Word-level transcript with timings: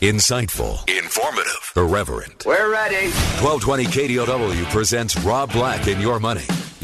Insightful, 0.00 0.78
Informative. 0.88 1.72
irreverent. 1.74 2.44
We're 2.46 2.70
ready. 2.70 3.10
1220 3.42 3.86
KDOW 3.86 4.70
presents 4.70 5.18
Rob 5.24 5.52
Black 5.52 5.88
and 5.88 6.00
Your 6.00 6.20
Money, 6.20 6.44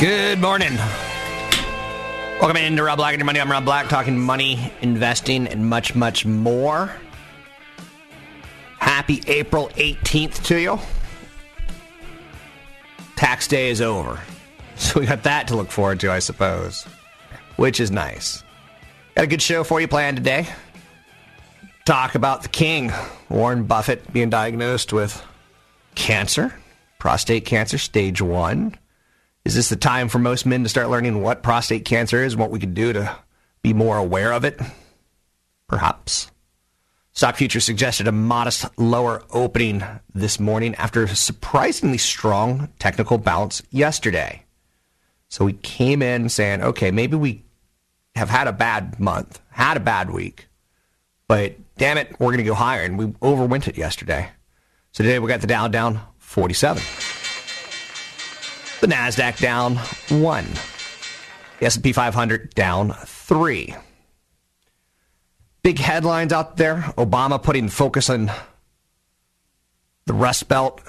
Good 0.00 0.40
morning. 0.40 0.74
Welcome 2.40 2.56
into 2.56 2.82
Rob 2.82 2.96
Black 2.96 3.12
and 3.12 3.20
Your 3.20 3.26
Money. 3.26 3.38
I'm 3.38 3.50
Rob 3.50 3.66
Black, 3.66 3.86
talking 3.86 4.18
money, 4.18 4.72
investing, 4.80 5.46
and 5.46 5.68
much, 5.68 5.94
much 5.94 6.24
more. 6.24 6.90
Happy 8.78 9.22
April 9.26 9.68
18th 9.74 10.42
to 10.44 10.58
you. 10.58 10.78
Tax 13.14 13.46
day 13.46 13.68
is 13.68 13.82
over. 13.82 14.18
So 14.76 15.00
we 15.00 15.04
got 15.04 15.24
that 15.24 15.48
to 15.48 15.56
look 15.56 15.70
forward 15.70 16.00
to, 16.00 16.10
I 16.10 16.20
suppose, 16.20 16.84
which 17.56 17.78
is 17.78 17.90
nice. 17.90 18.42
Got 19.14 19.24
a 19.24 19.26
good 19.26 19.42
show 19.42 19.64
for 19.64 19.82
you 19.82 19.86
planned 19.86 20.16
today. 20.16 20.46
Talk 21.84 22.14
about 22.14 22.42
the 22.42 22.48
king, 22.48 22.90
Warren 23.28 23.64
Buffett, 23.64 24.10
being 24.10 24.30
diagnosed 24.30 24.94
with 24.94 25.22
cancer, 25.94 26.54
prostate 26.98 27.44
cancer, 27.44 27.76
stage 27.76 28.22
one. 28.22 28.74
Is 29.44 29.54
this 29.54 29.70
the 29.70 29.76
time 29.76 30.08
for 30.08 30.18
most 30.18 30.44
men 30.44 30.62
to 30.62 30.68
start 30.68 30.90
learning 30.90 31.22
what 31.22 31.42
prostate 31.42 31.84
cancer 31.84 32.22
is 32.22 32.34
and 32.34 32.40
what 32.40 32.50
we 32.50 32.60
could 32.60 32.74
do 32.74 32.92
to 32.92 33.16
be 33.62 33.72
more 33.72 33.96
aware 33.96 34.32
of 34.32 34.44
it? 34.44 34.60
Perhaps. 35.66 36.30
Stock 37.12 37.36
futures 37.36 37.64
suggested 37.64 38.06
a 38.06 38.12
modest 38.12 38.66
lower 38.78 39.22
opening 39.30 39.82
this 40.14 40.38
morning 40.38 40.74
after 40.76 41.04
a 41.04 41.08
surprisingly 41.08 41.98
strong 41.98 42.68
technical 42.78 43.18
bounce 43.18 43.62
yesterday. 43.70 44.44
So 45.28 45.44
we 45.44 45.54
came 45.54 46.02
in 46.02 46.28
saying, 46.28 46.62
okay, 46.62 46.90
maybe 46.90 47.16
we 47.16 47.44
have 48.14 48.30
had 48.30 48.46
a 48.46 48.52
bad 48.52 49.00
month, 49.00 49.40
had 49.50 49.76
a 49.76 49.80
bad 49.80 50.10
week, 50.10 50.48
but 51.28 51.56
damn 51.78 51.98
it, 51.98 52.10
we're 52.18 52.32
going 52.32 52.38
to 52.38 52.44
go 52.44 52.54
higher. 52.54 52.82
And 52.82 52.98
we 52.98 53.06
overwent 53.06 53.68
it 53.68 53.78
yesterday. 53.78 54.30
So 54.92 55.02
today 55.02 55.18
we 55.18 55.28
got 55.28 55.40
the 55.40 55.46
Dow 55.46 55.68
down 55.68 56.00
47. 56.18 56.82
The 58.80 58.86
Nasdaq 58.86 59.38
down 59.38 59.76
1. 59.76 60.46
The 61.58 61.66
S&P 61.66 61.92
500 61.92 62.54
down 62.54 62.92
3. 63.04 63.74
Big 65.62 65.78
headlines 65.78 66.32
out 66.32 66.56
there. 66.56 66.76
Obama 66.96 67.42
putting 67.42 67.68
focus 67.68 68.08
on 68.08 68.30
the 70.06 70.14
Rust 70.14 70.48
Belt, 70.48 70.80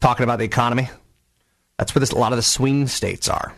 talking 0.00 0.24
about 0.24 0.38
the 0.38 0.46
economy. 0.46 0.88
That's 1.78 1.94
where 1.94 2.00
this, 2.00 2.10
a 2.10 2.18
lot 2.18 2.32
of 2.32 2.36
the 2.36 2.42
swing 2.42 2.86
states 2.86 3.28
are. 3.28 3.54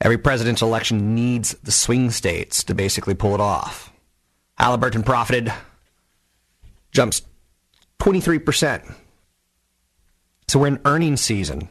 Every 0.00 0.18
presidential 0.18 0.68
election 0.68 1.14
needs 1.16 1.54
the 1.62 1.72
swing 1.72 2.10
states 2.10 2.62
to 2.64 2.74
basically 2.74 3.14
pull 3.14 3.34
it 3.34 3.40
off. 3.40 3.92
Halliburton 4.56 5.02
profited, 5.02 5.52
jumps 6.92 7.22
23%. 7.98 8.94
So 10.50 10.58
we're 10.58 10.66
in 10.66 10.80
earnings 10.84 11.20
season. 11.20 11.68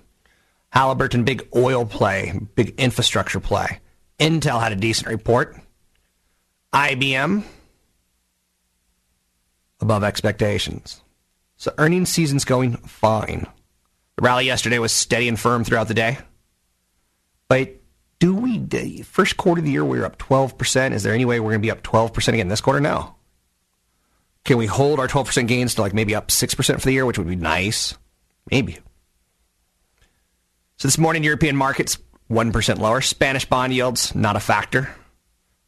Halliburton, 0.70 1.26
big 1.26 1.46
oil 1.54 1.86
play, 1.86 2.40
big 2.56 2.76
infrastructure 2.80 3.42
play. 3.42 3.82
Intel 4.20 4.62
had 4.62 4.72
a 4.72 4.78
decent 4.78 5.10
report. 5.10 5.58
IBM, 6.72 7.44
above 9.82 10.06
expectations. 10.06 11.02
So 11.58 11.74
earnings 11.78 12.08
season's 12.08 12.46
going 12.46 12.78
fine. 12.78 13.48
The 14.16 14.22
rally 14.22 14.46
yesterday 14.46 14.80
was 14.80 14.94
steady 14.94 15.28
and 15.28 15.38
firm 15.38 15.66
throughout 15.66 15.90
the 15.90 15.94
day. 15.94 16.18
But 17.50 17.82
do 18.20 18.34
we, 18.34 19.02
first 19.02 19.36
quarter 19.36 19.60
of 19.60 19.66
the 19.66 19.72
year, 19.72 19.84
we 19.84 20.00
were 20.00 20.06
up 20.06 20.18
12%. 20.20 20.94
Is 20.94 21.04
there 21.04 21.14
any 21.14 21.26
way 21.26 21.42
we're 21.42 21.52
going 21.52 21.62
to 21.62 21.66
be 21.66 21.72
up 21.72 21.84
12% 21.84 22.30
again 22.30 22.48
this 22.48 22.62
quarter? 22.62 22.80
No. 22.80 23.16
Can 24.46 24.58
we 24.58 24.68
hold 24.68 25.02
our 25.02 25.10
12% 25.10 25.50
gains 25.50 25.76
to 25.76 25.82
like 25.82 25.94
maybe 25.94 26.16
up 26.16 26.30
6% 26.30 26.76
for 26.76 26.80
the 26.80 26.94
year, 26.94 27.06
which 27.06 27.18
would 27.18 27.28
be 27.28 27.36
nice? 27.36 27.98
Maybe. 28.52 28.78
So 30.78 30.88
this 30.88 30.98
morning, 30.98 31.24
European 31.24 31.56
markets 31.56 31.98
1% 32.30 32.80
lower. 32.80 33.02
Spanish 33.02 33.46
bond 33.46 33.74
yields, 33.74 34.14
not 34.16 34.36
a 34.36 34.40
factor. 34.40 34.90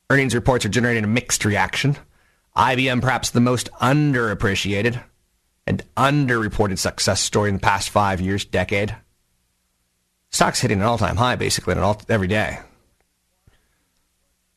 Earnings 0.09 0.35
reports 0.35 0.65
are 0.65 0.69
generating 0.69 1.03
a 1.03 1.07
mixed 1.07 1.45
reaction. 1.45 1.97
IBM, 2.55 3.01
perhaps 3.01 3.29
the 3.29 3.39
most 3.39 3.71
underappreciated 3.73 5.01
and 5.65 5.83
underreported 5.95 6.77
success 6.77 7.21
story 7.21 7.49
in 7.49 7.55
the 7.55 7.61
past 7.61 7.89
five 7.89 8.19
years, 8.19 8.45
decade. 8.45 8.95
Stock's 10.29 10.61
hitting 10.61 10.79
an 10.79 10.85
all-time 10.85 11.17
high 11.17 11.35
basically 11.35 11.75
all, 11.75 12.01
every 12.09 12.27
day. 12.27 12.59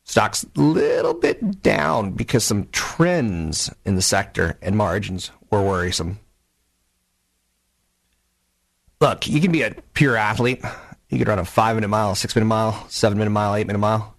Stock's 0.05 0.45
a 0.45 0.61
little 0.61 1.15
bit 1.15 1.63
down 1.63 2.13
because 2.13 2.45
some 2.45 2.69
trends 2.73 3.73
in 3.85 3.95
the 3.95 4.03
sector 4.03 4.59
and 4.61 4.77
margins 4.77 5.31
were 5.51 5.63
worrisome. 5.63 6.19
Look, 9.01 9.27
you 9.27 9.41
can 9.41 9.53
be 9.53 9.63
a 9.63 9.75
pure 9.93 10.17
athlete. 10.17 10.63
You 11.09 11.19
could 11.19 11.29
run 11.29 11.39
a 11.39 11.45
five 11.45 11.77
minute 11.77 11.89
mile, 11.89 12.15
six 12.15 12.35
minute 12.35 12.47
mile, 12.47 12.87
seven 12.89 13.19
minute 13.19 13.31
mile, 13.31 13.55
eight 13.55 13.67
minute 13.67 13.79
mile. 13.79 14.15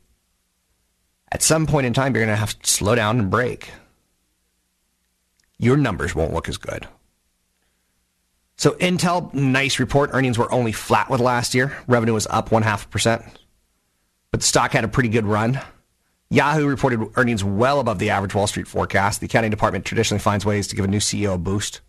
At 1.32 1.42
some 1.42 1.66
point 1.68 1.86
in 1.86 1.94
time, 1.94 2.14
you're 2.14 2.24
going 2.24 2.34
to 2.34 2.40
have 2.40 2.58
to 2.60 2.70
slow 2.70 2.96
down 2.96 3.20
and 3.20 3.30
break. 3.30 3.72
Your 5.58 5.78
numbers 5.78 6.14
won't 6.14 6.34
look 6.34 6.48
as 6.48 6.58
good. 6.58 6.88
So 8.58 8.72
Intel, 8.74 9.34
nice 9.34 9.80
report. 9.80 10.12
Earnings 10.14 10.38
were 10.38 10.52
only 10.52 10.72
flat 10.72 11.10
with 11.10 11.20
last 11.20 11.54
year. 11.54 11.76
Revenue 11.88 12.14
was 12.14 12.28
up 12.28 12.52
one 12.52 12.64
half 12.64 12.90
percent, 12.90 13.24
but 14.32 14.40
the 14.40 14.46
stock 14.46 14.72
had 14.72 14.84
a 14.84 14.88
pretty 14.88 15.10
good 15.10 15.26
run. 15.26 15.60
Yahoo 16.30 16.66
reported 16.66 17.02
earnings 17.16 17.44
well 17.44 17.80
above 17.80 18.00
the 18.00 18.10
average 18.10 18.34
Wall 18.34 18.48
Street 18.48 18.68
forecast. 18.68 19.20
The 19.20 19.26
accounting 19.26 19.52
department 19.52 19.86
traditionally 19.86 20.20
finds 20.20 20.46
ways 20.46 20.68
to 20.68 20.76
give 20.76 20.86
a 20.86 20.88
new 20.88 21.00
CEO 21.00 21.36
a 21.36 21.38
boost. 21.38 21.82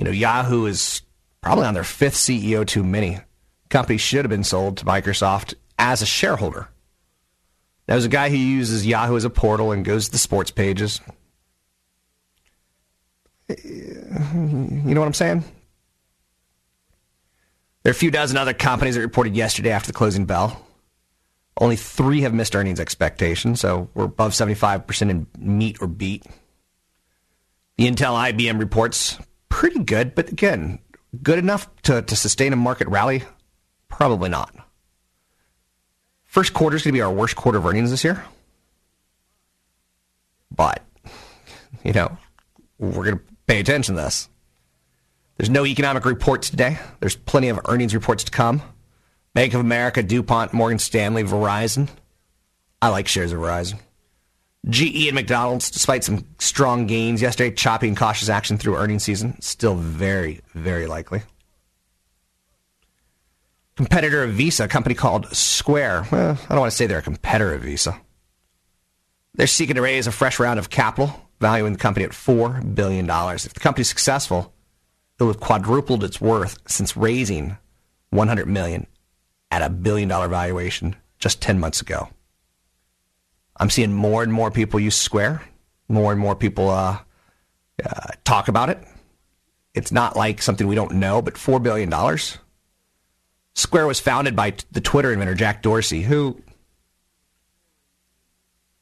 You 0.00 0.04
know, 0.04 0.12
Yahoo 0.12 0.64
is 0.64 1.02
probably 1.42 1.66
on 1.66 1.74
their 1.74 1.84
fifth 1.84 2.14
CEO 2.14 2.66
too 2.66 2.82
many. 2.82 3.18
Company 3.68 3.98
should 3.98 4.24
have 4.24 4.30
been 4.30 4.44
sold 4.44 4.78
to 4.78 4.86
Microsoft 4.86 5.52
as 5.78 6.00
a 6.00 6.06
shareholder. 6.06 6.70
There's 7.84 8.06
a 8.06 8.08
guy 8.08 8.30
who 8.30 8.36
uses 8.38 8.86
Yahoo 8.86 9.16
as 9.16 9.26
a 9.26 9.30
portal 9.30 9.72
and 9.72 9.84
goes 9.84 10.06
to 10.06 10.12
the 10.12 10.16
sports 10.16 10.50
pages. 10.50 11.02
You 13.46 14.00
know 14.34 15.00
what 15.00 15.06
I'm 15.06 15.12
saying? 15.12 15.44
There 17.82 17.90
are 17.90 17.92
a 17.92 17.94
few 17.94 18.10
dozen 18.10 18.38
other 18.38 18.54
companies 18.54 18.94
that 18.94 19.02
reported 19.02 19.36
yesterday 19.36 19.70
after 19.70 19.88
the 19.88 19.98
closing 19.98 20.24
bell. 20.24 20.64
Only 21.58 21.76
three 21.76 22.22
have 22.22 22.32
missed 22.32 22.56
earnings 22.56 22.80
expectations, 22.80 23.60
so 23.60 23.90
we're 23.92 24.04
above 24.04 24.32
75% 24.32 25.10
in 25.10 25.26
meet 25.38 25.76
or 25.82 25.86
beat. 25.86 26.24
The 27.76 27.86
Intel 27.86 28.14
IBM 28.32 28.58
reports 28.58 29.18
pretty 29.50 29.84
good, 29.84 30.14
but 30.14 30.30
again, 30.30 30.78
good 31.22 31.38
enough 31.38 31.68
to, 31.82 32.00
to 32.00 32.16
sustain 32.16 32.54
a 32.54 32.56
market 32.56 32.88
rally? 32.88 33.22
Probably 33.88 34.30
not. 34.30 34.54
First 36.24 36.54
quarter 36.54 36.76
is 36.76 36.82
going 36.82 36.92
to 36.92 36.96
be 36.96 37.02
our 37.02 37.12
worst 37.12 37.36
quarter 37.36 37.58
of 37.58 37.66
earnings 37.66 37.90
this 37.90 38.04
year. 38.04 38.24
But, 40.50 40.82
you 41.84 41.92
know, 41.92 42.16
we're 42.78 43.04
going 43.04 43.18
to 43.18 43.24
pay 43.46 43.60
attention 43.60 43.96
to 43.96 44.00
this. 44.00 44.28
There's 45.36 45.50
no 45.50 45.66
economic 45.66 46.04
reports 46.04 46.50
today. 46.50 46.78
There's 47.00 47.16
plenty 47.16 47.48
of 47.48 47.60
earnings 47.66 47.94
reports 47.94 48.24
to 48.24 48.30
come. 48.30 48.62
Bank 49.34 49.54
of 49.54 49.60
America, 49.60 50.02
DuPont, 50.02 50.52
Morgan 50.52 50.78
Stanley, 50.78 51.24
Verizon. 51.24 51.88
I 52.82 52.88
like 52.88 53.08
shares 53.08 53.32
of 53.32 53.40
Verizon. 53.40 53.80
GE 54.68 55.06
and 55.06 55.14
McDonald's, 55.14 55.70
despite 55.70 56.04
some 56.04 56.26
strong 56.38 56.86
gains 56.86 57.22
yesterday, 57.22 57.54
choppy 57.54 57.88
and 57.88 57.96
cautious 57.96 58.28
action 58.28 58.58
through 58.58 58.76
earnings 58.76 59.02
season, 59.02 59.40
still 59.40 59.74
very, 59.74 60.40
very 60.54 60.86
likely. 60.86 61.22
Competitor 63.76 64.22
of 64.22 64.32
Visa, 64.32 64.64
a 64.64 64.68
company 64.68 64.94
called 64.94 65.34
Square. 65.34 66.06
Well, 66.12 66.38
I 66.44 66.48
don't 66.48 66.60
want 66.60 66.70
to 66.70 66.76
say 66.76 66.86
they're 66.86 66.98
a 66.98 67.02
competitor 67.02 67.54
of 67.54 67.62
Visa. 67.62 67.98
They're 69.34 69.46
seeking 69.46 69.76
to 69.76 69.82
raise 69.82 70.06
a 70.06 70.12
fresh 70.12 70.38
round 70.38 70.58
of 70.58 70.68
capital, 70.68 71.28
valuing 71.40 71.72
the 71.72 71.78
company 71.78 72.04
at 72.04 72.12
$4 72.12 72.74
billion. 72.74 73.08
If 73.08 73.54
the 73.54 73.60
company's 73.60 73.88
successful, 73.88 74.52
it 75.18 75.22
will 75.22 75.32
have 75.32 75.40
quadrupled 75.40 76.04
its 76.04 76.20
worth 76.20 76.58
since 76.66 76.96
raising 76.96 77.56
100 78.10 78.46
million 78.46 78.86
at 79.50 79.62
a 79.62 79.70
billion 79.70 80.08
dollar 80.08 80.28
valuation 80.28 80.96
just 81.18 81.40
10 81.40 81.58
months 81.58 81.80
ago. 81.80 82.08
I'm 83.60 83.70
seeing 83.70 83.92
more 83.92 84.22
and 84.22 84.32
more 84.32 84.50
people 84.50 84.80
use 84.80 84.96
Square, 84.96 85.42
more 85.86 86.10
and 86.10 86.20
more 86.20 86.34
people 86.34 86.70
uh, 86.70 86.98
uh, 87.84 88.06
talk 88.24 88.48
about 88.48 88.70
it. 88.70 88.82
It's 89.74 89.92
not 89.92 90.16
like 90.16 90.40
something 90.40 90.66
we 90.66 90.74
don't 90.74 90.94
know, 90.94 91.20
but 91.20 91.34
$4 91.34 91.62
billion. 91.62 91.92
Square 93.54 93.86
was 93.86 94.00
founded 94.00 94.34
by 94.34 94.54
the 94.72 94.80
Twitter 94.80 95.12
inventor 95.12 95.34
Jack 95.34 95.62
Dorsey, 95.62 96.02
who 96.02 96.42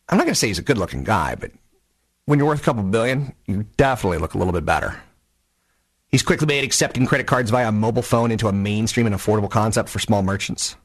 I'm 0.08 0.16
not 0.16 0.24
going 0.24 0.32
to 0.32 0.38
say 0.38 0.46
he's 0.46 0.60
a 0.60 0.62
good 0.62 0.78
looking 0.78 1.02
guy, 1.02 1.34
but 1.34 1.50
when 2.24 2.38
you're 2.38 2.48
worth 2.48 2.60
a 2.60 2.64
couple 2.64 2.82
billion, 2.84 3.34
you 3.46 3.66
definitely 3.76 4.18
look 4.18 4.34
a 4.34 4.38
little 4.38 4.52
bit 4.52 4.64
better. 4.64 5.02
He's 6.08 6.22
quickly 6.22 6.46
made 6.46 6.64
accepting 6.64 7.04
credit 7.04 7.26
cards 7.26 7.50
via 7.50 7.68
a 7.68 7.72
mobile 7.72 8.02
phone 8.02 8.30
into 8.30 8.48
a 8.48 8.52
mainstream 8.52 9.06
and 9.06 9.14
affordable 9.14 9.50
concept 9.50 9.88
for 9.88 9.98
small 9.98 10.22
merchants. 10.22 10.76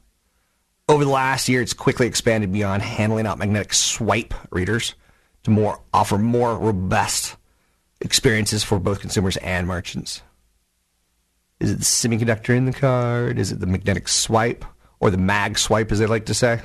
Over 0.86 1.04
the 1.04 1.10
last 1.10 1.48
year, 1.48 1.62
it's 1.62 1.72
quickly 1.72 2.06
expanded 2.06 2.52
beyond 2.52 2.82
handling 2.82 3.26
out 3.26 3.38
magnetic 3.38 3.72
swipe 3.72 4.34
readers 4.50 4.94
to 5.44 5.50
more 5.50 5.80
offer 5.94 6.18
more 6.18 6.58
robust 6.58 7.36
experiences 8.02 8.62
for 8.62 8.78
both 8.78 9.00
consumers 9.00 9.38
and 9.38 9.66
merchants. 9.66 10.20
Is 11.58 11.70
it 11.70 11.78
the 11.78 11.84
semiconductor 11.84 12.54
in 12.54 12.66
the 12.66 12.72
card? 12.72 13.38
Is 13.38 13.50
it 13.50 13.60
the 13.60 13.66
magnetic 13.66 14.08
swipe 14.08 14.62
or 15.00 15.10
the 15.10 15.16
mag 15.16 15.58
swipe, 15.58 15.90
as 15.90 16.00
they 16.00 16.06
like 16.06 16.26
to 16.26 16.34
say? 16.34 16.60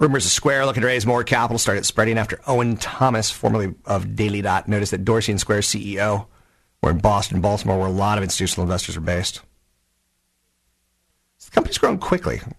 Rumors 0.00 0.26
of 0.26 0.32
Square 0.32 0.66
looking 0.66 0.80
to 0.80 0.88
raise 0.88 1.06
more 1.06 1.22
capital 1.22 1.58
started 1.58 1.86
spreading 1.86 2.18
after 2.18 2.40
Owen 2.48 2.76
Thomas, 2.76 3.30
formerly 3.30 3.74
of 3.84 4.16
Daily 4.16 4.42
Dot, 4.42 4.66
noticed 4.66 4.90
that 4.90 5.04
Dorsey 5.04 5.32
and 5.32 5.40
Square's 5.40 5.68
CEO 5.68 6.26
were 6.82 6.90
in 6.90 6.98
Boston 6.98 7.40
Baltimore, 7.40 7.78
where 7.78 7.86
a 7.86 7.92
lot 7.92 8.18
of 8.18 8.24
institutional 8.24 8.64
investors 8.64 8.96
are 8.96 9.00
based. 9.00 9.40
The 11.46 11.50
company's 11.52 11.78
grown 11.78 11.98
quickly. 11.98 12.38
The 12.38 12.54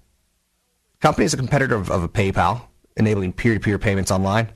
company 0.99 1.25
is 1.25 1.33
a 1.33 1.37
competitor 1.37 1.75
of, 1.75 1.91
of 1.91 2.03
a 2.03 2.09
PayPal, 2.09 2.61
enabling 2.95 3.33
peer-to-peer 3.33 3.79
payments 3.79 4.11
online. 4.11 4.49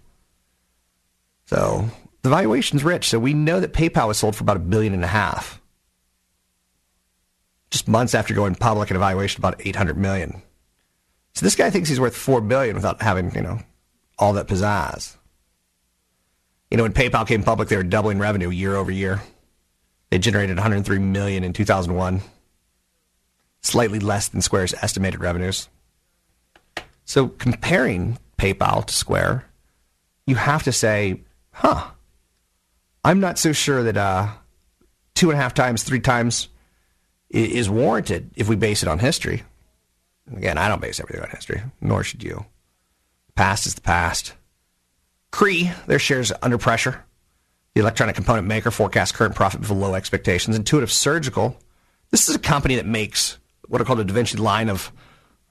So 1.45 1.89
the 2.21 2.29
valuation's 2.29 2.83
rich. 2.83 3.09
So 3.09 3.19
we 3.19 3.33
know 3.33 3.59
that 3.59 3.73
PayPal 3.73 4.07
was 4.07 4.17
sold 4.17 4.35
for 4.35 4.43
about 4.43 4.57
a 4.57 4.61
billion 4.61 4.93
and 4.93 5.03
a 5.03 5.07
half. 5.07 5.61
Just 7.69 7.87
months 7.87 8.13
after 8.15 8.33
going 8.33 8.55
public 8.55 8.91
at 8.91 8.97
a 8.97 8.99
valuation 8.99 9.39
about 9.39 9.65
800 9.65 9.97
million. 9.97 10.41
So 11.33 11.45
this 11.45 11.55
guy 11.55 11.69
thinks 11.69 11.89
he's 11.89 11.99
worth 11.99 12.15
four 12.15 12.41
billion 12.41 12.75
without 12.75 13.01
having, 13.01 13.33
you 13.33 13.41
know, 13.41 13.59
all 14.19 14.33
that 14.33 14.47
pizzazz. 14.47 15.15
You 16.69 16.77
know, 16.77 16.83
when 16.83 16.93
PayPal 16.93 17.27
came 17.27 17.43
public, 17.43 17.69
they 17.69 17.77
were 17.77 17.83
doubling 17.83 18.19
revenue 18.19 18.49
year 18.49 18.75
over 18.75 18.91
year. 18.91 19.21
They 20.09 20.19
generated 20.19 20.57
103 20.57 20.99
million 20.99 21.43
in 21.43 21.53
2001, 21.53 22.21
slightly 23.61 23.99
less 23.99 24.27
than 24.27 24.41
Square's 24.41 24.73
estimated 24.75 25.19
revenues. 25.19 25.69
So 27.05 27.27
comparing 27.27 28.17
PayPal 28.37 28.85
to 28.85 28.93
Square, 28.93 29.45
you 30.25 30.35
have 30.35 30.63
to 30.63 30.71
say, 30.71 31.21
huh, 31.51 31.87
I'm 33.03 33.19
not 33.19 33.39
so 33.39 33.51
sure 33.51 33.83
that 33.83 33.97
uh, 33.97 34.29
two 35.15 35.29
and 35.29 35.39
a 35.39 35.41
half 35.41 35.53
times, 35.53 35.83
three 35.83 35.99
times 35.99 36.47
is 37.29 37.69
warranted 37.69 38.31
if 38.35 38.49
we 38.49 38.55
base 38.55 38.83
it 38.83 38.89
on 38.89 38.99
history. 38.99 39.43
Again, 40.35 40.57
I 40.57 40.67
don't 40.67 40.81
base 40.81 40.99
everything 40.99 41.23
on 41.23 41.29
history, 41.29 41.61
nor 41.79 42.03
should 42.03 42.23
you. 42.23 42.45
Past 43.35 43.65
is 43.65 43.75
the 43.75 43.81
past. 43.81 44.33
Cree, 45.31 45.71
their 45.87 45.99
shares 45.99 46.31
under 46.41 46.57
pressure. 46.57 47.03
The 47.73 47.81
electronic 47.81 48.15
component 48.15 48.47
maker 48.47 48.69
forecasts 48.69 49.13
current 49.13 49.33
profit 49.33 49.61
below 49.61 49.95
expectations. 49.95 50.55
Intuitive 50.57 50.91
Surgical, 50.91 51.57
this 52.11 52.27
is 52.27 52.35
a 52.35 52.39
company 52.39 52.75
that 52.75 52.85
makes 52.85 53.37
what 53.67 53.81
are 53.81 53.85
called 53.85 53.99
a 53.99 54.03
Da 54.03 54.13
Vinci 54.13 54.37
line 54.37 54.69
of 54.69 54.91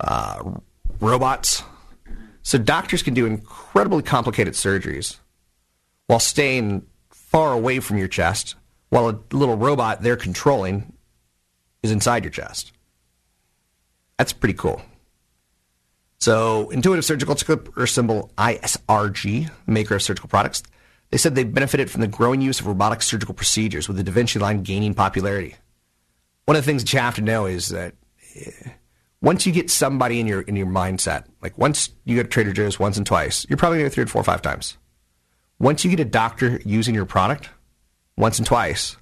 uh, 0.01 0.43
robots. 1.01 1.63
So 2.43 2.59
doctors 2.59 3.03
can 3.03 3.15
do 3.15 3.27
incredibly 3.27 4.03
complicated 4.03 4.55
surgeries 4.55 5.19
while 6.07 6.21
staying 6.21 6.87
far 7.11 7.53
away 7.53 7.81
from 7.81 7.99
your 7.99 8.09
chest, 8.09 8.57
while 8.89 9.09
a 9.09 9.19
little 9.33 9.57
robot 9.57 10.03
they're 10.03 10.17
controlling 10.17 10.93
is 11.83 11.91
inside 11.91 12.25
your 12.25 12.33
chest. 12.33 12.73
That's 14.19 14.33
pretty 14.33 14.55
cool. 14.55 14.83
So, 16.19 16.69
Intuitive 16.69 17.05
Surgical 17.05 17.35
took 17.35 17.89
symbol 17.89 18.31
ISRG, 18.37 19.51
maker 19.67 19.95
of 19.95 20.03
surgical 20.03 20.29
products. 20.29 20.63
They 21.11 21.17
said 21.17 21.35
they 21.35 21.45
benefited 21.45 21.91
from 21.91 22.03
the 22.03 22.07
growing 22.07 22.43
use 22.43 22.61
of 22.61 22.67
robotic 22.67 23.01
surgical 23.01 23.35
procedures, 23.35 23.89
with 23.89 23.97
the 23.97 24.03
Da 24.03 24.13
Vinci 24.13 24.39
line 24.39 24.63
gaining 24.63 24.93
popularity. 24.93 25.57
One 26.45 26.57
of 26.57 26.63
the 26.63 26.67
things 26.67 26.83
that 26.83 26.93
you 26.93 26.99
have 26.99 27.15
to 27.15 27.23
know 27.23 27.47
is 27.47 27.69
that 27.69 27.95
once 29.23 29.47
you 29.47 29.53
get 29.53 29.71
somebody 29.71 30.21
in 30.21 30.27
your 30.27 30.41
in 30.43 30.57
your 30.57 30.67
mindset, 30.67 31.25
like 31.43 31.57
once 31.59 31.91
you 32.05 32.17
go 32.17 32.23
to 32.23 32.29
Trader 32.29 32.53
Joe's 32.53 32.79
once 32.79 32.97
and 32.97 33.07
twice, 33.07 33.47
you're 33.49 33.57
probably 33.57 33.79
going 33.79 33.91
to 33.91 33.91
go 33.91 33.95
through 33.95 34.05
it 34.05 34.11
four 34.11 34.21
or 34.21 34.25
five 34.25 34.43
times. 34.43 34.77
Once 35.59 35.85
you 35.85 35.91
get 35.91 36.01
a 36.01 36.05
doctor 36.05 36.61
using 36.65 36.95
your 36.95 37.05
product 37.05 37.51
once 38.17 38.39
and 38.39 38.47
twice, 38.47 38.97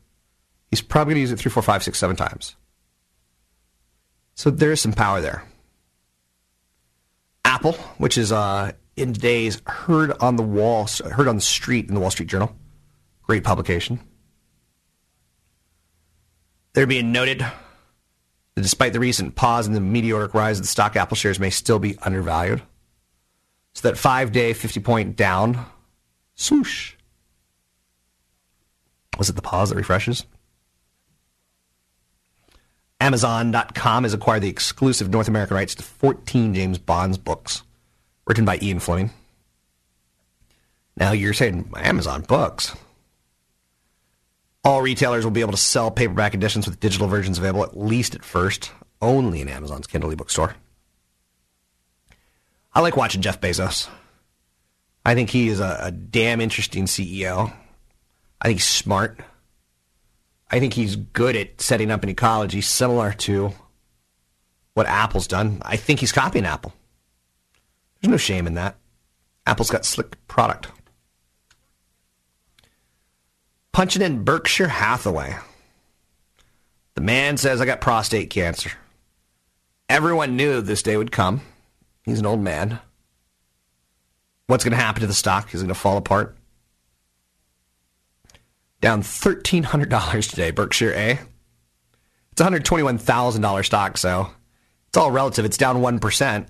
he's 0.70 0.82
probably 0.82 1.12
going 1.12 1.16
to 1.16 1.20
use 1.20 1.32
it 1.32 1.38
three, 1.38 1.50
four, 1.50 1.62
five, 1.62 1.84
six, 1.84 1.98
seven 1.98 2.16
times. 2.16 2.56
So 4.34 4.50
there 4.50 4.72
is 4.72 4.80
some 4.80 4.92
power 4.92 5.20
there. 5.20 5.44
Apple, 7.44 7.72
which 7.98 8.18
is 8.18 8.32
uh, 8.32 8.72
in 8.96 9.12
today's 9.12 9.62
heard 9.66 10.12
on 10.20 10.36
the 10.36 10.42
wall, 10.42 10.88
heard 11.12 11.28
on 11.28 11.36
the 11.36 11.42
street 11.42 11.88
in 11.88 11.94
the 11.94 12.00
Wall 12.00 12.10
Street 12.10 12.28
Journal, 12.28 12.54
great 13.22 13.44
publication. 13.44 14.00
They're 16.72 16.86
being 16.86 17.10
noted 17.10 17.44
despite 18.62 18.92
the 18.92 19.00
recent 19.00 19.34
pause 19.34 19.66
in 19.66 19.72
the 19.72 19.80
meteoric 19.80 20.34
rise 20.34 20.58
of 20.58 20.64
the 20.64 20.68
stock, 20.68 20.96
Apple 20.96 21.16
shares 21.16 21.40
may 21.40 21.50
still 21.50 21.78
be 21.78 21.98
undervalued. 22.02 22.62
So 23.74 23.88
that 23.88 23.98
five-day, 23.98 24.54
50-point 24.54 25.16
down, 25.16 25.66
swoosh. 26.34 26.94
Was 29.18 29.28
it 29.28 29.36
the 29.36 29.42
pause 29.42 29.70
that 29.70 29.76
refreshes? 29.76 30.24
Amazon.com 33.00 34.02
has 34.02 34.12
acquired 34.12 34.42
the 34.42 34.48
exclusive 34.48 35.10
North 35.10 35.28
American 35.28 35.56
rights 35.56 35.74
to 35.76 35.82
14 35.82 36.54
James 36.54 36.78
Bond's 36.78 37.18
books, 37.18 37.62
written 38.26 38.44
by 38.44 38.58
Ian 38.60 38.80
Fleming. 38.80 39.10
Now 40.96 41.12
you're 41.12 41.32
saying 41.32 41.72
Amazon 41.76 42.22
books. 42.22 42.74
All 44.64 44.82
retailers 44.82 45.24
will 45.24 45.30
be 45.30 45.40
able 45.40 45.52
to 45.52 45.58
sell 45.58 45.90
paperback 45.90 46.34
editions 46.34 46.66
with 46.66 46.80
digital 46.80 47.08
versions 47.08 47.38
available 47.38 47.64
at 47.64 47.78
least 47.78 48.14
at 48.14 48.24
first, 48.24 48.72
only 49.00 49.40
in 49.40 49.48
Amazon's 49.48 49.86
Kindle 49.86 50.10
ebook 50.10 50.30
store. 50.30 50.56
I 52.74 52.80
like 52.80 52.96
watching 52.96 53.22
Jeff 53.22 53.40
Bezos. 53.40 53.88
I 55.04 55.14
think 55.14 55.30
he 55.30 55.48
is 55.48 55.60
a, 55.60 55.78
a 55.80 55.90
damn 55.90 56.40
interesting 56.40 56.84
CEO. 56.84 57.52
I 58.40 58.48
think 58.48 58.58
he's 58.58 58.68
smart. 58.68 59.20
I 60.50 60.60
think 60.60 60.74
he's 60.74 60.96
good 60.96 61.36
at 61.36 61.60
setting 61.60 61.90
up 61.90 62.02
an 62.02 62.08
ecology 62.08 62.60
similar 62.60 63.12
to 63.12 63.52
what 64.74 64.86
Apple's 64.86 65.26
done. 65.26 65.60
I 65.62 65.76
think 65.76 66.00
he's 66.00 66.12
copying 66.12 66.46
Apple. 66.46 66.72
There's 68.00 68.10
no 68.10 68.16
shame 68.16 68.46
in 68.46 68.54
that. 68.54 68.76
Apple's 69.46 69.70
got 69.70 69.84
slick 69.84 70.16
product. 70.28 70.68
Punching 73.78 74.02
in 74.02 74.24
Berkshire 74.24 74.66
Hathaway. 74.66 75.36
The 76.96 77.00
man 77.00 77.36
says, 77.36 77.60
I 77.60 77.64
got 77.64 77.80
prostate 77.80 78.28
cancer. 78.28 78.72
Everyone 79.88 80.34
knew 80.34 80.60
this 80.60 80.82
day 80.82 80.96
would 80.96 81.12
come. 81.12 81.42
He's 82.02 82.18
an 82.18 82.26
old 82.26 82.40
man. 82.40 82.80
What's 84.48 84.64
going 84.64 84.72
to 84.72 84.82
happen 84.82 85.02
to 85.02 85.06
the 85.06 85.14
stock? 85.14 85.54
Is 85.54 85.60
it 85.60 85.66
going 85.66 85.68
to 85.68 85.80
fall 85.80 85.96
apart? 85.96 86.36
down 88.80 89.02
$1,300 89.02 90.28
today, 90.28 90.50
Berkshire 90.50 90.94
A. 90.94 91.20
It's 92.32 92.40
a 92.40 92.46
$121,000 92.46 93.64
stock, 93.64 93.96
so 93.96 94.28
it's 94.88 94.96
all 94.96 95.12
relative. 95.12 95.44
It's 95.44 95.56
down 95.56 95.76
1% 95.76 96.48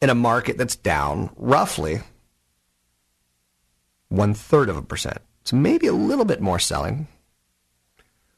in 0.00 0.10
a 0.10 0.16
market 0.16 0.58
that's 0.58 0.74
down 0.74 1.30
roughly 1.36 2.00
one 4.08 4.34
third 4.34 4.68
of 4.68 4.76
a 4.76 4.82
percent. 4.82 5.18
So 5.44 5.56
maybe 5.56 5.86
a 5.86 5.92
little 5.92 6.24
bit 6.24 6.40
more 6.40 6.58
selling. 6.58 7.08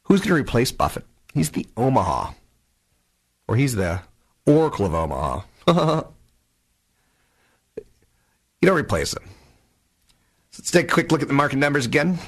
Who's 0.04 0.20
going 0.20 0.28
to 0.30 0.34
replace 0.34 0.72
Buffett? 0.72 1.04
He's 1.32 1.50
the 1.50 1.66
Omaha. 1.76 2.32
or 3.48 3.56
he's 3.56 3.74
the 3.74 4.00
Oracle 4.46 4.86
of 4.86 4.94
Omaha. 4.94 5.40
you 7.76 8.68
don't 8.68 8.76
replace 8.76 9.14
him. 9.14 9.24
So 10.50 10.60
let's 10.60 10.70
take 10.70 10.90
a 10.90 10.94
quick 10.94 11.10
look 11.12 11.22
at 11.22 11.28
the 11.28 11.34
market 11.34 11.56
numbers 11.56 11.86
again. 11.86 12.18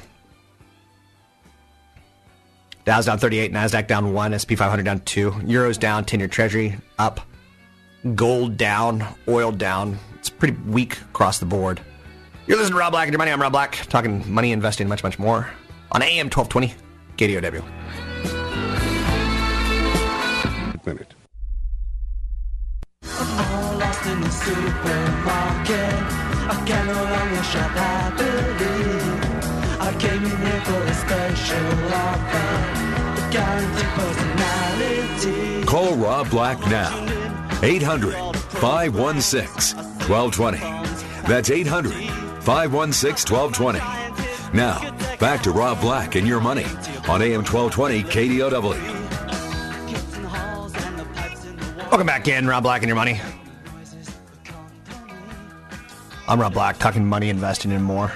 Dow's 2.85 3.06
down 3.06 3.18
38, 3.18 3.52
NASDAQ 3.52 3.87
down 3.88 4.12
1, 4.12 4.38
SP 4.38 4.54
500 4.54 4.85
down 4.85 5.00
2, 5.00 5.30
Euros 5.33 5.78
down, 5.78 6.04
10 6.04 6.21
year 6.21 6.28
Treasury 6.28 6.76
up, 6.99 7.21
gold 8.14 8.56
down, 8.56 9.04
oil 9.26 9.50
down. 9.50 9.99
It's 10.14 10.30
pretty 10.30 10.56
weak 10.68 11.00
across 11.00 11.38
the 11.38 11.47
board. 11.47 11.80
You're 12.46 12.58
listening 12.58 12.74
to 12.74 12.78
Rob 12.78 12.92
Black 12.92 13.08
and 13.08 13.12
your 13.12 13.18
money. 13.18 13.32
I'm 13.32 13.42
Rob 13.42 13.50
Black, 13.50 13.74
talking 13.88 14.32
money, 14.32 14.52
investing, 14.52 14.86
much, 14.86 15.02
much 15.02 15.18
more 15.18 15.50
on 15.90 16.00
AM 16.00 16.30
1220 16.30 16.74
KDOW. 17.16 17.64
Minute. 20.86 21.14
Call 35.66 35.96
Rob 35.96 36.30
Black 36.30 36.60
now. 36.68 36.94
800 37.64 38.14
516 38.60 39.76
1220. 40.08 40.58
That's 41.26 41.50
800 41.50 42.15
516 42.46 43.34
1220. 43.34 44.56
Now, 44.56 44.78
back 45.18 45.42
to 45.42 45.50
Rob 45.50 45.80
Black 45.80 46.14
and 46.14 46.28
your 46.28 46.40
money 46.40 46.62
on 47.08 47.20
AM 47.20 47.42
1220 47.42 48.04
KDOW. 48.04 48.96
Welcome 51.90 52.06
back 52.06 52.28
in, 52.28 52.46
Rob 52.46 52.62
Black 52.62 52.82
and 52.82 52.88
your 52.88 52.94
money. 52.94 53.20
I'm 56.28 56.40
Rob 56.40 56.52
Black, 56.52 56.78
talking 56.78 57.04
money, 57.04 57.30
investing, 57.30 57.72
and 57.72 57.82
more. 57.82 58.12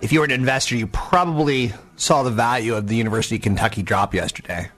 If 0.00 0.12
you 0.12 0.20
were 0.20 0.24
an 0.24 0.30
investor, 0.30 0.76
you 0.76 0.86
probably 0.86 1.74
saw 1.96 2.22
the 2.22 2.30
value 2.30 2.74
of 2.74 2.86
the 2.86 2.96
University 2.96 3.36
of 3.36 3.42
Kentucky 3.42 3.82
drop 3.82 4.14
yesterday. 4.14 4.70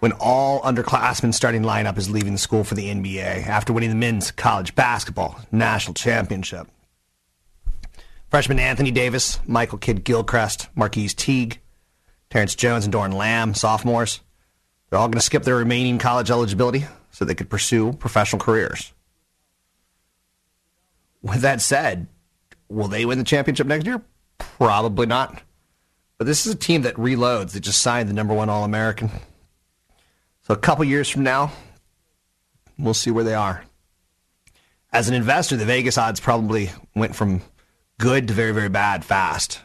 When 0.00 0.12
all 0.12 0.60
underclassmen 0.62 1.34
starting 1.34 1.62
lineup 1.62 1.98
is 1.98 2.08
leaving 2.08 2.32
the 2.32 2.38
school 2.38 2.62
for 2.62 2.74
the 2.74 2.88
NBA 2.88 3.46
after 3.46 3.72
winning 3.72 3.90
the 3.90 3.96
men's 3.96 4.30
college 4.30 4.74
basketball 4.74 5.40
national 5.50 5.94
championship. 5.94 6.68
Freshman 8.28 8.58
Anthony 8.58 8.90
Davis, 8.90 9.40
Michael 9.46 9.78
Kidd 9.78 10.04
Gilchrist, 10.04 10.68
Marquis 10.76 11.08
Teague, 11.08 11.60
Terrence 12.30 12.54
Jones, 12.54 12.84
and 12.84 12.92
Doron 12.92 13.14
Lamb, 13.14 13.54
sophomores. 13.54 14.20
They're 14.88 14.98
all 14.98 15.08
going 15.08 15.18
to 15.18 15.24
skip 15.24 15.42
their 15.42 15.56
remaining 15.56 15.98
college 15.98 16.30
eligibility 16.30 16.86
so 17.10 17.24
they 17.24 17.34
could 17.34 17.50
pursue 17.50 17.92
professional 17.94 18.40
careers. 18.40 18.92
With 21.22 21.40
that 21.40 21.60
said, 21.60 22.06
will 22.68 22.88
they 22.88 23.04
win 23.04 23.18
the 23.18 23.24
championship 23.24 23.66
next 23.66 23.86
year? 23.86 24.02
Probably 24.38 25.06
not. 25.06 25.42
But 26.18 26.26
this 26.26 26.46
is 26.46 26.52
a 26.52 26.56
team 26.56 26.82
that 26.82 26.94
reloads. 26.94 27.52
They 27.52 27.60
just 27.60 27.82
signed 27.82 28.08
the 28.08 28.14
number 28.14 28.34
one 28.34 28.48
All 28.48 28.64
American. 28.64 29.10
So 30.48 30.54
a 30.54 30.56
couple 30.56 30.82
years 30.86 31.10
from 31.10 31.24
now, 31.24 31.52
we'll 32.78 32.94
see 32.94 33.10
where 33.10 33.22
they 33.22 33.34
are. 33.34 33.62
As 34.90 35.06
an 35.10 35.14
investor, 35.14 35.58
the 35.58 35.66
Vegas 35.66 35.98
odds 35.98 36.20
probably 36.20 36.70
went 36.96 37.14
from 37.14 37.42
good 37.98 38.28
to 38.28 38.34
very, 38.34 38.52
very 38.52 38.70
bad 38.70 39.04
fast. 39.04 39.60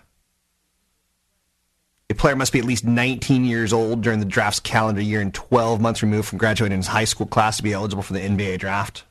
A 2.09 2.13
player 2.13 2.35
must 2.35 2.51
be 2.51 2.59
at 2.59 2.65
least 2.65 2.83
19 2.83 3.45
years 3.45 3.71
old 3.71 4.01
during 4.01 4.19
the 4.19 4.25
draft's 4.25 4.59
calendar 4.59 5.01
year 5.01 5.21
and 5.21 5.33
12 5.33 5.79
months 5.79 6.03
removed 6.03 6.27
from 6.27 6.37
graduating 6.37 6.79
his 6.79 6.87
high 6.87 7.05
school 7.05 7.27
class 7.27 7.57
to 7.57 7.63
be 7.63 7.71
eligible 7.71 8.03
for 8.03 8.11
the 8.11 8.19
NBA 8.19 8.59
draft. 8.59 9.05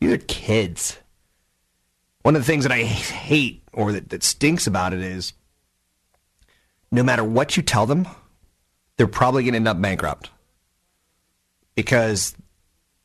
These 0.00 0.12
are 0.12 0.18
kids. 0.18 0.98
One 2.22 2.34
of 2.34 2.42
the 2.42 2.46
things 2.46 2.64
that 2.64 2.72
I 2.72 2.82
hate 2.82 3.62
or 3.72 3.92
that, 3.92 4.08
that 4.08 4.24
stinks 4.24 4.66
about 4.66 4.92
it 4.92 5.00
is 5.00 5.34
no 6.90 7.04
matter 7.04 7.22
what 7.22 7.56
you 7.56 7.62
tell 7.62 7.86
them, 7.86 8.08
they're 8.96 9.06
probably 9.06 9.42
going 9.42 9.52
to 9.52 9.56
end 9.56 9.68
up 9.68 9.80
bankrupt 9.80 10.30
because 11.74 12.34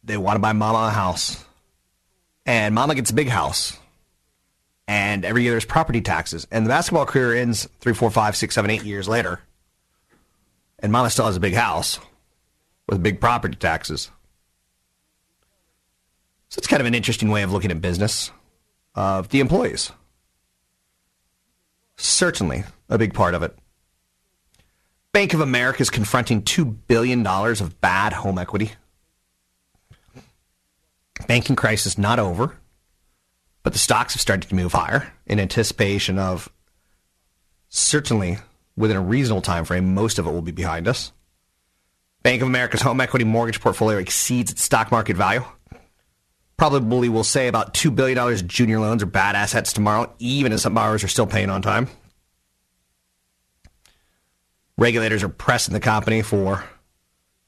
they 0.03 0.17
want 0.17 0.35
to 0.35 0.39
buy 0.39 0.53
mama 0.53 0.87
a 0.87 0.89
house. 0.91 1.43
And 2.45 2.73
mama 2.73 2.95
gets 2.95 3.11
a 3.11 3.13
big 3.13 3.29
house 3.29 3.77
and 4.89 5.23
every 5.23 5.43
year 5.43 5.51
there's 5.51 5.65
property 5.65 6.01
taxes. 6.01 6.47
And 6.49 6.65
the 6.65 6.69
basketball 6.69 7.05
career 7.05 7.35
ends 7.35 7.69
three, 7.79 7.93
four, 7.93 8.09
five, 8.09 8.35
six, 8.35 8.55
seven, 8.55 8.71
eight 8.71 8.83
years 8.83 9.07
later. 9.07 9.39
And 10.79 10.91
mama 10.91 11.11
still 11.11 11.27
has 11.27 11.35
a 11.35 11.39
big 11.39 11.53
house 11.53 11.99
with 12.87 13.03
big 13.03 13.21
property 13.21 13.55
taxes. 13.55 14.09
So 16.49 16.57
it's 16.57 16.65
kind 16.65 16.81
of 16.81 16.87
an 16.87 16.95
interesting 16.95 17.29
way 17.29 17.43
of 17.43 17.51
looking 17.51 17.69
at 17.69 17.81
business 17.81 18.31
of 18.95 19.29
the 19.29 19.41
employees. 19.41 19.91
Certainly 21.97 22.63
a 22.89 22.97
big 22.97 23.13
part 23.13 23.35
of 23.35 23.43
it. 23.43 23.55
Bank 25.11 25.33
of 25.33 25.41
America 25.41 25.81
is 25.81 25.89
confronting 25.89 26.43
$2 26.43 26.77
billion 26.87 27.25
of 27.25 27.81
bad 27.81 28.13
home 28.13 28.37
equity. 28.37 28.73
Banking 31.27 31.55
crisis 31.55 31.97
not 31.97 32.19
over, 32.19 32.55
but 33.63 33.73
the 33.73 33.79
stocks 33.79 34.13
have 34.13 34.21
started 34.21 34.47
to 34.49 34.55
move 34.55 34.73
higher 34.73 35.11
in 35.25 35.39
anticipation 35.39 36.19
of 36.19 36.49
certainly 37.69 38.37
within 38.77 38.97
a 38.97 39.01
reasonable 39.01 39.41
time 39.41 39.65
frame, 39.65 39.93
most 39.93 40.19
of 40.19 40.27
it 40.27 40.31
will 40.31 40.41
be 40.41 40.51
behind 40.51 40.87
us. 40.87 41.11
Bank 42.21 42.41
of 42.41 42.47
America's 42.47 42.81
home 42.81 43.01
equity 43.01 43.25
mortgage 43.25 43.61
portfolio 43.61 43.97
exceeds 43.97 44.51
its 44.51 44.63
stock 44.63 44.91
market 44.91 45.17
value. 45.17 45.43
Probably 46.57 47.09
will 47.09 47.23
say 47.23 47.47
about 47.47 47.73
$2 47.73 47.95
billion 47.95 48.47
junior 48.47 48.79
loans 48.79 49.01
or 49.01 49.07
bad 49.07 49.35
assets 49.35 49.73
tomorrow, 49.73 50.13
even 50.19 50.51
as 50.51 50.61
some 50.61 50.73
borrowers 50.73 51.03
are 51.03 51.07
still 51.07 51.27
paying 51.27 51.49
on 51.49 51.61
time. 51.61 51.87
Regulators 54.79 55.23
are 55.23 55.29
pressing 55.29 55.73
the 55.73 55.81
company 55.81 56.21
for, 56.21 56.63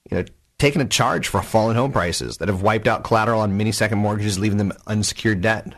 you 0.10 0.18
know, 0.18 0.26
taking 0.60 0.82
a 0.82 0.86
charge 0.86 1.30
for 1.30 1.42
falling 1.42 1.78
home 1.78 1.94
prices 1.94 2.38
that 2.38 2.50
have 2.50 2.62
wiped 2.62 2.88
out 2.88 3.06
collateral 3.06 3.40
on 3.40 3.56
many 3.56 3.72
second 3.72 4.00
mortgages, 4.00 4.38
leaving 4.38 4.58
them 4.58 4.74
unsecured 4.86 5.40
debt. 5.40 5.74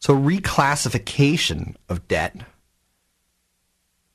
So 0.00 0.14
reclassification 0.14 1.76
of 1.88 2.08
debt 2.08 2.36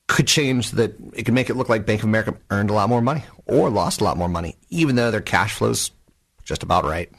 could 0.06 0.26
change 0.26 0.72
that. 0.72 0.94
It 1.14 1.24
could 1.24 1.34
make 1.34 1.48
it 1.48 1.56
look 1.56 1.70
like 1.70 1.86
Bank 1.86 2.02
of 2.02 2.08
America 2.08 2.36
earned 2.50 2.68
a 2.68 2.74
lot 2.74 2.90
more 2.90 3.00
money 3.00 3.24
or 3.46 3.70
lost 3.70 4.02
a 4.02 4.04
lot 4.04 4.18
more 4.18 4.28
money, 4.28 4.56
even 4.68 4.96
though 4.96 5.10
their 5.10 5.20
cash 5.22 5.54
flow's 5.54 5.90
just 6.44 6.62
about 6.62 6.84
right. 6.84 7.10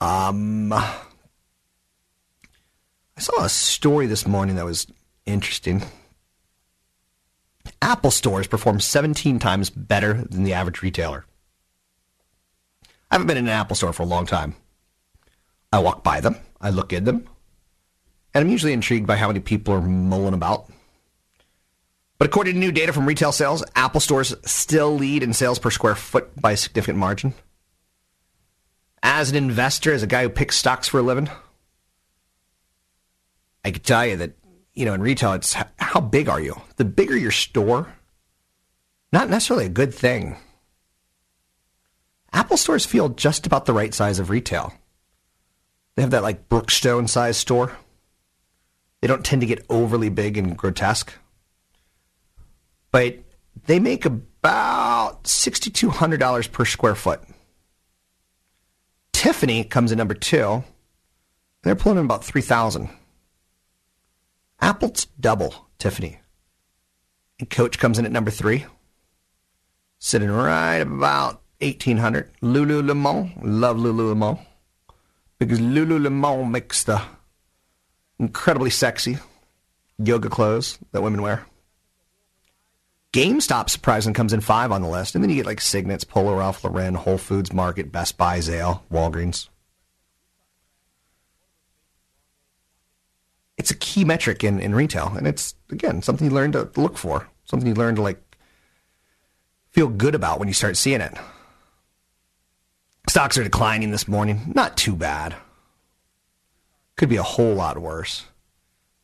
Um, 0.00 0.74
I 3.18 3.20
saw 3.20 3.42
a 3.42 3.48
story 3.48 4.06
this 4.06 4.28
morning 4.28 4.54
that 4.54 4.64
was 4.64 4.86
interesting. 5.26 5.82
Apple 7.82 8.12
stores 8.12 8.46
perform 8.46 8.78
17 8.78 9.40
times 9.40 9.70
better 9.70 10.22
than 10.30 10.44
the 10.44 10.52
average 10.52 10.82
retailer. 10.82 11.24
I 13.10 13.16
haven't 13.16 13.26
been 13.26 13.36
in 13.36 13.46
an 13.46 13.50
Apple 13.50 13.74
store 13.74 13.92
for 13.92 14.04
a 14.04 14.06
long 14.06 14.24
time. 14.24 14.54
I 15.72 15.80
walk 15.80 16.04
by 16.04 16.20
them, 16.20 16.36
I 16.60 16.70
look 16.70 16.92
in 16.92 17.02
them, 17.02 17.28
and 18.34 18.44
I'm 18.44 18.52
usually 18.52 18.72
intrigued 18.72 19.08
by 19.08 19.16
how 19.16 19.26
many 19.26 19.40
people 19.40 19.74
are 19.74 19.80
mulling 19.80 20.32
about. 20.32 20.70
But 22.18 22.28
according 22.28 22.54
to 22.54 22.60
new 22.60 22.70
data 22.70 22.92
from 22.92 23.06
retail 23.06 23.32
sales, 23.32 23.64
Apple 23.74 24.00
stores 24.00 24.32
still 24.44 24.94
lead 24.94 25.24
in 25.24 25.32
sales 25.32 25.58
per 25.58 25.70
square 25.70 25.96
foot 25.96 26.40
by 26.40 26.52
a 26.52 26.56
significant 26.56 26.98
margin. 26.98 27.34
As 29.02 29.28
an 29.28 29.34
investor, 29.34 29.92
as 29.92 30.04
a 30.04 30.06
guy 30.06 30.22
who 30.22 30.28
picks 30.28 30.56
stocks 30.56 30.86
for 30.86 31.00
a 31.00 31.02
living, 31.02 31.28
I 33.68 33.70
can 33.70 33.82
tell 33.82 34.06
you 34.06 34.16
that, 34.16 34.32
you 34.72 34.86
know, 34.86 34.94
in 34.94 35.02
retail, 35.02 35.34
it's 35.34 35.54
how 35.78 36.00
big 36.00 36.30
are 36.30 36.40
you? 36.40 36.58
The 36.76 36.86
bigger 36.86 37.14
your 37.14 37.30
store, 37.30 37.94
not 39.12 39.28
necessarily 39.28 39.66
a 39.66 39.70
good 39.70 39.92
thing. 39.92 40.38
Apple 42.32 42.56
stores 42.56 42.86
feel 42.86 43.10
just 43.10 43.46
about 43.46 43.66
the 43.66 43.74
right 43.74 43.92
size 43.92 44.18
of 44.18 44.30
retail. 44.30 44.72
They 45.94 46.02
have 46.02 46.12
that 46.12 46.22
like 46.22 46.48
Brookstone 46.48 47.10
size 47.10 47.36
store. 47.36 47.76
They 49.02 49.06
don't 49.06 49.24
tend 49.24 49.42
to 49.42 49.46
get 49.46 49.66
overly 49.68 50.08
big 50.08 50.38
and 50.38 50.56
grotesque. 50.56 51.12
But 52.90 53.18
they 53.66 53.80
make 53.80 54.06
about 54.06 55.24
$6,200 55.24 56.52
per 56.52 56.64
square 56.64 56.94
foot. 56.94 57.20
Tiffany 59.12 59.62
comes 59.62 59.92
in 59.92 59.98
number 59.98 60.14
two. 60.14 60.64
They're 61.64 61.76
pulling 61.76 61.98
in 61.98 62.06
about 62.06 62.24
3000 62.24 62.88
Apple's 64.60 65.06
double 65.18 65.68
Tiffany. 65.78 66.18
And 67.38 67.48
Coach 67.48 67.78
comes 67.78 67.98
in 67.98 68.04
at 68.04 68.12
number 68.12 68.30
three, 68.30 68.66
sitting 69.98 70.30
right 70.30 70.78
about 70.78 71.42
1800 71.60 72.30
Lululemon. 72.42 73.32
Love 73.42 73.76
Lululemon. 73.76 74.44
Because 75.38 75.60
Lululemon 75.60 76.50
makes 76.50 76.82
the 76.82 77.00
incredibly 78.18 78.70
sexy 78.70 79.18
yoga 79.98 80.28
clothes 80.28 80.78
that 80.92 81.02
women 81.02 81.22
wear. 81.22 81.46
GameStop 83.12 83.70
surprisingly 83.70 84.14
comes 84.14 84.32
in 84.32 84.40
five 84.40 84.70
on 84.70 84.82
the 84.82 84.88
list, 84.88 85.14
and 85.14 85.24
then 85.24 85.30
you 85.30 85.36
get 85.36 85.46
like 85.46 85.60
Signets, 85.60 86.04
Polo 86.04 86.36
Ralph 86.36 86.62
Lauren, 86.62 86.94
Whole 86.94 87.18
Foods 87.18 87.52
Market, 87.52 87.90
Best 87.90 88.18
Buy, 88.18 88.40
Zale, 88.40 88.84
Walgreens. 88.92 89.48
It's 93.58 93.70
a 93.70 93.76
key 93.76 94.04
metric 94.04 94.44
in, 94.44 94.60
in 94.60 94.74
retail, 94.74 95.12
and 95.16 95.26
it's 95.26 95.54
again 95.70 96.00
something 96.00 96.28
you 96.28 96.34
learn 96.34 96.52
to 96.52 96.70
look 96.76 96.96
for, 96.96 97.28
something 97.44 97.68
you 97.68 97.74
learn 97.74 97.96
to 97.96 98.02
like 98.02 98.22
feel 99.70 99.88
good 99.88 100.14
about 100.14 100.38
when 100.38 100.48
you 100.48 100.54
start 100.54 100.76
seeing 100.76 101.00
it. 101.00 101.16
Stocks 103.08 103.38
are 103.38 103.44
declining 103.44 103.90
this 103.90 104.06
morning. 104.06 104.52
Not 104.54 104.76
too 104.76 104.94
bad. 104.94 105.34
Could 106.96 107.08
be 107.08 107.16
a 107.16 107.22
whole 107.22 107.54
lot 107.54 107.78
worse. 107.78 108.26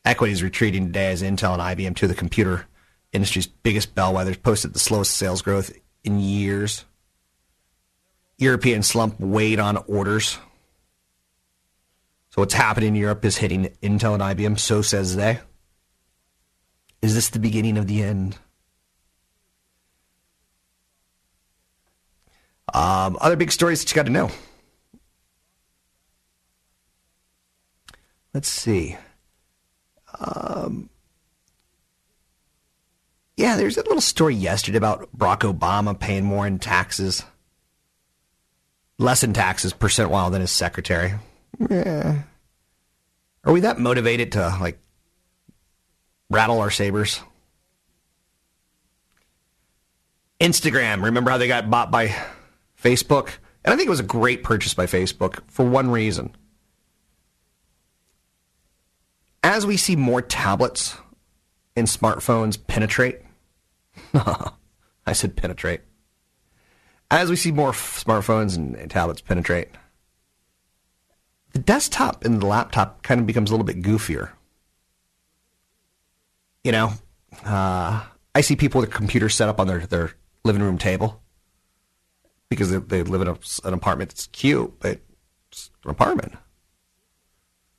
Equities 0.03 0.43
retreating 0.43 0.87
today 0.87 1.11
as 1.11 1.23
Intel 1.23 1.53
and 1.53 1.61
IBM, 1.61 1.95
two 1.95 2.05
of 2.05 2.09
the 2.09 2.15
computer 2.15 2.65
industry's 3.11 3.47
biggest 3.47 3.95
bellwethers, 3.95 4.41
posted 4.41 4.73
the 4.73 4.79
slowest 4.79 5.15
sales 5.15 5.41
growth 5.41 5.71
in 6.03 6.19
years. 6.19 6.85
European 8.37 8.83
slump 8.83 9.19
weighed 9.19 9.59
on 9.59 9.77
orders. 9.87 10.37
So 12.35 12.41
what's 12.41 12.53
happening 12.53 12.89
in 12.89 12.95
Europe 12.95 13.23
is 13.23 13.37
hitting 13.37 13.63
Intel 13.81 14.13
and 14.13 14.21
IBM, 14.21 14.59
so 14.59 14.81
says 14.81 15.15
they. 15.15 15.39
Is 17.01 17.15
this 17.15 17.29
the 17.29 17.39
beginning 17.39 17.77
of 17.77 17.87
the 17.87 18.03
end? 18.03 18.37
Um, 22.73 23.17
other 23.21 23.37
big 23.37 23.53
stories 23.53 23.79
that 23.79 23.89
you 23.89 23.95
got 23.95 24.07
to 24.07 24.11
know. 24.11 24.31
Let's 28.33 28.49
see. 28.49 28.97
Um, 30.19 30.89
yeah, 33.37 33.55
there's 33.55 33.77
a 33.77 33.83
little 33.83 34.01
story 34.01 34.35
yesterday 34.35 34.77
about 34.77 35.07
Barack 35.17 35.49
Obama 35.49 35.97
paying 35.97 36.25
more 36.25 36.45
in 36.45 36.59
taxes, 36.59 37.23
less 38.97 39.23
in 39.23 39.31
taxes 39.31 39.71
percent 39.71 40.09
while 40.09 40.29
than 40.29 40.41
his 40.41 40.51
secretary. 40.51 41.13
Yeah. 41.69 42.23
Are 43.43 43.53
we 43.53 43.61
that 43.61 43.79
motivated 43.79 44.33
to 44.33 44.57
like 44.59 44.79
rattle 46.29 46.59
our 46.59 46.71
sabers? 46.71 47.21
Instagram, 50.39 51.03
remember 51.03 51.31
how 51.31 51.37
they 51.37 51.47
got 51.47 51.69
bought 51.69 51.91
by 51.91 52.13
Facebook? 52.81 53.29
And 53.63 53.73
I 53.73 53.77
think 53.77 53.87
it 53.87 53.91
was 53.91 53.99
a 53.99 54.03
great 54.03 54.43
purchase 54.43 54.73
by 54.73 54.85
Facebook 54.85 55.39
for 55.47 55.65
one 55.65 55.89
reason. 55.89 56.35
As 59.43 59.65
we 59.65 59.77
see 59.77 59.95
more 59.95 60.21
tablets 60.21 60.97
and 61.75 61.87
smartphones 61.87 62.57
penetrate, 62.67 63.21
I 64.13 65.13
said 65.13 65.35
penetrate. 65.35 65.81
As 67.11 67.29
we 67.29 67.35
see 67.35 67.51
more 67.51 67.69
f- 67.69 68.03
smartphones 68.03 68.55
and, 68.57 68.75
and 68.75 68.89
tablets 68.89 69.21
penetrate, 69.21 69.69
the 71.55 71.61
desktop 71.61 72.25
and 72.25 72.41
the 72.41 72.45
laptop 72.45 73.01
kind 73.01 73.21
of 73.21 73.25
becomes 73.25 73.49
a 73.49 73.53
little 73.53 73.65
bit 73.65 73.81
goofier. 73.81 74.31
You 76.65 76.73
know, 76.73 76.91
uh, 77.45 78.03
I 78.35 78.41
see 78.41 78.57
people 78.57 78.81
with 78.81 78.91
computers 78.91 79.35
set 79.35 79.47
up 79.47 79.57
on 79.57 79.67
their, 79.67 79.79
their 79.79 80.11
living 80.43 80.61
room 80.61 80.77
table 80.77 81.23
because 82.49 82.71
they, 82.71 82.79
they 82.79 83.03
live 83.03 83.21
in 83.21 83.29
a, 83.29 83.37
an 83.63 83.73
apartment 83.73 84.09
that's 84.09 84.27
cute, 84.27 84.73
but 84.81 84.99
it's 85.49 85.71
an 85.85 85.91
apartment. 85.91 86.33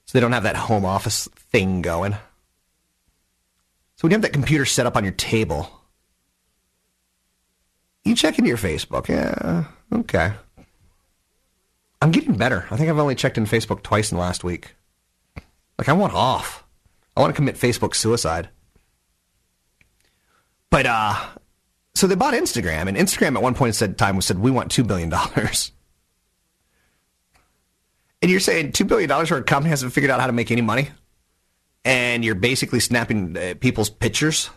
So 0.07 0.13
they 0.17 0.21
don't 0.21 0.33
have 0.33 0.45
that 0.45 0.57
home 0.57 0.87
office 0.87 1.29
thing 1.37 1.83
going. 1.83 2.13
So 2.13 4.03
when 4.03 4.11
you 4.11 4.15
have 4.15 4.23
that 4.23 4.33
computer 4.33 4.65
set 4.65 4.87
up 4.87 4.97
on 4.97 5.05
your 5.05 5.13
table, 5.13 5.71
you 8.05 8.15
check 8.15 8.39
into 8.39 8.49
your 8.49 8.57
Facebook. 8.57 9.09
Yeah, 9.09 9.65
okay. 9.93 10.33
I'm 12.03 12.11
getting 12.11 12.37
better. 12.37 12.67
I 12.71 12.77
think 12.77 12.91
I've 12.91 12.99
only 12.99 13.15
checked 13.15 13.39
in 13.39 13.45
Facebook 13.45 13.83
twice 13.83 14.11
in 14.11 14.17
the 14.17 14.23
last 14.23 14.45
week. 14.45 14.75
Like 15.79 15.89
I 15.89 15.93
want 15.93 16.15
off. 16.15 16.65
I 17.17 17.21
want 17.21 17.35
to 17.35 17.37
commit 17.37 17.57
Facebook 17.57 17.95
suicide. 17.95 18.49
But 20.71 20.87
uh 20.87 21.15
so 21.95 22.07
they 22.07 22.15
bought 22.15 22.35
Instagram, 22.35 22.89
and 22.89 22.97
Instagram 22.97 23.37
at 23.37 23.43
one 23.43 23.55
point 23.55 23.75
said 23.75 23.97
time 23.97 24.17
was 24.17 24.27
said 24.27 24.39
we 24.39 24.51
want 24.51 24.71
two 24.71 24.85
billion 24.85 25.09
dollars. 25.09 25.73
And 28.23 28.31
you're 28.31 28.41
saying 28.41 28.73
two 28.73 28.87
billion 28.87 29.11
dollars 29.11 29.29
for 29.29 29.37
a 29.37 29.43
company 29.43 29.69
hasn't 29.69 29.93
figured 29.93 30.11
out 30.11 30.21
how 30.21 30.27
to 30.27 30.33
make 30.33 30.51
any 30.51 30.63
money, 30.63 30.89
and 31.85 32.25
you're 32.25 32.35
basically 32.35 32.81
snapping 32.81 33.37
uh, 33.37 33.55
people's 33.61 33.91
pictures. 33.91 34.49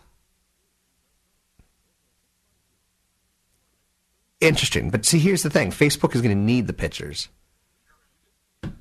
Interesting, 4.42 4.90
but 4.90 5.06
see, 5.06 5.20
here's 5.20 5.44
the 5.44 5.50
thing: 5.50 5.72
Facebook 5.72 6.16
is 6.16 6.22
going 6.22 6.36
to 6.36 6.42
need 6.42 6.68
the 6.68 6.74
pictures 6.74 7.28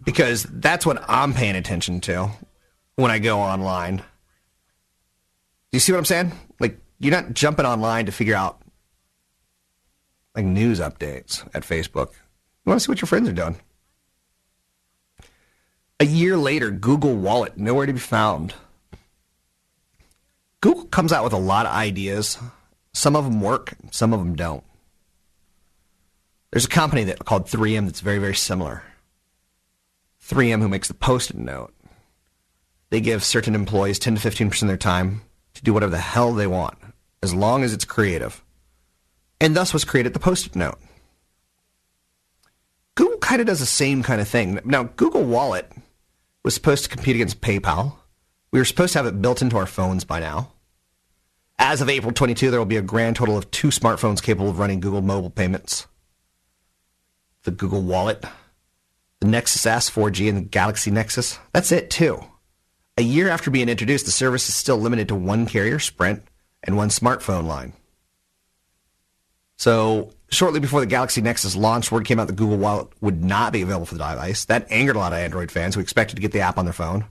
because 0.04 0.44
that's 0.44 0.86
what 0.86 1.02
I'm 1.08 1.34
paying 1.34 1.56
attention 1.56 2.00
to 2.02 2.30
when 2.96 3.10
I 3.10 3.18
go 3.18 3.40
online. 3.40 4.02
You 5.72 5.80
see 5.80 5.92
what 5.92 5.98
I'm 5.98 6.04
saying? 6.04 6.32
Like, 6.60 6.78
you're 6.98 7.12
not 7.12 7.34
jumping 7.34 7.66
online 7.66 8.06
to 8.06 8.12
figure 8.12 8.34
out 8.34 8.60
like 10.34 10.44
news 10.44 10.80
updates 10.80 11.46
at 11.54 11.62
Facebook. 11.62 12.12
You 12.12 12.70
want 12.70 12.80
to 12.80 12.84
see 12.84 12.90
what 12.90 13.00
your 13.00 13.08
friends 13.08 13.28
are 13.28 13.32
doing. 13.32 13.56
A 16.00 16.06
year 16.06 16.36
later, 16.36 16.70
Google 16.70 17.16
Wallet, 17.16 17.58
nowhere 17.58 17.86
to 17.86 17.92
be 17.92 17.98
found. 17.98 18.54
Google 20.60 20.84
comes 20.84 21.12
out 21.12 21.24
with 21.24 21.32
a 21.32 21.38
lot 21.38 21.66
of 21.66 21.72
ideas. 21.72 22.38
Some 22.92 23.16
of 23.16 23.24
them 23.24 23.40
work, 23.40 23.74
some 23.90 24.12
of 24.12 24.20
them 24.20 24.36
don't. 24.36 24.62
There's 26.50 26.64
a 26.64 26.68
company 26.68 27.04
that 27.04 27.24
called 27.24 27.46
3M 27.46 27.84
that's 27.84 28.00
very, 28.00 28.18
very 28.18 28.34
similar. 28.34 28.82
3M, 30.22 30.60
who 30.60 30.68
makes 30.68 30.88
the 30.88 30.94
post-it 30.94 31.36
note, 31.36 31.74
they 32.90 33.00
give 33.00 33.22
certain 33.22 33.54
employees 33.54 33.98
10 33.98 34.16
to 34.16 34.30
15% 34.30 34.62
of 34.62 34.68
their 34.68 34.76
time 34.76 35.22
to 35.54 35.62
do 35.62 35.74
whatever 35.74 35.90
the 35.90 35.98
hell 35.98 36.32
they 36.32 36.46
want, 36.46 36.78
as 37.22 37.34
long 37.34 37.64
as 37.64 37.72
it's 37.72 37.84
creative. 37.84 38.42
And 39.40 39.54
thus 39.54 39.74
was 39.74 39.84
created 39.84 40.14
the 40.14 40.20
post-it 40.20 40.56
note. 40.56 40.78
Google 42.94 43.18
kind 43.18 43.40
of 43.40 43.46
does 43.46 43.60
the 43.60 43.66
same 43.66 44.02
kind 44.02 44.20
of 44.20 44.28
thing. 44.28 44.58
Now, 44.64 44.84
Google 44.84 45.24
Wallet 45.24 45.70
was 46.44 46.54
supposed 46.54 46.84
to 46.84 46.90
compete 46.90 47.14
against 47.14 47.40
PayPal. 47.40 47.94
We 48.52 48.58
were 48.58 48.64
supposed 48.64 48.94
to 48.94 49.00
have 49.00 49.06
it 49.06 49.20
built 49.20 49.42
into 49.42 49.58
our 49.58 49.66
phones 49.66 50.04
by 50.04 50.20
now. 50.20 50.52
As 51.58 51.80
of 51.80 51.90
April 51.90 52.12
22, 52.12 52.50
there 52.50 52.58
will 52.58 52.64
be 52.64 52.76
a 52.76 52.82
grand 52.82 53.16
total 53.16 53.36
of 53.36 53.50
two 53.50 53.68
smartphones 53.68 54.22
capable 54.22 54.48
of 54.48 54.58
running 54.58 54.80
Google 54.80 55.02
mobile 55.02 55.30
payments. 55.30 55.86
The 57.44 57.50
Google 57.50 57.82
Wallet, 57.82 58.24
the 59.20 59.26
Nexus 59.26 59.64
S 59.66 59.90
4G, 59.90 60.28
and 60.28 60.38
the 60.38 60.42
Galaxy 60.42 60.90
Nexus. 60.90 61.38
That's 61.52 61.72
it, 61.72 61.90
too. 61.90 62.22
A 62.96 63.02
year 63.02 63.28
after 63.28 63.50
being 63.50 63.68
introduced, 63.68 64.06
the 64.06 64.10
service 64.10 64.48
is 64.48 64.54
still 64.54 64.76
limited 64.76 65.08
to 65.08 65.14
one 65.14 65.46
carrier, 65.46 65.78
Sprint, 65.78 66.22
and 66.64 66.76
one 66.76 66.88
smartphone 66.88 67.46
line. 67.46 67.72
So, 69.56 70.12
shortly 70.30 70.60
before 70.60 70.80
the 70.80 70.86
Galaxy 70.86 71.20
Nexus 71.20 71.56
launched, 71.56 71.90
word 71.90 72.04
came 72.04 72.20
out 72.20 72.26
that 72.28 72.36
Google 72.36 72.58
Wallet 72.58 72.88
would 73.00 73.24
not 73.24 73.52
be 73.52 73.62
available 73.62 73.86
for 73.86 73.94
the 73.94 74.08
device. 74.08 74.44
That 74.44 74.66
angered 74.70 74.96
a 74.96 74.98
lot 74.98 75.12
of 75.12 75.18
Android 75.18 75.50
fans 75.50 75.74
who 75.74 75.80
expected 75.80 76.16
to 76.16 76.22
get 76.22 76.32
the 76.32 76.40
app 76.40 76.58
on 76.58 76.64
their 76.64 76.72
phone. 76.72 77.04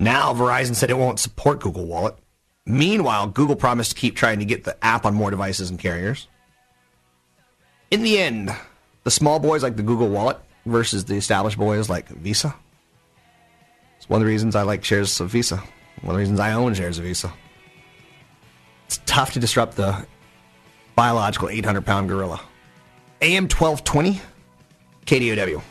Now, 0.00 0.32
Verizon 0.32 0.74
said 0.74 0.90
it 0.90 0.98
won't 0.98 1.18
support 1.18 1.60
Google 1.60 1.84
Wallet. 1.84 2.16
Meanwhile, 2.64 3.28
Google 3.28 3.56
promised 3.56 3.92
to 3.92 3.96
keep 3.96 4.16
trying 4.16 4.38
to 4.38 4.44
get 4.44 4.64
the 4.64 4.82
app 4.84 5.04
on 5.04 5.14
more 5.14 5.30
devices 5.30 5.70
and 5.70 5.78
carriers. 5.78 6.28
In 7.90 8.02
the 8.02 8.18
end, 8.18 8.54
the 9.08 9.12
small 9.12 9.38
boys 9.38 9.62
like 9.62 9.74
the 9.74 9.82
Google 9.82 10.10
Wallet 10.10 10.36
versus 10.66 11.06
the 11.06 11.14
established 11.14 11.56
boys 11.56 11.88
like 11.88 12.10
Visa. 12.10 12.54
It's 13.96 14.06
one 14.06 14.20
of 14.20 14.26
the 14.26 14.30
reasons 14.30 14.54
I 14.54 14.64
like 14.64 14.84
shares 14.84 15.18
of 15.22 15.30
Visa. 15.30 15.56
One 16.02 16.10
of 16.10 16.12
the 16.12 16.18
reasons 16.18 16.38
I 16.38 16.52
own 16.52 16.74
shares 16.74 16.98
of 16.98 17.04
Visa. 17.04 17.32
It's 18.84 19.00
tough 19.06 19.32
to 19.32 19.40
disrupt 19.40 19.76
the 19.76 20.06
biological 20.94 21.48
800 21.48 21.86
pound 21.86 22.10
gorilla. 22.10 22.38
AM 23.22 23.44
1220, 23.44 24.20
KDOW. 25.06 25.62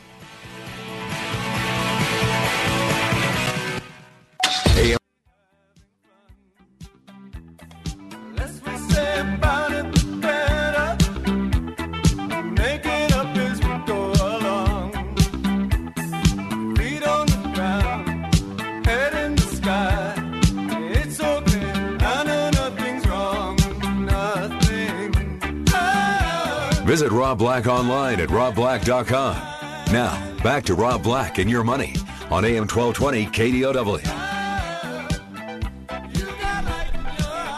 Black 27.38 27.68
online 27.68 28.20
at 28.20 28.30
robblack.com. 28.30 29.36
Now, 29.94 30.36
back 30.44 30.64
to 30.66 30.74
Rob 30.74 31.04
Black 31.04 31.38
and 31.38 31.50
your 31.50 31.64
money 31.64 31.96
on 32.30 32.44
AM 32.44 32.68
1220 32.68 33.26
KDOW. 33.28 34.04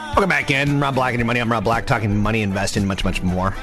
Welcome 0.08 0.30
back 0.30 0.52
in. 0.52 0.80
Rob 0.80 0.96
Black 0.96 1.14
and 1.14 1.20
your 1.20 1.26
money. 1.26 1.40
I'm 1.40 1.52
Rob 1.52 1.64
Black 1.64 1.86
talking 1.88 2.16
money, 2.18 2.42
investing, 2.42 2.86
much, 2.86 3.06
much 3.06 3.24
more. 3.24 3.56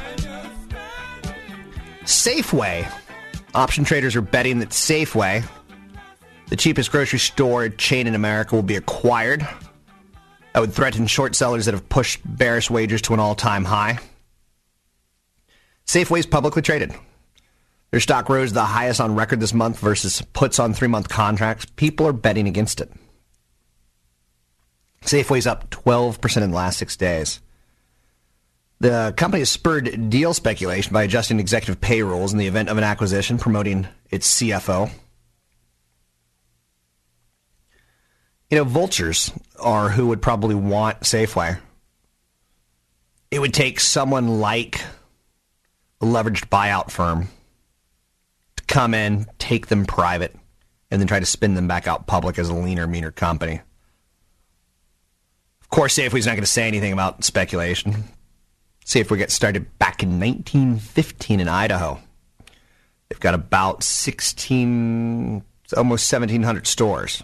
Safeway. 2.05 2.91
Option 3.55 3.85
traders 3.85 4.17
are 4.17 4.23
betting 4.23 4.59
that 4.61 4.71
Safeway, 4.71 5.43
the 6.49 6.57
cheapest 6.57 6.91
grocery 6.91 7.19
store 7.19 7.69
chain 7.69 8.07
in 8.07 8.15
America, 8.15 8.55
will 8.55 8.63
be 8.63 8.77
acquired. 8.77 9.47
That 10.53 10.61
would 10.61 10.73
threaten 10.73 11.07
short 11.07 11.35
sellers 11.35 11.67
that 11.67 11.75
have 11.75 11.89
pushed 11.89 12.21
bearish 12.25 12.71
wagers 12.71 13.03
to 13.03 13.15
an 13.15 13.21
all 13.21 13.35
time 13.35 13.65
high. 13.65 13.99
Safeway 15.87 16.19
is 16.19 16.27
publicly 16.27 16.63
traded. 16.63 16.95
Their 17.91 18.01
stock 18.01 18.29
rose 18.29 18.53
the 18.53 18.65
highest 18.65 19.01
on 19.01 19.15
record 19.15 19.41
this 19.41 19.55
month 19.55 19.79
versus 19.79 20.21
puts 20.33 20.59
on 20.59 20.75
three 20.75 20.89
month 20.89 21.09
contracts. 21.09 21.67
People 21.77 22.07
are 22.07 22.13
betting 22.13 22.49
against 22.49 22.81
it. 22.81 22.93
Safeway's 25.03 25.47
up 25.47 25.71
12% 25.71 26.43
in 26.43 26.51
the 26.51 26.57
last 26.57 26.79
six 26.79 26.97
days. 26.97 27.41
The 28.81 29.15
company 29.17 29.41
has 29.41 29.49
spurred 29.49 30.11
deal 30.11 30.35
speculation 30.35 30.93
by 30.93 31.05
adjusting 31.05 31.41
executive 31.41 31.81
pay 31.81 32.03
rules 32.03 32.33
in 32.33 32.39
the 32.39 32.47
event 32.47 32.69
of 32.69 32.77
an 32.77 32.85
acquisition, 32.85 33.39
promoting 33.39 33.87
its 34.11 34.31
CFO. 34.39 34.91
You 38.51 38.59
know, 38.59 38.65
vultures 38.65 39.33
are 39.59 39.89
who 39.89 40.09
would 40.09 40.21
probably 40.21 40.55
want 40.55 41.01
Safeway. 41.01 41.59
It 43.31 43.39
would 43.39 43.55
take 43.55 43.81
someone 43.81 44.41
like 44.41 44.83
leveraged 46.01 46.49
buyout 46.49 46.91
firm 46.91 47.29
to 48.57 48.65
come 48.65 48.95
in, 48.95 49.27
take 49.39 49.69
them 49.69 49.87
private, 49.87 50.35
and 50.91 51.01
then 51.01 51.09
try 51.09 51.21
to 51.21 51.27
spin 51.27 51.55
them 51.55 51.69
back 51.69 51.87
out 51.87 52.07
public 52.07 52.39
as 52.39 52.49
a 52.49 52.55
leaner, 52.55 52.87
meaner 52.87 53.11
company. 53.11 53.61
Of 55.61 55.69
course, 55.69 55.99
Safeway's 55.99 56.27
not 56.27 56.33
going 56.33 56.43
to 56.43 56.47
say 56.47 56.67
anything 56.69 56.93
about 56.93 57.25
speculation. 57.25 58.05
Safeway 58.85 59.19
got 59.19 59.31
started 59.31 59.79
back 59.79 60.03
in 60.03 60.21
1915 60.21 61.41
in 61.41 61.49
Idaho. 61.49 61.99
They've 63.09 63.21
got 63.21 63.35
about 63.35 63.83
16, 63.83 65.43
almost 65.77 66.13
1,700 66.13 66.67
stores. 66.67 67.23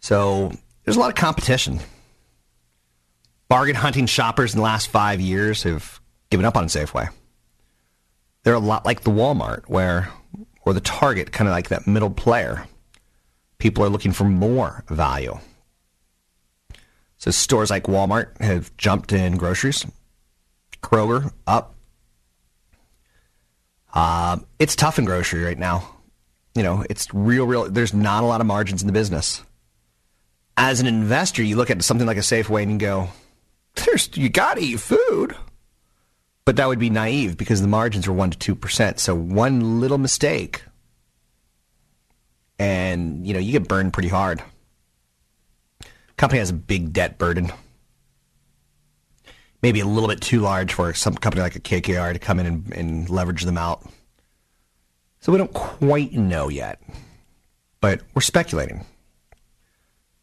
So 0.00 0.52
there's 0.84 0.96
a 0.96 1.00
lot 1.00 1.10
of 1.10 1.14
competition. 1.14 1.80
Bargain 3.48 3.76
hunting 3.76 4.06
shoppers 4.06 4.54
in 4.54 4.58
the 4.58 4.64
last 4.64 4.88
five 4.88 5.20
years 5.20 5.62
have 5.62 6.00
given 6.36 6.44
up 6.44 6.56
on 6.58 6.66
Safeway. 6.66 7.08
They're 8.42 8.52
a 8.52 8.58
lot 8.58 8.84
like 8.84 9.00
the 9.00 9.10
Walmart, 9.10 9.62
where 9.68 10.10
or 10.66 10.74
the 10.74 10.82
Target, 10.82 11.32
kind 11.32 11.48
of 11.48 11.52
like 11.52 11.68
that 11.68 11.86
middle 11.86 12.10
player. 12.10 12.66
People 13.56 13.82
are 13.82 13.88
looking 13.88 14.12
for 14.12 14.24
more 14.24 14.84
value. 14.90 15.38
So 17.16 17.30
stores 17.30 17.70
like 17.70 17.84
Walmart 17.84 18.38
have 18.42 18.76
jumped 18.76 19.14
in 19.14 19.38
groceries. 19.38 19.86
Kroger 20.82 21.32
up. 21.46 21.74
Uh, 23.94 24.36
it's 24.58 24.76
tough 24.76 24.98
in 24.98 25.06
grocery 25.06 25.42
right 25.42 25.58
now. 25.58 25.88
You 26.54 26.62
know, 26.62 26.84
it's 26.90 27.08
real, 27.14 27.46
real. 27.46 27.70
There's 27.70 27.94
not 27.94 28.24
a 28.24 28.26
lot 28.26 28.42
of 28.42 28.46
margins 28.46 28.82
in 28.82 28.86
the 28.86 28.92
business. 28.92 29.42
As 30.58 30.80
an 30.80 30.86
investor, 30.86 31.42
you 31.42 31.56
look 31.56 31.70
at 31.70 31.82
something 31.82 32.06
like 32.06 32.18
a 32.18 32.20
Safeway 32.20 32.62
and 32.62 32.72
you 32.72 32.78
go, 32.78 33.08
"There's 33.76 34.10
you 34.14 34.28
got 34.28 34.58
to 34.58 34.62
eat 34.62 34.80
food," 34.80 35.34
but 36.46 36.56
that 36.56 36.66
would 36.66 36.78
be 36.78 36.88
naive 36.88 37.36
because 37.36 37.60
the 37.60 37.68
margins 37.68 38.08
were 38.08 38.14
one 38.14 38.30
to 38.30 38.38
two 38.38 38.54
percent. 38.54 38.98
So 38.98 39.14
one 39.14 39.80
little 39.80 39.98
mistake, 39.98 40.62
and 42.58 43.26
you 43.26 43.34
know 43.34 43.40
you 43.40 43.52
get 43.52 43.68
burned 43.68 43.92
pretty 43.92 44.08
hard 44.08 44.42
company 46.16 46.38
has 46.38 46.50
a 46.50 46.54
big 46.54 46.92
debt 46.92 47.18
burden. 47.18 47.52
Maybe 49.62 49.80
a 49.80 49.86
little 49.86 50.08
bit 50.08 50.20
too 50.20 50.40
large 50.40 50.72
for 50.72 50.92
some 50.94 51.14
company 51.14 51.42
like 51.42 51.56
a 51.56 51.60
KKR 51.60 52.12
to 52.12 52.18
come 52.18 52.38
in 52.38 52.46
and, 52.46 52.72
and 52.72 53.10
leverage 53.10 53.42
them 53.42 53.58
out. 53.58 53.84
So 55.20 55.32
we 55.32 55.38
don't 55.38 55.52
quite 55.52 56.12
know 56.12 56.48
yet, 56.48 56.80
but 57.80 58.02
we're 58.14 58.22
speculating. 58.22 58.84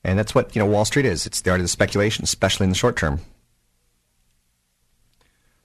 And 0.04 0.18
that's 0.20 0.36
what, 0.36 0.56
you 0.56 0.62
know, 0.62 0.66
Wall 0.66 0.86
Street 0.86 1.06
is. 1.06 1.26
It's 1.26 1.42
the 1.42 1.52
art 1.52 1.60
of 1.60 1.64
the 1.64 1.70
speculation, 1.70 2.24
especially 2.24 2.66
in 2.66 2.70
the 2.70 2.76
short 2.76 2.96
term. 2.96 3.20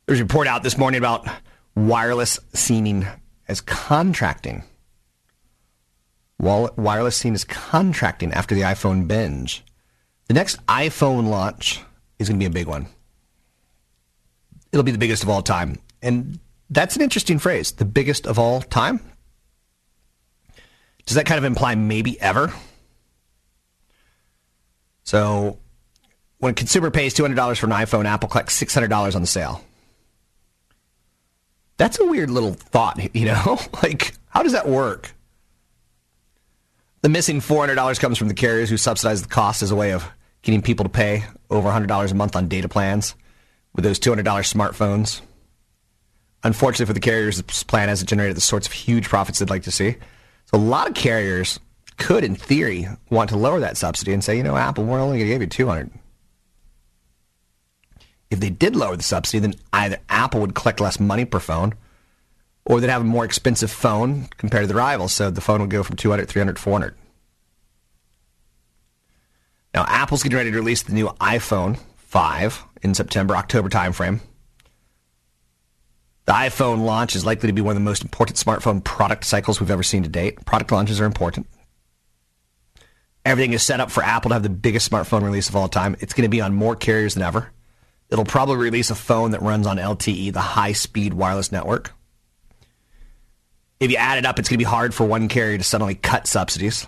There's 0.09 0.21
a 0.21 0.25
report 0.25 0.49
out 0.49 0.62
this 0.62 0.79
morning 0.79 0.97
about 0.97 1.29
wireless 1.77 2.40
seen 2.55 3.07
as 3.47 3.61
contracting. 3.61 4.64
Wireless 6.38 7.14
seen 7.14 7.35
as 7.35 7.44
contracting 7.44 8.33
after 8.33 8.55
the 8.55 8.62
iPhone 8.62 9.07
binge. 9.07 9.62
The 10.29 10.33
next 10.33 10.64
iPhone 10.64 11.29
launch 11.29 11.83
is 12.18 12.31
going 12.31 12.40
to 12.40 12.42
be 12.42 12.47
a 12.47 12.51
big 12.51 12.66
one. 12.66 12.87
It'll 14.73 14.83
be 14.83 14.92
the 14.92 14.99
biggest 14.99 15.25
of 15.25 15.29
all 15.29 15.42
time. 15.42 15.77
And 16.01 16.40
that's 16.71 16.97
an 16.97 17.03
interesting 17.03 17.38
phrase, 17.38 17.73
the 17.73 17.85
biggest 17.85 18.27
of 18.27 18.38
all 18.38 18.62
time. 18.62 19.01
Does 21.05 21.16
that 21.16 21.27
kind 21.27 21.37
of 21.37 21.44
imply 21.44 21.75
maybe 21.75 22.18
ever? 22.18 22.51
So, 25.05 25.59
when 26.38 26.53
a 26.53 26.55
consumer 26.55 26.90
pays 26.90 27.12
$200 27.12 27.59
for 27.59 27.66
an 27.66 27.73
iPhone, 27.73 28.07
Apple 28.07 28.31
collects 28.31 28.59
$600 28.59 29.14
on 29.14 29.21
the 29.21 29.27
sale. 29.27 29.62
That's 31.78 31.98
a 31.98 32.04
weird 32.04 32.28
little 32.28 32.52
thought, 32.52 33.00
you 33.14 33.24
know? 33.24 33.58
like, 33.82 34.12
how 34.28 34.42
does 34.42 34.52
that 34.52 34.68
work? 34.68 35.14
The 37.00 37.08
missing 37.08 37.40
$400 37.40 37.98
comes 38.00 38.18
from 38.18 38.28
the 38.28 38.34
carriers 38.34 38.68
who 38.68 38.76
subsidize 38.76 39.22
the 39.22 39.28
cost 39.28 39.62
as 39.62 39.70
a 39.70 39.76
way 39.76 39.92
of 39.92 40.06
getting 40.42 40.62
people 40.62 40.84
to 40.84 40.90
pay 40.90 41.24
over 41.48 41.68
$100 41.68 42.10
a 42.10 42.14
month 42.14 42.36
on 42.36 42.48
data 42.48 42.68
plans 42.68 43.14
with 43.74 43.84
those 43.84 44.00
$200 44.00 44.24
smartphones. 44.24 45.20
Unfortunately 46.42 46.86
for 46.86 46.92
the 46.92 47.00
carriers, 47.00 47.40
this 47.40 47.62
plan 47.62 47.88
hasn't 47.88 48.10
generated 48.10 48.36
the 48.36 48.40
sorts 48.40 48.66
of 48.66 48.72
huge 48.72 49.08
profits 49.08 49.38
they'd 49.38 49.50
like 49.50 49.62
to 49.64 49.70
see. 49.70 49.96
So 50.46 50.56
a 50.56 50.58
lot 50.58 50.88
of 50.88 50.94
carriers 50.94 51.60
could, 51.98 52.24
in 52.24 52.34
theory, 52.34 52.86
want 53.10 53.30
to 53.30 53.36
lower 53.36 53.60
that 53.60 53.76
subsidy 53.76 54.12
and 54.12 54.22
say, 54.22 54.36
you 54.36 54.42
know, 54.42 54.56
Apple, 54.56 54.84
we're 54.84 55.00
only 55.00 55.18
going 55.18 55.28
to 55.28 55.34
give 55.34 55.42
you 55.42 55.48
200 55.48 55.90
If 58.30 58.40
they 58.40 58.50
did 58.50 58.76
lower 58.76 58.96
the 58.96 59.02
subsidy, 59.02 59.40
then 59.40 59.54
either 59.72 59.98
Apple 60.08 60.40
would 60.40 60.54
collect 60.54 60.80
less 60.80 61.00
money 61.00 61.24
per 61.24 61.40
phone, 61.40 61.74
or 62.64 62.80
they'd 62.80 62.90
have 62.90 63.02
a 63.02 63.04
more 63.04 63.24
expensive 63.24 63.70
phone 63.70 64.28
compared 64.36 64.64
to 64.64 64.68
the 64.68 64.74
rivals. 64.74 65.12
So 65.12 65.30
the 65.30 65.40
phone 65.40 65.60
would 65.60 65.70
go 65.70 65.82
from 65.82 65.96
200, 65.96 66.28
300, 66.28 66.58
400. 66.58 66.94
Now, 69.74 69.84
Apple's 69.88 70.22
getting 70.22 70.36
ready 70.36 70.50
to 70.50 70.56
release 70.56 70.82
the 70.82 70.92
new 70.92 71.08
iPhone 71.20 71.78
5 71.96 72.64
in 72.82 72.94
September, 72.94 73.36
October 73.36 73.68
timeframe. 73.68 74.20
The 76.26 76.32
iPhone 76.32 76.84
launch 76.84 77.16
is 77.16 77.24
likely 77.24 77.46
to 77.46 77.54
be 77.54 77.62
one 77.62 77.72
of 77.72 77.82
the 77.82 77.84
most 77.88 78.02
important 78.02 78.36
smartphone 78.36 78.84
product 78.84 79.24
cycles 79.24 79.60
we've 79.60 79.70
ever 79.70 79.82
seen 79.82 80.02
to 80.02 80.08
date. 80.10 80.44
Product 80.44 80.70
launches 80.70 81.00
are 81.00 81.06
important. 81.06 81.46
Everything 83.24 83.52
is 83.52 83.62
set 83.62 83.80
up 83.80 83.90
for 83.90 84.02
Apple 84.02 84.30
to 84.30 84.34
have 84.34 84.42
the 84.42 84.50
biggest 84.50 84.90
smartphone 84.90 85.22
release 85.22 85.48
of 85.48 85.56
all 85.56 85.68
time. 85.68 85.96
It's 86.00 86.12
going 86.12 86.24
to 86.24 86.28
be 86.28 86.40
on 86.40 86.54
more 86.54 86.76
carriers 86.76 87.14
than 87.14 87.22
ever. 87.22 87.50
It'll 88.11 88.25
probably 88.25 88.57
release 88.57 88.90
a 88.90 88.94
phone 88.94 89.33
that 89.33 89.42
runs 89.42 89.66
on 89.66 89.77
LTE, 89.77 90.33
the 90.33 90.40
high 90.40 90.73
speed 90.73 91.14
wireless 91.14 91.53
network. 91.53 91.92
If 93.81 93.90
you 93.90 93.97
add 93.97 94.18
it 94.18 94.27
up, 94.27 94.38
it's 94.38 94.49
going 94.49 94.57
to 94.59 94.64
be 94.64 94.68
hard 94.68 94.94
for 94.94 95.07
one 95.07 95.29
carrier 95.29 95.59
to 95.59 95.64
suddenly 95.64 95.94
cut 95.94 96.27
subsidies 96.27 96.87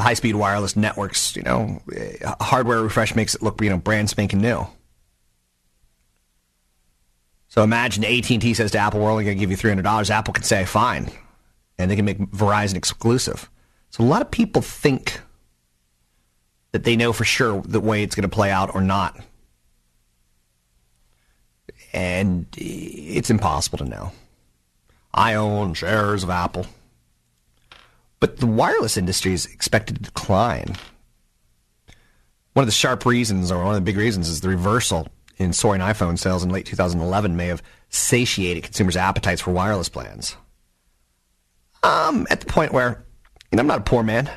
the 0.00 0.04
high 0.04 0.14
speed 0.14 0.34
wireless 0.34 0.76
networks, 0.76 1.36
you 1.36 1.42
know, 1.42 1.82
eh, 1.94 2.16
hardware 2.40 2.80
refresh 2.80 3.14
makes 3.14 3.34
it 3.34 3.42
look, 3.42 3.60
you 3.60 3.68
know, 3.68 3.76
brand 3.76 4.08
spanking 4.08 4.40
new. 4.40 4.66
So 7.48 7.62
imagine 7.62 8.04
AT&T 8.04 8.54
says 8.54 8.70
to 8.70 8.78
Apple, 8.78 9.00
we're 9.00 9.10
only 9.10 9.24
going 9.24 9.36
to 9.36 9.40
give 9.40 9.50
you 9.50 9.58
$300. 9.58 10.08
Apple 10.08 10.32
can 10.32 10.42
say, 10.42 10.64
fine. 10.64 11.10
And 11.78 11.90
they 11.90 11.96
can 11.96 12.06
make 12.06 12.18
Verizon 12.18 12.76
exclusive. 12.76 13.50
So 13.90 14.02
a 14.02 14.06
lot 14.06 14.22
of 14.22 14.30
people 14.30 14.62
think 14.62 15.20
that 16.72 16.84
they 16.84 16.96
know 16.96 17.12
for 17.12 17.24
sure 17.24 17.62
the 17.62 17.80
way 17.80 18.02
it's 18.02 18.14
going 18.14 18.28
to 18.28 18.34
play 18.34 18.50
out 18.50 18.74
or 18.74 18.80
not. 18.80 19.18
And 21.92 22.46
it's 22.56 23.30
impossible 23.30 23.78
to 23.78 23.84
know. 23.84 24.12
I 25.12 25.34
own 25.34 25.74
shares 25.74 26.22
of 26.22 26.30
Apple. 26.30 26.66
But 28.20 28.36
the 28.36 28.46
wireless 28.46 28.96
industry 28.96 29.32
is 29.32 29.46
expected 29.46 29.96
to 29.96 30.02
decline. 30.02 30.76
One 32.52 32.62
of 32.62 32.66
the 32.68 32.72
sharp 32.72 33.06
reasons, 33.06 33.50
or 33.50 33.58
one 33.58 33.74
of 33.74 33.74
the 33.74 33.80
big 33.80 33.96
reasons, 33.96 34.28
is 34.28 34.40
the 34.40 34.48
reversal 34.48 35.08
in 35.38 35.52
soaring 35.52 35.80
iPhone 35.80 36.18
sales 36.18 36.44
in 36.44 36.50
late 36.50 36.66
2011 36.66 37.34
may 37.34 37.46
have 37.46 37.62
satiated 37.88 38.62
consumers' 38.62 38.96
appetites 38.96 39.40
for 39.40 39.52
wireless 39.52 39.88
plans. 39.88 40.36
Um, 41.82 42.26
at 42.28 42.40
the 42.40 42.46
point 42.46 42.72
where, 42.72 43.04
you 43.50 43.56
know, 43.56 43.60
I'm 43.60 43.66
not 43.66 43.78
a 43.78 43.84
poor 43.84 44.02
man, 44.02 44.30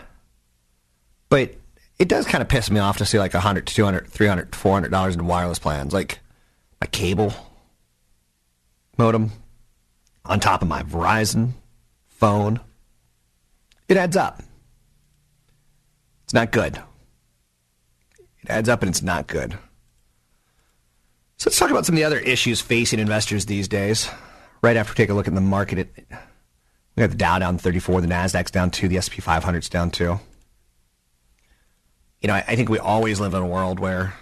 but 1.29 1.55
it 1.99 2.07
does 2.07 2.25
kind 2.25 2.41
of 2.41 2.49
piss 2.49 2.71
me 2.71 2.79
off 2.79 2.97
to 2.97 3.05
see 3.05 3.19
like 3.19 3.33
100 3.33 3.67
to 3.67 3.73
200, 3.73 4.07
300, 4.07 4.55
400 4.55 4.89
dollars 4.91 5.15
in 5.15 5.25
wireless 5.25 5.59
plans, 5.59 5.93
like 5.93 6.19
my 6.81 6.87
cable 6.87 7.33
modem 8.97 9.31
on 10.25 10.39
top 10.39 10.61
of 10.61 10.67
my 10.67 10.83
Verizon 10.83 11.51
phone. 12.07 12.59
It 13.87 13.97
adds 13.97 14.15
up. 14.15 14.41
It's 16.23 16.33
not 16.33 16.51
good. 16.51 16.81
It 18.41 18.49
adds 18.49 18.69
up 18.69 18.81
and 18.81 18.89
it's 18.89 19.01
not 19.01 19.27
good. 19.27 19.57
So 21.37 21.49
let's 21.49 21.59
talk 21.59 21.71
about 21.71 21.85
some 21.85 21.95
of 21.95 21.97
the 21.97 22.05
other 22.05 22.19
issues 22.19 22.61
facing 22.61 22.99
investors 22.99 23.45
these 23.45 23.67
days. 23.67 24.09
Right 24.61 24.77
after 24.77 24.91
we 24.91 24.95
take 24.95 25.09
a 25.09 25.13
look 25.13 25.27
at 25.27 25.35
the 25.35 25.41
market, 25.41 25.79
it, 25.79 25.93
we 26.95 27.01
got 27.01 27.09
the 27.09 27.17
Dow 27.17 27.39
down 27.39 27.57
34, 27.57 28.01
the 28.01 28.07
Nasdaq's 28.07 28.51
down 28.51 28.71
2, 28.71 28.87
the 28.87 28.97
S&P 28.97 29.21
500's 29.21 29.67
down 29.67 29.91
2. 29.91 30.19
You 32.23 32.27
know, 32.27 32.35
I, 32.35 32.45
I 32.47 32.55
think 32.55 32.69
we 32.69 32.79
always 32.79 33.19
live 33.19 33.33
in 33.33 33.41
a 33.41 33.45
world 33.45 33.79
where 33.79 34.15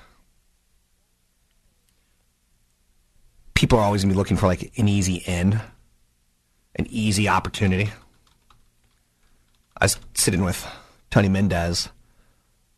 people 3.54 3.78
are 3.78 3.84
always 3.84 4.02
going 4.02 4.10
to 4.10 4.16
be 4.16 4.18
looking 4.18 4.38
for 4.38 4.48
like 4.48 4.78
an 4.78 4.88
easy 4.88 5.18
in, 5.18 5.62
an 6.76 6.88
easy 6.90 7.30
opportunity. 7.30 7.92
I 9.78 9.86
was 9.86 9.98
sitting 10.16 10.44
with 10.44 10.68
Tony 11.12 11.30
Mendez 11.30 11.90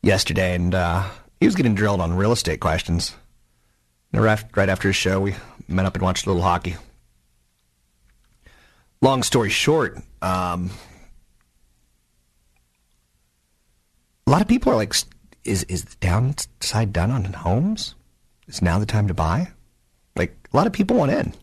yesterday, 0.01 0.55
and 0.55 0.75
uh, 0.75 1.07
he 1.39 1.45
was 1.45 1.55
getting 1.55 1.73
drilled 1.73 2.01
on 2.01 2.13
real 2.13 2.33
estate 2.33 2.59
questions. 2.59 3.15
Right 4.11 4.69
after 4.69 4.89
his 4.89 4.95
show, 4.97 5.21
we 5.21 5.35
met 5.69 5.85
up 5.85 5.95
and 5.95 6.03
watched 6.03 6.25
a 6.25 6.29
little 6.29 6.43
hockey. 6.43 6.75
Long 9.01 9.23
story 9.23 9.49
short, 9.49 9.97
um, 10.21 10.69
a 14.27 14.31
lot 14.31 14.41
of 14.41 14.47
people 14.47 14.71
are 14.71 14.75
like, 14.75 14.93
"Is 15.43 15.63
is 15.63 15.83
the 15.85 15.95
downside 15.99 16.93
done 16.93 17.11
on 17.11 17.25
homes? 17.25 17.95
Is 18.47 18.61
now 18.61 18.79
the 18.79 18.85
time 18.85 19.07
to 19.07 19.13
buy?" 19.13 19.51
Like 20.15 20.35
a 20.53 20.57
lot 20.57 20.67
of 20.67 20.73
people 20.73 20.97
want 20.97 21.11
in. 21.11 21.33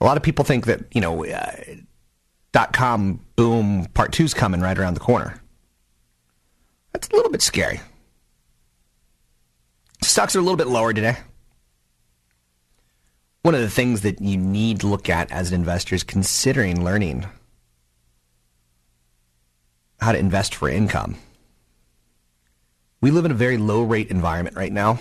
A 0.00 0.04
lot 0.04 0.16
of 0.16 0.22
people 0.22 0.44
think 0.44 0.66
that 0.66 0.80
you 0.92 1.00
know, 1.00 1.24
uh, 1.24 1.56
dot 2.52 2.72
com 2.72 3.20
boom 3.36 3.86
part 3.94 4.12
two's 4.12 4.34
coming 4.34 4.60
right 4.60 4.78
around 4.78 4.94
the 4.94 5.00
corner. 5.00 5.40
That's 6.92 7.08
a 7.08 7.16
little 7.16 7.30
bit 7.30 7.42
scary. 7.42 7.80
Stocks 10.02 10.34
are 10.34 10.40
a 10.40 10.42
little 10.42 10.56
bit 10.56 10.66
lower 10.66 10.92
today. 10.92 11.16
One 13.42 13.54
of 13.54 13.60
the 13.60 13.70
things 13.70 14.02
that 14.02 14.20
you 14.20 14.36
need 14.36 14.80
to 14.80 14.86
look 14.86 15.08
at 15.08 15.30
as 15.32 15.50
an 15.50 15.54
investor 15.54 15.94
is 15.94 16.02
considering 16.02 16.84
learning 16.84 17.26
how 20.00 20.12
to 20.12 20.18
invest 20.18 20.54
for 20.54 20.68
income. 20.68 21.16
We 23.02 23.10
live 23.10 23.24
in 23.24 23.32
a 23.32 23.34
very 23.34 23.58
low 23.58 23.82
rate 23.82 24.10
environment 24.10 24.56
right 24.56 24.72
now 24.72 25.00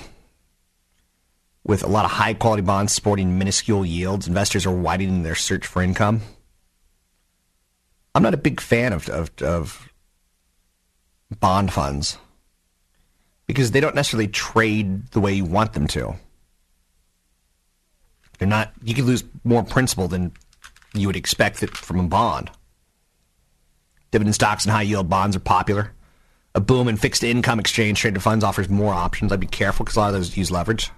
with 1.63 1.83
a 1.83 1.87
lot 1.87 2.03
of 2.03 2.11
high 2.11 2.33
quality 2.33 2.63
bonds 2.63 2.91
sporting 2.91 3.37
minuscule 3.37 3.85
yields. 3.85 4.27
Investors 4.27 4.65
are 4.65 4.75
widening 4.75 5.21
their 5.21 5.35
search 5.35 5.67
for 5.67 5.83
income. 5.83 6.21
I'm 8.15 8.23
not 8.23 8.33
a 8.33 8.37
big 8.37 8.59
fan 8.59 8.91
of, 8.91 9.07
of, 9.07 9.31
of 9.43 9.89
bond 11.39 11.71
funds 11.71 12.17
because 13.45 13.69
they 13.69 13.79
don't 13.79 13.95
necessarily 13.95 14.27
trade 14.27 15.11
the 15.11 15.19
way 15.19 15.33
you 15.33 15.45
want 15.45 15.73
them 15.73 15.87
to. 15.89 16.15
They're 18.39 18.47
not. 18.47 18.73
You 18.83 18.95
can 18.95 19.05
lose 19.05 19.23
more 19.43 19.63
principal 19.63 20.07
than 20.07 20.31
you 20.95 21.05
would 21.05 21.15
expect 21.15 21.59
from 21.59 21.99
a 21.99 22.07
bond. 22.07 22.49
Dividend 24.09 24.33
stocks 24.33 24.65
and 24.65 24.71
high 24.71 24.81
yield 24.81 25.07
bonds 25.07 25.35
are 25.35 25.39
popular. 25.41 25.93
A 26.53 26.59
boom 26.59 26.87
in 26.87 26.97
fixed 26.97 27.23
income 27.23 27.59
exchange 27.59 27.99
traded 27.99 28.21
funds 28.21 28.43
offers 28.43 28.69
more 28.69 28.93
options. 28.93 29.31
I'd 29.31 29.39
be 29.39 29.47
careful 29.47 29.85
because 29.85 29.95
a 29.95 29.99
lot 30.01 30.07
of 30.07 30.15
those 30.15 30.35
use 30.35 30.51
leverage. 30.51 30.91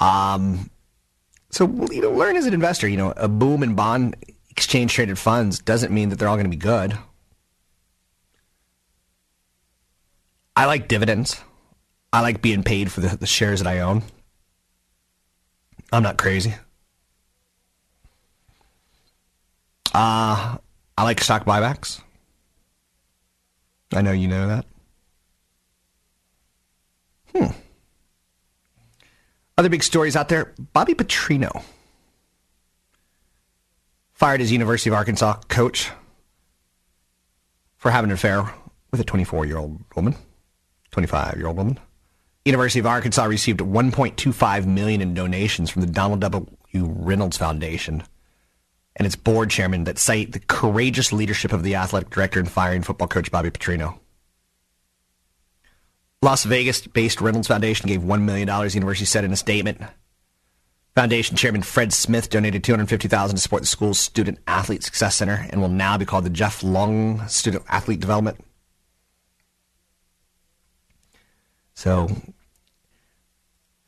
Um, 0.00 0.70
so 1.50 1.66
you 1.90 2.02
know, 2.02 2.10
learn 2.10 2.36
as 2.36 2.46
an 2.46 2.54
investor. 2.54 2.88
You 2.88 2.96
know, 2.96 3.12
a 3.16 3.28
boom 3.28 3.62
in 3.62 3.74
bond 3.74 4.16
exchange 4.50 4.92
traded 4.92 5.18
funds 5.18 5.60
doesn't 5.60 5.92
mean 5.92 6.08
that 6.08 6.18
they're 6.18 6.28
all 6.28 6.36
going 6.36 6.46
to 6.46 6.50
be 6.50 6.56
good. 6.56 6.98
I 10.56 10.64
like 10.64 10.88
dividends. 10.88 11.40
I 12.12 12.22
like 12.22 12.42
being 12.42 12.64
paid 12.64 12.90
for 12.90 13.00
the, 13.00 13.16
the 13.16 13.26
shares 13.26 13.60
that 13.60 13.68
I 13.68 13.80
own. 13.80 14.02
I'm 15.92 16.02
not 16.02 16.18
crazy. 16.18 16.54
Uh, 19.94 20.58
I 20.98 21.04
like 21.04 21.20
stock 21.20 21.44
buybacks. 21.44 22.00
I 23.92 24.02
know 24.02 24.10
you 24.10 24.26
know 24.26 24.48
that. 24.48 24.66
Hmm. 27.32 27.56
Other 29.56 29.68
big 29.68 29.84
stories 29.84 30.16
out 30.16 30.28
there 30.28 30.54
Bobby 30.72 30.94
Petrino 30.94 31.62
fired 34.12 34.40
his 34.40 34.50
University 34.50 34.90
of 34.90 34.94
Arkansas 34.94 35.34
coach 35.46 35.88
for 37.76 37.92
having 37.92 38.10
an 38.10 38.14
affair 38.14 38.52
with 38.90 39.00
a 39.00 39.04
24 39.04 39.46
year 39.46 39.58
old 39.58 39.80
woman, 39.94 40.16
25 40.90 41.36
year 41.36 41.46
old 41.46 41.58
woman. 41.58 41.78
University 42.44 42.80
of 42.80 42.86
Arkansas 42.86 43.22
received 43.22 43.60
1.25 43.60 44.66
million 44.66 45.00
in 45.00 45.14
donations 45.14 45.70
from 45.70 45.82
the 45.82 45.92
Donald 45.92 46.18
W. 46.22 46.48
Reynolds 46.74 47.36
Foundation 47.36 48.02
and 48.98 49.06
its 49.06 49.16
board 49.16 49.48
chairman 49.48 49.84
that 49.84 49.98
cite 49.98 50.32
the 50.32 50.40
courageous 50.40 51.12
leadership 51.12 51.52
of 51.52 51.62
the 51.62 51.76
athletic 51.76 52.10
director 52.10 52.40
in 52.40 52.46
firing 52.46 52.82
football 52.82 53.08
coach 53.08 53.30
Bobby 53.30 53.50
Petrino. 53.50 53.98
Las 56.20 56.42
Vegas-based 56.42 57.20
Reynolds 57.20 57.46
Foundation 57.46 57.86
gave 57.86 58.00
$1 58.00 58.22
million, 58.22 58.48
the 58.48 58.74
university 58.74 59.04
said 59.04 59.24
in 59.24 59.32
a 59.32 59.36
statement. 59.36 59.80
Foundation 60.96 61.36
Chairman 61.36 61.62
Fred 61.62 61.92
Smith 61.92 62.28
donated 62.28 62.64
$250,000 62.64 63.30
to 63.30 63.38
support 63.38 63.62
the 63.62 63.68
school's 63.68 64.00
Student 64.00 64.40
Athlete 64.48 64.82
Success 64.82 65.14
Center 65.14 65.46
and 65.50 65.60
will 65.60 65.68
now 65.68 65.96
be 65.96 66.04
called 66.04 66.24
the 66.24 66.30
Jeff 66.30 66.64
Long 66.64 67.24
Student 67.28 67.62
Athlete 67.68 68.00
Development. 68.00 68.44
So, 71.74 72.08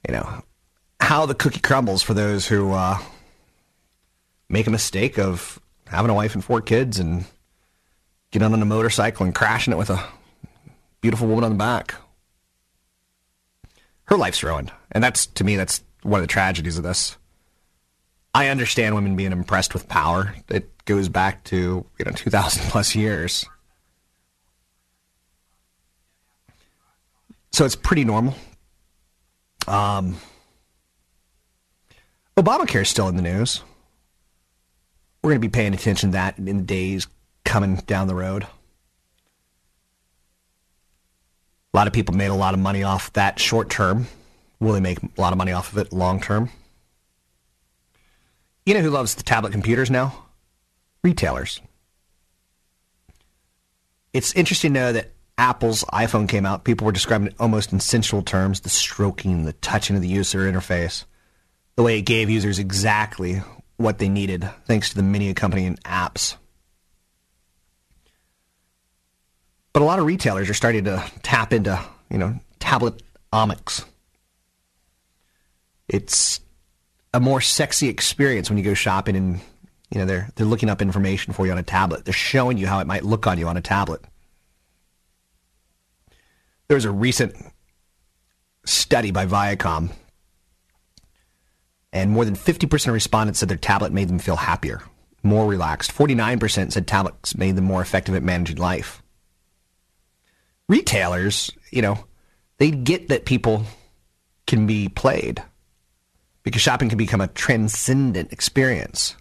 you 0.06 0.14
know, 0.14 0.44
how 1.00 1.26
the 1.26 1.34
cookie 1.34 1.58
crumbles 1.58 2.04
for 2.04 2.14
those 2.14 2.46
who 2.46 2.70
uh, 2.72 2.98
make 4.50 4.66
a 4.66 4.70
mistake 4.70 5.18
of 5.18 5.60
having 5.86 6.10
a 6.10 6.14
wife 6.14 6.34
and 6.34 6.44
four 6.44 6.60
kids 6.60 6.98
and 6.98 7.24
getting 8.32 8.52
on 8.52 8.60
a 8.60 8.66
motorcycle 8.66 9.24
and 9.24 9.34
crashing 9.34 9.72
it 9.72 9.76
with 9.76 9.90
a 9.90 10.04
beautiful 11.00 11.28
woman 11.28 11.44
on 11.44 11.52
the 11.52 11.56
back. 11.56 11.94
Her 14.04 14.16
life's 14.16 14.42
ruined. 14.42 14.72
And 14.90 15.02
that's, 15.02 15.26
to 15.26 15.44
me, 15.44 15.56
that's 15.56 15.82
one 16.02 16.20
of 16.20 16.24
the 16.24 16.32
tragedies 16.32 16.76
of 16.76 16.82
this. 16.82 17.16
I 18.34 18.48
understand 18.48 18.94
women 18.94 19.16
being 19.16 19.32
impressed 19.32 19.72
with 19.72 19.88
power. 19.88 20.34
It 20.48 20.84
goes 20.84 21.08
back 21.08 21.44
to, 21.44 21.86
you 21.98 22.04
know, 22.04 22.12
2,000 22.12 22.62
plus 22.70 22.94
years. 22.94 23.44
So 27.52 27.64
it's 27.64 27.76
pretty 27.76 28.04
normal. 28.04 28.34
Um, 29.66 30.16
Obamacare 32.36 32.82
is 32.82 32.88
still 32.88 33.08
in 33.08 33.16
the 33.16 33.22
news. 33.22 33.62
We're 35.22 35.30
going 35.30 35.40
to 35.40 35.48
be 35.48 35.50
paying 35.50 35.74
attention 35.74 36.10
to 36.10 36.12
that 36.14 36.38
in 36.38 36.44
the 36.44 36.62
days 36.62 37.06
coming 37.44 37.76
down 37.76 38.06
the 38.08 38.14
road. 38.14 38.44
A 41.72 41.76
lot 41.76 41.86
of 41.86 41.92
people 41.92 42.14
made 42.14 42.28
a 42.30 42.34
lot 42.34 42.54
of 42.54 42.60
money 42.60 42.82
off 42.82 43.12
that 43.12 43.38
short 43.38 43.70
term. 43.70 44.06
Will 44.58 44.72
they 44.72 44.80
make 44.80 45.02
a 45.02 45.20
lot 45.20 45.32
of 45.32 45.38
money 45.38 45.52
off 45.52 45.72
of 45.72 45.78
it 45.78 45.92
long 45.92 46.20
term? 46.20 46.50
You 48.66 48.74
know 48.74 48.80
who 48.80 48.90
loves 48.90 49.14
the 49.14 49.22
tablet 49.22 49.52
computers 49.52 49.90
now? 49.90 50.26
Retailers. 51.02 51.60
It's 54.12 54.32
interesting 54.34 54.74
to 54.74 54.80
know 54.80 54.92
that 54.92 55.12
Apple's 55.38 55.84
iPhone 55.84 56.28
came 56.28 56.44
out. 56.44 56.64
People 56.64 56.84
were 56.84 56.92
describing 56.92 57.28
it 57.28 57.34
almost 57.38 57.72
in 57.72 57.80
sensual 57.80 58.22
terms 58.22 58.60
the 58.60 58.68
stroking, 58.68 59.44
the 59.44 59.52
touching 59.54 59.96
of 59.96 60.02
the 60.02 60.08
user 60.08 60.40
interface, 60.40 61.04
the 61.76 61.82
way 61.82 61.98
it 61.98 62.02
gave 62.02 62.28
users 62.28 62.58
exactly 62.58 63.42
what 63.80 63.98
they 63.98 64.10
needed 64.10 64.48
thanks 64.66 64.90
to 64.90 64.96
the 64.96 65.02
many 65.02 65.30
accompanying 65.30 65.76
apps. 65.84 66.36
But 69.72 69.80
a 69.80 69.86
lot 69.86 69.98
of 69.98 70.04
retailers 70.04 70.50
are 70.50 70.54
starting 70.54 70.84
to 70.84 71.02
tap 71.22 71.54
into, 71.54 71.80
you 72.10 72.18
know, 72.18 72.38
tablet 72.58 73.02
omics. 73.32 73.84
It's 75.88 76.40
a 77.14 77.20
more 77.20 77.40
sexy 77.40 77.88
experience 77.88 78.50
when 78.50 78.58
you 78.58 78.64
go 78.64 78.74
shopping 78.74 79.16
and 79.16 79.40
you 79.90 79.98
know 79.98 80.04
they're 80.04 80.28
they're 80.36 80.46
looking 80.46 80.68
up 80.68 80.82
information 80.82 81.32
for 81.32 81.46
you 81.46 81.52
on 81.52 81.58
a 81.58 81.62
tablet. 81.62 82.04
They're 82.04 82.12
showing 82.12 82.58
you 82.58 82.66
how 82.66 82.80
it 82.80 82.86
might 82.86 83.04
look 83.04 83.26
on 83.26 83.38
you 83.38 83.48
on 83.48 83.56
a 83.56 83.62
tablet. 83.62 84.04
There 86.68 86.76
was 86.76 86.84
a 86.84 86.92
recent 86.92 87.34
study 88.64 89.10
by 89.10 89.26
Viacom, 89.26 89.90
and 91.92 92.10
more 92.10 92.24
than 92.24 92.36
50% 92.36 92.86
of 92.88 92.94
respondents 92.94 93.40
said 93.40 93.48
their 93.48 93.56
tablet 93.56 93.92
made 93.92 94.08
them 94.08 94.18
feel 94.18 94.36
happier, 94.36 94.82
more 95.22 95.46
relaxed. 95.46 95.92
49% 95.92 96.72
said 96.72 96.86
tablets 96.86 97.36
made 97.36 97.56
them 97.56 97.64
more 97.64 97.82
effective 97.82 98.14
at 98.14 98.22
managing 98.22 98.56
life. 98.58 99.02
Retailers, 100.68 101.50
you 101.70 101.82
know, 101.82 102.04
they 102.58 102.70
get 102.70 103.08
that 103.08 103.24
people 103.24 103.64
can 104.46 104.66
be 104.66 104.88
played. 104.88 105.42
because 106.42 106.62
shopping 106.62 106.88
can 106.88 106.98
become 106.98 107.20
a 107.20 107.28
transcendent 107.28 108.32
experience. 108.32 109.16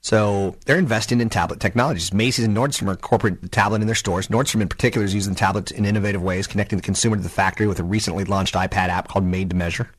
So 0.00 0.56
they're 0.66 0.78
investing 0.78 1.20
in 1.20 1.28
tablet 1.28 1.60
technologies. 1.60 2.12
Macy's 2.12 2.44
and 2.44 2.56
Nordstrom 2.56 2.88
are 2.88 2.92
incorporating 2.92 3.40
the 3.42 3.48
tablet 3.48 3.82
in 3.82 3.86
their 3.86 3.94
stores. 3.94 4.28
Nordstrom, 4.28 4.60
in 4.62 4.68
particular, 4.68 5.04
is 5.04 5.14
using 5.14 5.34
tablets 5.34 5.70
in 5.70 5.84
innovative 5.84 6.22
ways, 6.22 6.46
connecting 6.46 6.78
the 6.78 6.82
consumer 6.82 7.16
to 7.16 7.22
the 7.22 7.28
factory 7.28 7.66
with 7.68 7.78
a 7.78 7.84
recently 7.84 8.24
launched 8.24 8.54
iPad 8.54 8.88
app 8.88 9.08
called 9.08 9.24
Made 9.24 9.50
to 9.50 9.56
Measure. 9.56 9.90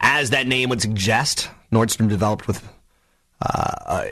As 0.00 0.30
that 0.30 0.46
name 0.46 0.68
would 0.68 0.82
suggest, 0.82 1.48
Nordstrom 1.72 2.08
developed 2.08 2.46
with 2.46 2.66
uh, 3.40 4.06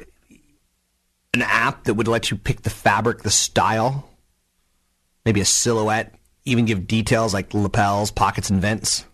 an 1.34 1.42
app 1.42 1.84
that 1.84 1.94
would 1.94 2.08
let 2.08 2.30
you 2.30 2.36
pick 2.36 2.62
the 2.62 2.70
fabric, 2.70 3.22
the 3.22 3.30
style, 3.30 4.08
maybe 5.24 5.40
a 5.40 5.44
silhouette, 5.44 6.14
even 6.44 6.64
give 6.64 6.86
details 6.86 7.32
like 7.32 7.54
lapels, 7.54 8.10
pockets, 8.10 8.50
and 8.50 8.60
vents. 8.60 9.04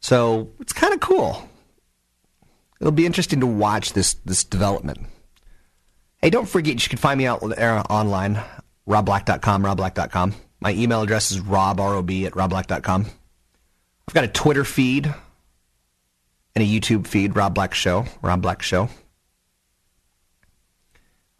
So 0.00 0.50
it's 0.60 0.72
kind 0.72 0.92
of 0.92 1.00
cool. 1.00 1.48
It'll 2.80 2.92
be 2.92 3.06
interesting 3.06 3.40
to 3.40 3.46
watch 3.46 3.94
this 3.94 4.14
this 4.24 4.44
development. 4.44 5.00
Hey, 6.20 6.30
don't 6.30 6.48
forget 6.48 6.82
you 6.82 6.88
can 6.88 6.98
find 6.98 7.18
me 7.18 7.26
out 7.26 7.40
there 7.56 7.82
online, 7.90 8.42
robblack.com, 8.88 9.62
robblack.com. 9.62 10.34
My 10.60 10.72
email 10.72 11.02
address 11.02 11.30
is 11.30 11.40
rob, 11.40 11.80
R-O-B, 11.80 12.26
at 12.26 12.32
robblack.com. 12.32 13.06
I've 14.08 14.14
got 14.14 14.24
a 14.24 14.28
Twitter 14.28 14.64
feed 14.64 15.06
and 16.54 16.64
a 16.64 16.66
YouTube 16.66 17.06
feed, 17.06 17.36
Rob 17.36 17.54
Black 17.54 17.74
Show, 17.74 18.06
Rob 18.22 18.42
Black 18.42 18.62
Show. 18.62 18.88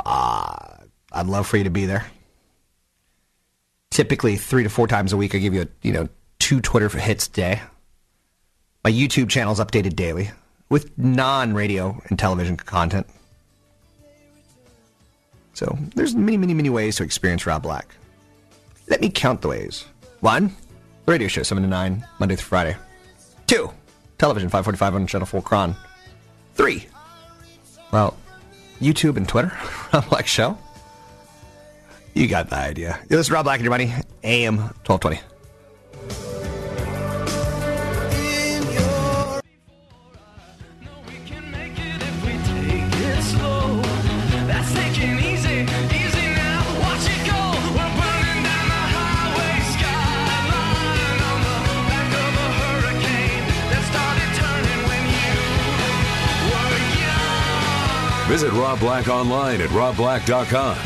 Uh, 0.05 0.77
I'd 1.13 1.27
love 1.27 1.47
for 1.47 1.57
you 1.57 1.65
to 1.65 1.71
be 1.71 1.87
there. 1.87 2.07
Typically, 3.91 4.37
three 4.37 4.65
to 4.65 4.69
four 4.69 4.89
times 4.89 5.13
a 5.13 5.17
week, 5.17 5.35
I 5.35 5.39
give 5.39 5.55
you, 5.55 5.63
a, 5.63 5.69
you 5.83 5.93
know, 5.93 6.09
two 6.41 6.61
Twitter 6.61 6.89
hits 6.89 7.29
a 7.29 7.31
day. 7.31 7.61
My 8.83 8.91
YouTube 8.91 9.31
channel 9.31 9.53
is 9.53 9.61
updated 9.61 9.95
daily 9.95 10.31
with 10.69 10.99
non-radio 10.99 12.01
and 12.09 12.19
television 12.19 12.57
content. 12.57 13.07
So 15.53 15.79
there's 15.95 16.15
many, 16.17 16.37
many, 16.37 16.55
many 16.55 16.71
ways 16.71 16.97
to 16.97 17.05
experience 17.05 17.47
Rob 17.47 17.63
Black. 17.63 17.95
Let 18.89 19.01
me 19.01 19.09
count 19.09 19.41
the 19.41 19.49
ways. 19.49 19.85
One, 20.21 20.55
radio 21.07 21.29
show, 21.29 21.43
7 21.43 21.63
to 21.63 21.69
9, 21.69 22.07
Monday 22.19 22.37
through 22.37 22.47
Friday. 22.47 22.77
Two, 23.47 23.71
television, 24.19 24.49
545 24.49 24.95
on 24.95 25.07
Channel 25.07 25.27
4 25.27 25.43
KRON. 25.43 25.77
Three, 26.55 26.87
well, 27.93 28.17
YouTube 28.81 29.17
and 29.17 29.29
Twitter, 29.29 29.53
Rob 29.93 30.09
Black 30.09 30.27
Show. 30.27 30.59
You 32.15 32.29
got 32.29 32.49
the 32.49 32.57
idea. 32.57 33.01
This 33.09 33.19
is 33.21 33.31
Rob 33.31 33.45
Black 33.45 33.59
and 33.59 33.65
your 33.65 33.71
money, 33.71 33.93
AM 34.23 34.59
1220. 34.59 35.21
Visit 58.27 58.53
Rob 58.53 58.81
Black 58.81 59.09
online 59.09 59.61
at 59.61 59.69
robblack.com. 59.69 60.79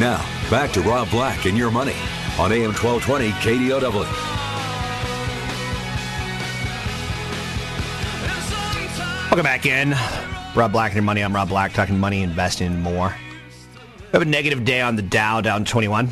Now, 0.00 0.26
back 0.50 0.72
to 0.72 0.80
Rob 0.80 1.08
Black 1.08 1.46
and 1.46 1.56
your 1.56 1.70
money 1.70 1.94
on 2.36 2.50
AM 2.50 2.72
1220 2.72 3.30
KDOW. 3.30 4.40
Welcome 9.26 9.44
back 9.44 9.66
in. 9.66 9.94
Rob 10.56 10.72
Black 10.72 10.90
and 10.90 10.96
your 10.96 11.04
money. 11.04 11.20
I'm 11.20 11.32
Rob 11.32 11.48
Black, 11.48 11.72
talking 11.72 11.96
money, 11.96 12.24
investing, 12.24 12.66
and 12.66 12.82
more. 12.82 13.14
We 14.00 14.08
have 14.12 14.22
a 14.22 14.24
negative 14.24 14.64
day 14.64 14.80
on 14.80 14.96
the 14.96 15.02
Dow, 15.02 15.40
down 15.40 15.64
21. 15.64 16.08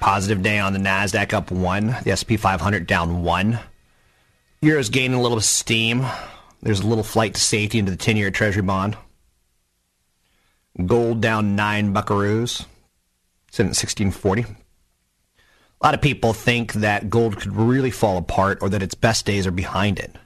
Positive 0.00 0.42
day 0.42 0.58
on 0.58 0.72
the 0.72 0.80
Nasdaq, 0.80 1.32
up 1.32 1.52
one. 1.52 1.96
The 2.02 2.16
SP 2.18 2.34
500 2.36 2.88
down 2.88 3.22
one. 3.22 3.60
Euro's 4.60 4.88
gaining 4.88 5.16
a 5.16 5.22
little 5.22 5.40
steam. 5.40 6.04
There's 6.62 6.80
a 6.80 6.86
little 6.86 7.04
flight 7.04 7.34
to 7.34 7.40
safety 7.40 7.78
into 7.78 7.92
the 7.92 7.98
10-year 7.98 8.32
Treasury 8.32 8.62
bond. 8.62 8.96
Gold 10.86 11.20
down 11.20 11.54
nine 11.54 11.94
buckaroos, 11.94 12.66
sitting 13.50 13.70
at 13.70 13.76
1640. 13.76 14.42
A 14.42 14.46
lot 15.84 15.94
of 15.94 16.00
people 16.00 16.32
think 16.32 16.72
that 16.74 17.10
gold 17.10 17.36
could 17.38 17.54
really 17.54 17.90
fall 17.90 18.16
apart 18.16 18.58
or 18.60 18.68
that 18.70 18.82
its 18.82 18.94
best 18.94 19.26
days 19.26 19.46
are 19.46 19.52
behind 19.52 19.98
it. 19.98 20.16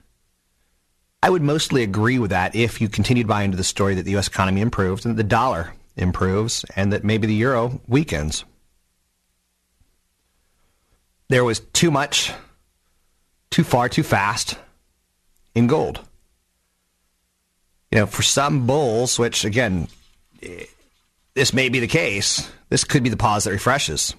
I 1.22 1.30
would 1.30 1.42
mostly 1.42 1.82
agree 1.82 2.18
with 2.18 2.30
that 2.30 2.54
if 2.54 2.80
you 2.80 2.88
continue 2.88 3.24
to 3.24 3.28
buy 3.28 3.42
into 3.42 3.56
the 3.56 3.64
story 3.64 3.94
that 3.96 4.04
the 4.04 4.12
U.S. 4.12 4.28
economy 4.28 4.60
improves 4.60 5.04
and 5.04 5.16
the 5.16 5.24
dollar 5.24 5.74
improves 5.96 6.64
and 6.76 6.92
that 6.92 7.04
maybe 7.04 7.26
the 7.26 7.34
euro 7.34 7.80
weakens. 7.88 8.44
There 11.28 11.44
was 11.44 11.60
too 11.60 11.90
much, 11.90 12.32
too 13.50 13.64
far, 13.64 13.88
too 13.88 14.04
fast 14.04 14.56
in 15.54 15.66
gold. 15.66 16.00
You 17.90 17.98
know, 17.98 18.06
for 18.06 18.22
some 18.22 18.66
bulls, 18.66 19.18
which 19.18 19.44
again, 19.44 19.88
this 21.34 21.52
may 21.52 21.68
be 21.68 21.80
the 21.80 21.86
case, 21.86 22.50
this 22.68 22.84
could 22.84 23.02
be 23.02 23.10
the 23.10 23.16
pause 23.16 23.44
that 23.44 23.52
refreshes. 23.52 24.14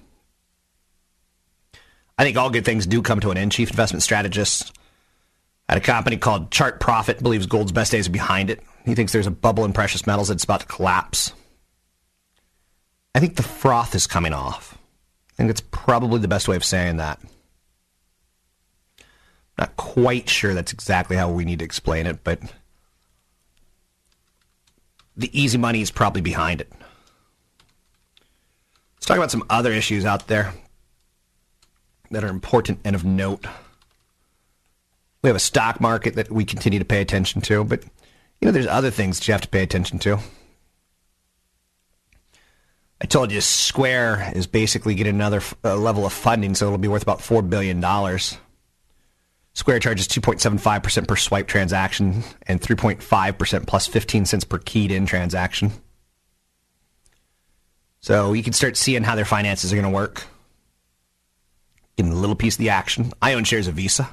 I 2.18 2.24
think 2.24 2.36
all 2.36 2.50
good 2.50 2.64
things 2.64 2.86
do 2.86 3.00
come 3.00 3.20
to 3.20 3.30
an 3.30 3.38
end. 3.38 3.52
Chief 3.52 3.70
investment 3.70 4.02
strategist 4.02 4.76
at 5.68 5.78
a 5.78 5.80
company 5.80 6.16
called 6.16 6.50
Chart 6.50 6.80
Profit 6.80 7.22
believes 7.22 7.46
gold's 7.46 7.72
best 7.72 7.92
days 7.92 8.08
are 8.08 8.12
behind 8.12 8.50
it. 8.50 8.62
He 8.84 8.94
thinks 8.94 9.12
there's 9.12 9.26
a 9.26 9.30
bubble 9.30 9.64
in 9.64 9.72
precious 9.72 10.06
metals 10.06 10.28
that's 10.28 10.44
about 10.44 10.60
to 10.60 10.66
collapse. 10.66 11.32
I 13.14 13.20
think 13.20 13.36
the 13.36 13.42
froth 13.42 13.94
is 13.94 14.06
coming 14.06 14.32
off. 14.32 14.76
I 15.32 15.36
think 15.36 15.48
that's 15.48 15.62
probably 15.70 16.20
the 16.20 16.28
best 16.28 16.48
way 16.48 16.56
of 16.56 16.64
saying 16.64 16.98
that. 16.98 17.20
Not 19.58 19.76
quite 19.76 20.28
sure 20.28 20.54
that's 20.54 20.72
exactly 20.72 21.16
how 21.16 21.30
we 21.30 21.44
need 21.44 21.60
to 21.60 21.64
explain 21.64 22.06
it, 22.06 22.24
but 22.24 22.40
the 25.16 25.30
easy 25.38 25.58
money 25.58 25.82
is 25.82 25.90
probably 25.90 26.22
behind 26.22 26.60
it. 26.60 26.72
Let's 28.96 29.06
talk 29.06 29.16
about 29.16 29.30
some 29.30 29.44
other 29.48 29.72
issues 29.72 30.04
out 30.04 30.26
there 30.26 30.52
that 32.10 32.24
are 32.24 32.28
important 32.28 32.80
and 32.84 32.94
of 32.94 33.04
note. 33.04 33.46
We 35.22 35.28
have 35.28 35.36
a 35.36 35.40
stock 35.40 35.80
market 35.80 36.14
that 36.14 36.30
we 36.30 36.44
continue 36.44 36.78
to 36.78 36.84
pay 36.84 37.00
attention 37.00 37.40
to, 37.42 37.64
but 37.64 37.84
you 38.40 38.46
know, 38.46 38.52
there's 38.52 38.66
other 38.66 38.90
things 38.90 39.18
that 39.18 39.28
you 39.28 39.32
have 39.32 39.42
to 39.42 39.48
pay 39.48 39.62
attention 39.62 39.98
to. 40.00 40.18
I 43.02 43.06
told 43.06 43.32
you 43.32 43.40
Square 43.40 44.32
is 44.34 44.46
basically 44.46 44.94
getting 44.94 45.14
another 45.14 45.42
uh, 45.64 45.76
level 45.76 46.04
of 46.04 46.12
funding, 46.12 46.54
so 46.54 46.66
it'll 46.66 46.78
be 46.78 46.88
worth 46.88 47.02
about 47.02 47.20
$4 47.20 47.48
billion. 47.48 47.80
Square 49.52 49.80
charges 49.80 50.06
2.75% 50.08 51.08
per 51.08 51.16
swipe 51.16 51.48
transaction 51.48 52.22
and 52.46 52.60
3.5% 52.60 53.66
plus 53.66 53.86
15 53.86 54.24
cents 54.24 54.44
per 54.44 54.58
keyed 54.58 54.92
in 54.92 55.06
transaction. 55.06 55.72
So 58.00 58.32
you 58.32 58.42
can 58.42 58.52
start 58.52 58.76
seeing 58.76 59.02
how 59.02 59.16
their 59.16 59.24
finances 59.24 59.72
are 59.72 59.76
going 59.76 59.90
to 59.90 59.94
work. 59.94 60.24
Getting 61.96 62.12
a 62.12 62.16
little 62.16 62.36
piece 62.36 62.54
of 62.54 62.58
the 62.58 62.70
action. 62.70 63.12
I 63.20 63.34
own 63.34 63.44
shares 63.44 63.66
of 63.66 63.74
Visa. 63.74 64.08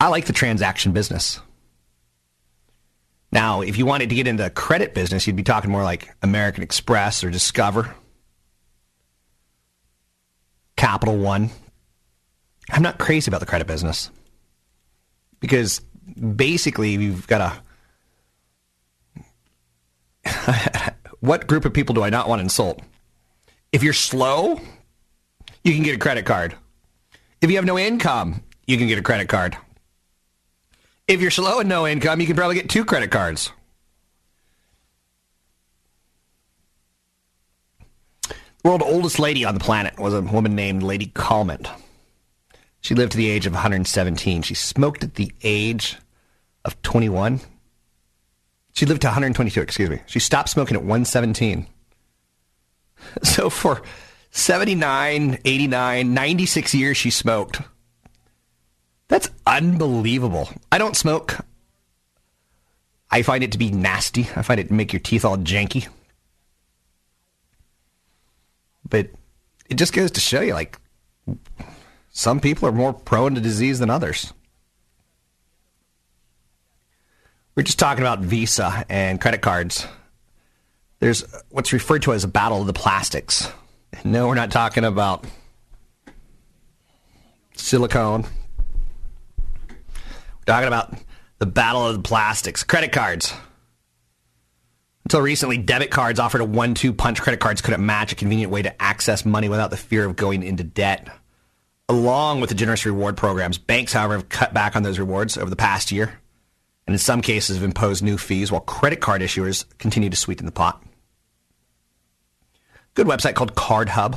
I 0.00 0.08
like 0.08 0.24
the 0.24 0.32
transaction 0.32 0.92
business. 0.92 1.38
Now, 3.30 3.60
if 3.60 3.78
you 3.78 3.86
wanted 3.86 4.08
to 4.08 4.14
get 4.14 4.26
into 4.26 4.42
the 4.42 4.50
credit 4.50 4.94
business, 4.94 5.26
you'd 5.26 5.36
be 5.36 5.42
talking 5.42 5.70
more 5.70 5.84
like 5.84 6.14
American 6.22 6.62
Express 6.62 7.22
or 7.22 7.30
Discover, 7.30 7.94
Capital 10.76 11.16
One. 11.16 11.50
I'm 12.70 12.82
not 12.82 12.98
crazy 12.98 13.30
about 13.30 13.40
the 13.40 13.46
credit 13.46 13.66
business 13.66 14.10
because 15.42 15.80
basically 16.36 16.92
you've 16.92 17.26
got 17.26 17.62
a 20.24 20.94
what 21.20 21.46
group 21.46 21.66
of 21.66 21.74
people 21.74 21.94
do 21.94 22.02
I 22.02 22.08
not 22.08 22.28
want 22.28 22.38
to 22.38 22.44
insult? 22.44 22.80
If 23.72 23.82
you're 23.82 23.92
slow, 23.92 24.60
you 25.64 25.74
can 25.74 25.82
get 25.82 25.94
a 25.94 25.98
credit 25.98 26.24
card. 26.24 26.54
If 27.40 27.50
you 27.50 27.56
have 27.56 27.64
no 27.64 27.78
income, 27.78 28.42
you 28.66 28.78
can 28.78 28.86
get 28.86 28.98
a 28.98 29.02
credit 29.02 29.28
card. 29.28 29.56
If 31.08 31.20
you're 31.20 31.32
slow 31.32 31.58
and 31.58 31.68
no 31.68 31.86
income, 31.86 32.20
you 32.20 32.26
can 32.26 32.36
probably 32.36 32.54
get 32.54 32.70
two 32.70 32.84
credit 32.84 33.10
cards. 33.10 33.50
The 38.28 38.34
world's 38.68 38.84
oldest 38.84 39.18
lady 39.18 39.44
on 39.44 39.54
the 39.54 39.60
planet 39.60 39.98
was 39.98 40.14
a 40.14 40.22
woman 40.22 40.54
named 40.54 40.84
Lady 40.84 41.06
Calment. 41.06 41.68
She 42.82 42.96
lived 42.96 43.12
to 43.12 43.16
the 43.16 43.30
age 43.30 43.46
of 43.46 43.52
117. 43.52 44.42
She 44.42 44.54
smoked 44.54 45.04
at 45.04 45.14
the 45.14 45.32
age 45.42 45.98
of 46.64 46.80
21. 46.82 47.40
She 48.74 48.86
lived 48.86 49.02
to 49.02 49.06
122, 49.06 49.60
excuse 49.60 49.88
me. 49.88 50.00
She 50.06 50.18
stopped 50.18 50.48
smoking 50.50 50.76
at 50.76 50.82
117. 50.82 51.66
So 53.24 53.50
for 53.50 53.82
79, 54.30 55.38
89, 55.44 56.14
96 56.14 56.74
years 56.74 56.96
she 56.96 57.10
smoked. 57.10 57.60
That's 59.08 59.28
unbelievable. 59.44 60.48
I 60.70 60.78
don't 60.78 60.96
smoke. 60.96 61.44
I 63.10 63.22
find 63.22 63.42
it 63.42 63.50
to 63.52 63.58
be 63.58 63.72
nasty. 63.72 64.28
I 64.36 64.42
find 64.42 64.60
it 64.60 64.68
to 64.68 64.74
make 64.74 64.92
your 64.92 65.00
teeth 65.00 65.24
all 65.24 65.36
janky. 65.36 65.88
But 68.88 69.10
it 69.68 69.74
just 69.74 69.92
goes 69.92 70.12
to 70.12 70.20
show 70.20 70.40
you 70.40 70.54
like 70.54 70.78
some 72.12 72.40
people 72.40 72.68
are 72.68 72.72
more 72.72 72.92
prone 72.92 73.34
to 73.34 73.40
disease 73.40 73.78
than 73.78 73.90
others. 73.90 74.32
We're 77.54 77.62
just 77.64 77.78
talking 77.78 78.02
about 78.02 78.20
Visa 78.20 78.84
and 78.88 79.20
credit 79.20 79.42
cards. 79.42 79.86
There's 81.00 81.24
what's 81.50 81.72
referred 81.72 82.02
to 82.02 82.12
as 82.12 82.22
a 82.22 82.28
battle 82.28 82.60
of 82.60 82.66
the 82.66 82.72
plastics. 82.72 83.50
No, 84.04 84.28
we're 84.28 84.34
not 84.34 84.50
talking 84.50 84.84
about 84.84 85.26
silicone. 87.54 88.24
We're 89.68 90.44
talking 90.46 90.68
about 90.68 90.94
the 91.38 91.46
battle 91.46 91.86
of 91.86 91.94
the 91.94 92.02
plastics. 92.02 92.62
Credit 92.62 92.92
cards. 92.92 93.34
Until 95.04 95.20
recently, 95.20 95.58
debit 95.58 95.90
cards 95.90 96.20
offered 96.20 96.40
a 96.40 96.44
one 96.44 96.74
two 96.74 96.92
punch. 96.92 97.20
Credit 97.20 97.40
cards 97.40 97.60
couldn't 97.60 97.84
match 97.84 98.12
a 98.12 98.14
convenient 98.14 98.52
way 98.52 98.62
to 98.62 98.82
access 98.82 99.24
money 99.24 99.48
without 99.48 99.70
the 99.70 99.76
fear 99.76 100.04
of 100.04 100.16
going 100.16 100.42
into 100.42 100.64
debt. 100.64 101.08
Along 101.92 102.40
with 102.40 102.48
the 102.48 102.56
generous 102.56 102.86
reward 102.86 103.18
programs, 103.18 103.58
banks, 103.58 103.92
however, 103.92 104.14
have 104.14 104.30
cut 104.30 104.54
back 104.54 104.76
on 104.76 104.82
those 104.82 104.98
rewards 104.98 105.36
over 105.36 105.50
the 105.50 105.56
past 105.56 105.92
year, 105.92 106.18
and 106.86 106.94
in 106.94 106.98
some 106.98 107.20
cases 107.20 107.56
have 107.56 107.64
imposed 107.64 108.02
new 108.02 108.16
fees 108.16 108.50
while 108.50 108.62
credit 108.62 109.02
card 109.02 109.20
issuers 109.20 109.66
continue 109.76 110.08
to 110.08 110.16
sweeten 110.16 110.46
the 110.46 110.52
pot. 110.52 110.82
Good 112.94 113.06
website 113.06 113.34
called 113.34 113.54
Card 113.54 113.90
Hub. 113.90 114.16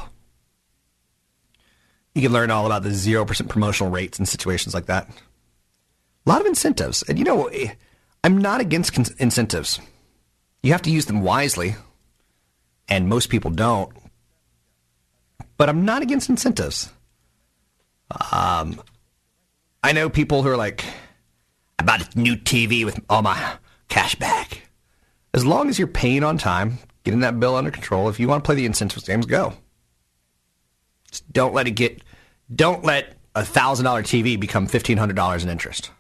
You 2.14 2.22
can 2.22 2.32
learn 2.32 2.50
all 2.50 2.66
about 2.66 2.84
the 2.84 2.92
0% 2.92 3.50
promotional 3.50 3.92
rates 3.92 4.20
and 4.20 4.26
situations 4.26 4.74
like 4.74 4.86
that. 4.86 5.10
A 5.10 6.30
lot 6.30 6.40
of 6.40 6.48
incentives. 6.48 7.04
And 7.04 7.20
you 7.20 7.26
know, 7.26 7.48
eh, 7.48 7.74
I'm 8.24 8.38
not 8.38 8.62
against 8.62 8.98
incentives. 9.20 9.82
You 10.64 10.72
have 10.72 10.84
to 10.84 10.92
use 10.92 11.08
them 11.08 11.24
wisely, 11.24 11.76
and 12.88 13.10
most 13.10 13.28
people 13.28 13.52
don't. 13.52 13.92
But 15.58 15.68
I'm 15.68 15.84
not 15.84 16.04
against 16.04 16.30
incentives. 16.30 16.90
Um, 18.12 18.82
I 19.84 19.92
know 19.92 20.10
people 20.10 20.44
who 20.44 20.50
are 20.50 20.58
like, 20.58 20.86
I 21.80 21.84
bought 21.84 22.16
a 22.16 22.20
new 22.20 22.36
TV 22.36 22.86
with 22.86 23.00
all 23.10 23.22
my 23.22 23.58
cash 23.88 24.16
back. 24.16 24.62
As 25.34 25.46
long 25.46 25.70
as 25.70 25.78
you're 25.78 25.88
paying 25.88 26.24
on 26.24 26.38
time, 26.38 26.80
getting 27.04 27.20
that 27.22 27.40
bill 27.40 27.56
under 27.56 27.72
control, 27.72 28.10
if 28.10 28.20
you 28.20 28.28
want 28.28 28.44
to 28.44 28.48
play 28.48 28.56
the 28.56 28.66
incentives 28.66 29.06
games, 29.06 29.26
go. 29.26 29.54
Just 31.10 31.32
don't 31.32 31.54
let 31.54 31.68
it 31.68 31.72
get, 31.72 32.02
don't 32.54 32.84
let 32.84 33.16
a 33.36 33.44
thousand 33.44 33.86
dollar 33.86 34.02
TV 34.02 34.40
become 34.40 34.66
fifteen 34.68 34.98
hundred 34.98 35.16
dollars 35.16 35.44
in 35.44 35.50
interest. 35.50 35.92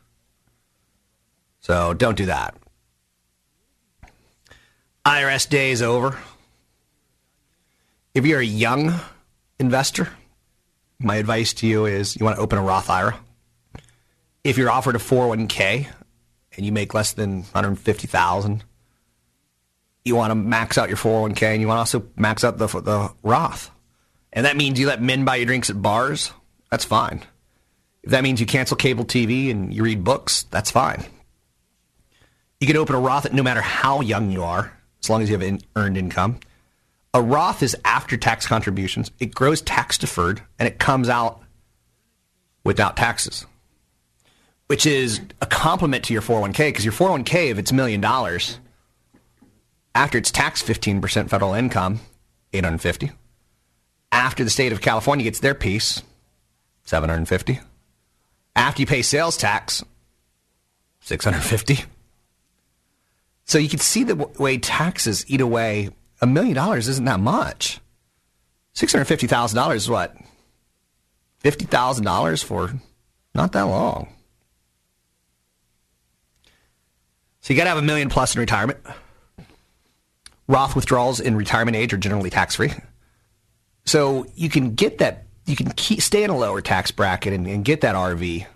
So 1.59 1.93
don't 1.93 2.15
do 2.17 2.27
that. 2.27 2.55
IRS 5.05 5.49
day 5.49 5.71
is 5.71 5.81
over. 5.81 6.17
If 8.13 8.25
you're 8.25 8.39
a 8.39 8.45
young 8.45 8.99
investor, 9.59 10.09
my 11.05 11.15
advice 11.17 11.53
to 11.53 11.67
you 11.67 11.85
is 11.85 12.17
you 12.19 12.25
want 12.25 12.37
to 12.37 12.41
open 12.41 12.57
a 12.57 12.63
Roth 12.63 12.89
IRA. 12.89 13.17
If 14.43 14.57
you're 14.57 14.69
offered 14.69 14.95
a 14.95 14.99
401k 14.99 15.87
and 16.55 16.65
you 16.65 16.71
make 16.71 16.93
less 16.93 17.13
than 17.13 17.43
150,000, 17.43 18.63
you 20.03 20.15
want 20.15 20.31
to 20.31 20.35
max 20.35 20.77
out 20.77 20.89
your 20.89 20.97
401k 20.97 21.43
and 21.43 21.61
you 21.61 21.67
want 21.67 21.77
to 21.77 21.97
also 21.97 22.07
max 22.15 22.43
out 22.43 22.57
the 22.57 22.67
the 22.67 23.13
Roth. 23.23 23.71
And 24.33 24.45
that 24.45 24.57
means 24.57 24.79
you 24.79 24.87
let 24.87 25.01
men 25.01 25.25
buy 25.25 25.37
your 25.37 25.45
drinks 25.45 25.69
at 25.69 25.81
bars, 25.81 26.33
that's 26.69 26.85
fine. 26.85 27.23
If 28.03 28.11
that 28.11 28.23
means 28.23 28.39
you 28.39 28.45
cancel 28.45 28.77
cable 28.77 29.05
TV 29.05 29.49
and 29.49 29.73
you 29.73 29.83
read 29.83 30.03
books, 30.03 30.43
that's 30.51 30.69
fine. 30.69 31.05
You 32.59 32.67
can 32.67 32.77
open 32.77 32.95
a 32.95 32.99
Roth 32.99 33.31
no 33.31 33.43
matter 33.43 33.61
how 33.61 34.01
young 34.01 34.31
you 34.31 34.43
are, 34.43 34.73
as 35.01 35.09
long 35.09 35.21
as 35.21 35.29
you 35.29 35.35
have 35.35 35.41
in, 35.41 35.61
earned 35.75 35.97
income. 35.97 36.39
A 37.15 37.21
Roth 37.21 37.63
is 37.63 37.77
after 37.85 38.17
tax 38.17 38.45
contributions. 38.45 39.09
It 39.19 39.33
grows 39.33 39.61
tax 39.61 39.97
deferred 39.97 40.41
and 40.59 40.67
it 40.67 40.79
comes 40.79 41.07
out 41.07 41.41
without 42.65 42.97
taxes, 42.97 43.45
which 44.67 44.85
is 44.85 45.21
a 45.41 45.45
complement 45.45 46.03
to 46.03 46.13
your 46.13 46.21
401k 46.21 46.67
because 46.67 46.83
your 46.83 46.91
401k, 46.91 47.51
if 47.51 47.57
it's 47.57 47.71
a 47.71 47.73
million 47.73 48.01
dollars, 48.01 48.59
after 49.95 50.17
it's 50.17 50.29
taxed 50.29 50.65
15% 50.65 51.29
federal 51.29 51.53
income, 51.53 52.01
850. 52.51 53.11
After 54.11 54.43
the 54.43 54.49
state 54.49 54.73
of 54.73 54.81
California 54.81 55.23
gets 55.23 55.39
their 55.39 55.55
piece, 55.55 56.03
750. 56.83 57.61
After 58.57 58.81
you 58.81 58.85
pay 58.85 59.01
sales 59.01 59.37
tax, 59.37 59.85
650. 60.99 61.85
So 63.45 63.57
you 63.57 63.69
can 63.69 63.79
see 63.79 64.03
the 64.03 64.15
way 64.17 64.57
taxes 64.57 65.23
eat 65.29 65.39
away 65.39 65.91
a 66.21 66.27
million 66.27 66.55
dollars 66.55 66.87
isn't 66.87 67.05
that 67.05 67.19
much. 67.19 67.79
Six 68.73 68.91
hundred 68.91 69.05
fifty 69.05 69.27
thousand 69.27 69.55
dollars 69.55 69.83
is 69.83 69.89
what? 69.89 70.15
Fifty 71.39 71.65
thousand 71.65 72.05
dollars 72.05 72.43
for 72.43 72.73
not 73.33 73.51
that 73.53 73.63
long. 73.63 74.09
So 77.41 77.53
you 77.53 77.57
got 77.57 77.65
to 77.65 77.69
have 77.69 77.77
a 77.77 77.83
million 77.83 78.09
plus 78.09 78.33
in 78.33 78.39
retirement. 78.39 78.79
Roth 80.47 80.75
withdrawals 80.75 81.19
in 81.19 81.35
retirement 81.35 81.77
age 81.77 81.93
are 81.93 81.97
generally 81.97 82.29
tax 82.29 82.55
free. 82.55 82.71
So 83.85 84.25
you 84.35 84.49
can 84.49 84.73
get 84.73 84.97
that. 84.97 85.25
You 85.45 85.55
can 85.55 85.71
keep, 85.71 86.01
stay 86.01 86.23
in 86.23 86.31
a 86.31 86.37
lower 86.37 86.61
tax 86.61 86.89
bracket 86.89 87.33
and, 87.33 87.45
and 87.45 87.63
get 87.63 87.81
that 87.81 87.95
RV. 87.95 88.47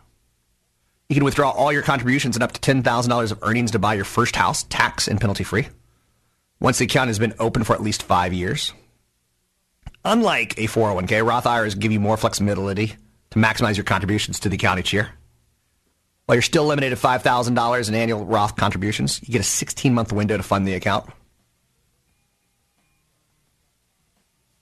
You 1.08 1.16
can 1.16 1.24
withdraw 1.24 1.52
all 1.52 1.72
your 1.72 1.84
contributions 1.84 2.36
and 2.36 2.44
up 2.44 2.52
to 2.54 2.62
ten 2.62 2.84
thousand 2.84 3.10
dollars 3.10 3.32
of 3.32 3.40
earnings 3.44 3.72
to 3.72 3.80
buy 3.80 3.94
your 3.94 4.06
first 4.06 4.36
house, 4.36 4.64
tax 4.64 5.08
and 5.08 5.20
penalty 5.20 5.44
free 5.44 5.68
once 6.60 6.78
the 6.78 6.86
account 6.86 7.08
has 7.08 7.20
been 7.20 7.34
open 7.40 7.64
for 7.64 7.74
at 7.74 7.82
least 7.82 8.04
five 8.04 8.34
years. 8.34 8.74
Unlike 10.06 10.58
a 10.58 10.68
401k, 10.68 11.26
Roth 11.26 11.46
IRAs 11.46 11.76
give 11.76 11.92
you 11.92 12.00
more 12.00 12.18
flexibility 12.18 12.96
to 13.32 13.40
maximize 13.40 13.76
your 13.76 13.84
contributions 13.84 14.40
to 14.40 14.50
the 14.50 14.56
account 14.56 14.80
each 14.80 14.94
year. 14.94 15.10
While 16.26 16.36
you're 16.36 16.42
still 16.44 16.66
limited 16.66 16.92
to 16.92 16.96
$5,000 16.96 17.90
in 17.90 17.96
annual 17.96 18.26
Roth 18.26 18.56
contributions, 18.56 19.20
you 19.24 19.34
get 19.34 19.42
a 19.42 19.44
16 19.44 19.94
month 19.94 20.14
window 20.14 20.38
to 20.38 20.44
fund 20.44 20.68
the 20.68 20.74
account. 20.74 21.10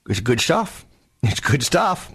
It's 0.09 0.21
good 0.21 0.39
stuff. 0.39 0.85
It's 1.23 1.39
good 1.39 1.63
stuff. 1.63 2.11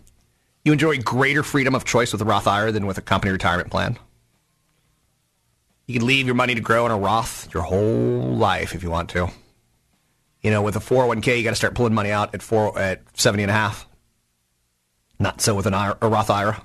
You 0.64 0.72
enjoy 0.72 0.98
greater 0.98 1.42
freedom 1.42 1.74
of 1.74 1.84
choice 1.84 2.12
with 2.12 2.22
a 2.22 2.24
Roth 2.24 2.46
IRA 2.46 2.72
than 2.72 2.86
with 2.86 2.98
a 2.98 3.02
company 3.02 3.32
retirement 3.32 3.70
plan. 3.70 3.98
You 5.86 5.98
can 5.98 6.06
leave 6.06 6.26
your 6.26 6.34
money 6.34 6.54
to 6.54 6.60
grow 6.60 6.86
in 6.86 6.92
a 6.92 6.96
Roth 6.96 7.52
your 7.52 7.64
whole 7.64 8.34
life 8.36 8.74
if 8.74 8.82
you 8.82 8.90
want 8.90 9.10
to. 9.10 9.28
You 10.42 10.50
know, 10.50 10.62
with 10.62 10.74
a 10.74 10.80
401k, 10.80 11.38
you 11.38 11.44
got 11.44 11.50
to 11.50 11.56
start 11.56 11.74
pulling 11.74 11.94
money 11.94 12.10
out 12.10 12.34
at 12.34 12.42
four 12.42 12.76
at 12.78 13.02
70 13.18 13.44
and 13.44 13.50
a 13.50 13.54
half. 13.54 13.88
Not 15.18 15.40
so 15.40 15.54
with 15.54 15.66
an 15.66 15.74
IRA, 15.74 15.96
a 16.00 16.08
Roth 16.08 16.30
IRA. 16.30 16.60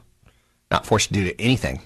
Not 0.71 0.85
forced 0.85 1.09
to 1.09 1.13
do 1.13 1.31
anything. 1.37 1.81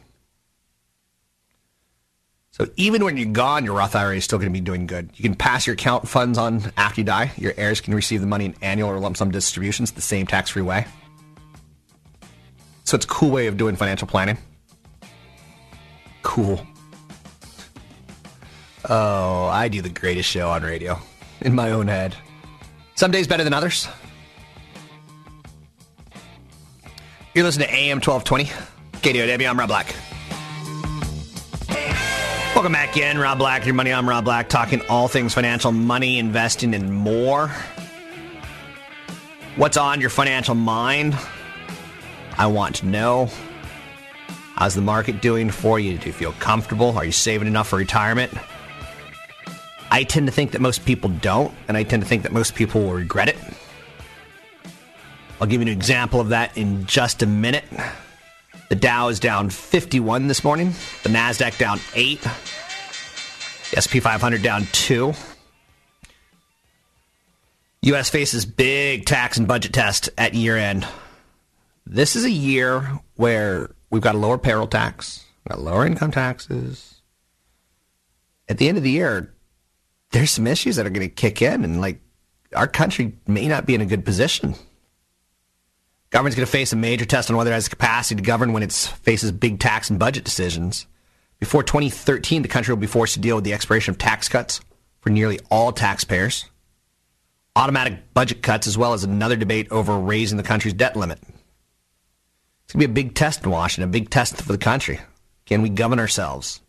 So 2.51 2.67
even 2.77 3.03
when 3.03 3.17
you're 3.17 3.31
gone, 3.31 3.65
your 3.65 3.75
Roth 3.75 3.95
IRA 3.95 4.15
is 4.15 4.23
still 4.23 4.37
going 4.37 4.51
to 4.51 4.53
be 4.53 4.63
doing 4.63 4.87
good. 4.87 5.09
You 5.15 5.23
can 5.23 5.35
pass 5.35 5.67
your 5.67 5.73
account 5.73 6.07
funds 6.07 6.37
on 6.37 6.71
after 6.77 7.01
you 7.01 7.05
die. 7.05 7.31
Your 7.37 7.53
heirs 7.57 7.81
can 7.81 7.93
receive 7.93 8.21
the 8.21 8.27
money 8.27 8.45
in 8.45 8.55
annual 8.61 8.89
or 8.89 8.99
lump 8.99 9.17
sum 9.17 9.31
distributions 9.31 9.91
the 9.91 10.01
same 10.01 10.25
tax-free 10.25 10.61
way. 10.61 10.85
So 12.85 12.95
it's 12.95 13.05
a 13.05 13.07
cool 13.07 13.31
way 13.31 13.47
of 13.47 13.57
doing 13.57 13.75
financial 13.75 14.07
planning. 14.07 14.37
Cool. 16.23 16.65
Oh, 18.89 19.45
I 19.45 19.67
do 19.67 19.83
the 19.83 19.89
greatest 19.89 20.27
show 20.27 20.49
on 20.49 20.63
radio 20.63 20.99
in 21.41 21.55
my 21.55 21.71
own 21.71 21.87
head. 21.87 22.15
Some 22.95 23.11
days 23.11 23.27
better 23.27 23.43
than 23.43 23.53
others. 23.53 23.87
You're 27.33 27.45
listening 27.45 27.67
to 27.69 27.73
AM 27.73 28.01
1220, 28.01 28.45
KDOW. 28.99 29.49
I'm 29.49 29.57
Rob 29.57 29.69
Black. 29.69 29.95
Welcome 32.53 32.73
back 32.73 32.97
in, 32.97 33.17
Rob 33.17 33.37
Black, 33.37 33.65
your 33.65 33.73
money. 33.73 33.93
I'm 33.93 34.07
Rob 34.07 34.25
Black, 34.25 34.49
talking 34.49 34.81
all 34.89 35.07
things 35.07 35.33
financial, 35.33 35.71
money, 35.71 36.19
investing, 36.19 36.75
and 36.75 36.93
more. 36.93 37.49
What's 39.55 39.77
on 39.77 40.01
your 40.01 40.09
financial 40.09 40.55
mind? 40.55 41.17
I 42.37 42.47
want 42.47 42.75
to 42.77 42.85
know. 42.85 43.29
How's 44.55 44.75
the 44.75 44.81
market 44.81 45.21
doing 45.21 45.49
for 45.49 45.79
you? 45.79 45.97
Do 45.97 46.07
you 46.07 46.13
feel 46.13 46.33
comfortable? 46.33 46.97
Are 46.97 47.05
you 47.05 47.11
saving 47.11 47.47
enough 47.47 47.69
for 47.69 47.77
retirement? 47.77 48.31
I 49.91 50.05
tend 50.05 50.25
to 50.27 50.31
think 50.31 50.51
that 50.51 50.61
most 50.61 50.85
people 50.85 51.09
don't, 51.09 51.53
and 51.67 51.75
I 51.75 51.83
tend 51.83 52.01
to 52.01 52.07
think 52.07 52.23
that 52.23 52.31
most 52.31 52.55
people 52.55 52.81
will 52.81 52.93
regret 52.93 53.27
it. 53.27 53.37
I'll 55.41 55.47
give 55.47 55.61
you 55.61 55.67
an 55.67 55.73
example 55.73 56.21
of 56.21 56.29
that 56.29 56.57
in 56.57 56.85
just 56.85 57.21
a 57.21 57.25
minute. 57.25 57.65
The 58.69 58.75
Dow 58.75 59.09
is 59.09 59.19
down 59.19 59.49
51 59.49 60.27
this 60.27 60.45
morning. 60.45 60.69
The 61.03 61.09
Nasdaq 61.09 61.57
down 61.57 61.81
8. 61.93 62.21
The 62.21 63.81
SP 63.83 63.99
500 63.99 64.41
down 64.41 64.65
2. 64.71 65.13
US 67.81 68.09
faces 68.09 68.45
big 68.45 69.05
tax 69.05 69.37
and 69.37 69.47
budget 69.47 69.73
test 69.73 70.09
at 70.17 70.33
year 70.33 70.55
end. 70.55 70.87
This 71.85 72.15
is 72.15 72.23
a 72.23 72.31
year 72.31 72.99
where 73.15 73.71
we've 73.89 74.01
got 74.01 74.15
a 74.15 74.19
lower 74.19 74.37
payroll 74.37 74.67
tax, 74.67 75.25
got 75.49 75.59
lower 75.59 75.85
income 75.85 76.11
taxes. 76.11 77.01
At 78.47 78.57
the 78.57 78.69
end 78.69 78.77
of 78.77 78.83
the 78.83 78.91
year, 78.91 79.33
there's 80.11 80.31
some 80.31 80.47
issues 80.47 80.75
that 80.75 80.85
are 80.85 80.89
going 80.89 81.07
to 81.07 81.13
kick 81.13 81.41
in, 81.41 81.63
and 81.63 81.81
like 81.81 81.99
our 82.55 82.67
country 82.67 83.17
may 83.27 83.47
not 83.47 83.65
be 83.65 83.75
in 83.75 83.81
a 83.81 83.85
good 83.85 84.05
position. 84.05 84.55
Government's 86.09 86.35
going 86.35 86.45
to 86.45 86.51
face 86.51 86.73
a 86.73 86.75
major 86.75 87.05
test 87.05 87.31
on 87.31 87.37
whether 87.37 87.51
it 87.51 87.53
has 87.53 87.65
the 87.65 87.69
capacity 87.69 88.15
to 88.15 88.21
govern 88.21 88.51
when 88.51 88.63
it 88.63 88.73
faces 88.73 89.31
big 89.31 89.59
tax 89.59 89.89
and 89.89 89.97
budget 89.97 90.25
decisions. 90.25 90.85
Before 91.39 91.63
2013, 91.63 92.41
the 92.41 92.49
country 92.49 92.73
will 92.73 92.81
be 92.81 92.87
forced 92.87 93.13
to 93.13 93.19
deal 93.19 93.35
with 93.35 93.45
the 93.45 93.53
expiration 93.53 93.91
of 93.91 93.97
tax 93.97 94.27
cuts 94.27 94.59
for 94.99 95.09
nearly 95.09 95.39
all 95.49 95.71
taxpayers, 95.71 96.45
automatic 97.55 98.13
budget 98.13 98.43
cuts, 98.43 98.67
as 98.67 98.77
well 98.77 98.93
as 98.93 99.05
another 99.05 99.37
debate 99.37 99.71
over 99.71 99.97
raising 99.97 100.37
the 100.37 100.43
country's 100.43 100.73
debt 100.73 100.97
limit. 100.97 101.19
It's 102.65 102.73
going 102.73 102.81
to 102.81 102.87
be 102.87 102.91
a 102.91 103.03
big 103.03 103.15
test 103.15 103.43
in 103.43 103.49
Washington, 103.49 103.89
a 103.89 103.91
big 103.91 104.09
test 104.09 104.35
for 104.35 104.51
the 104.51 104.57
country. 104.57 104.99
Can 105.45 105.61
we 105.61 105.69
govern 105.69 105.99
ourselves? 105.99 106.61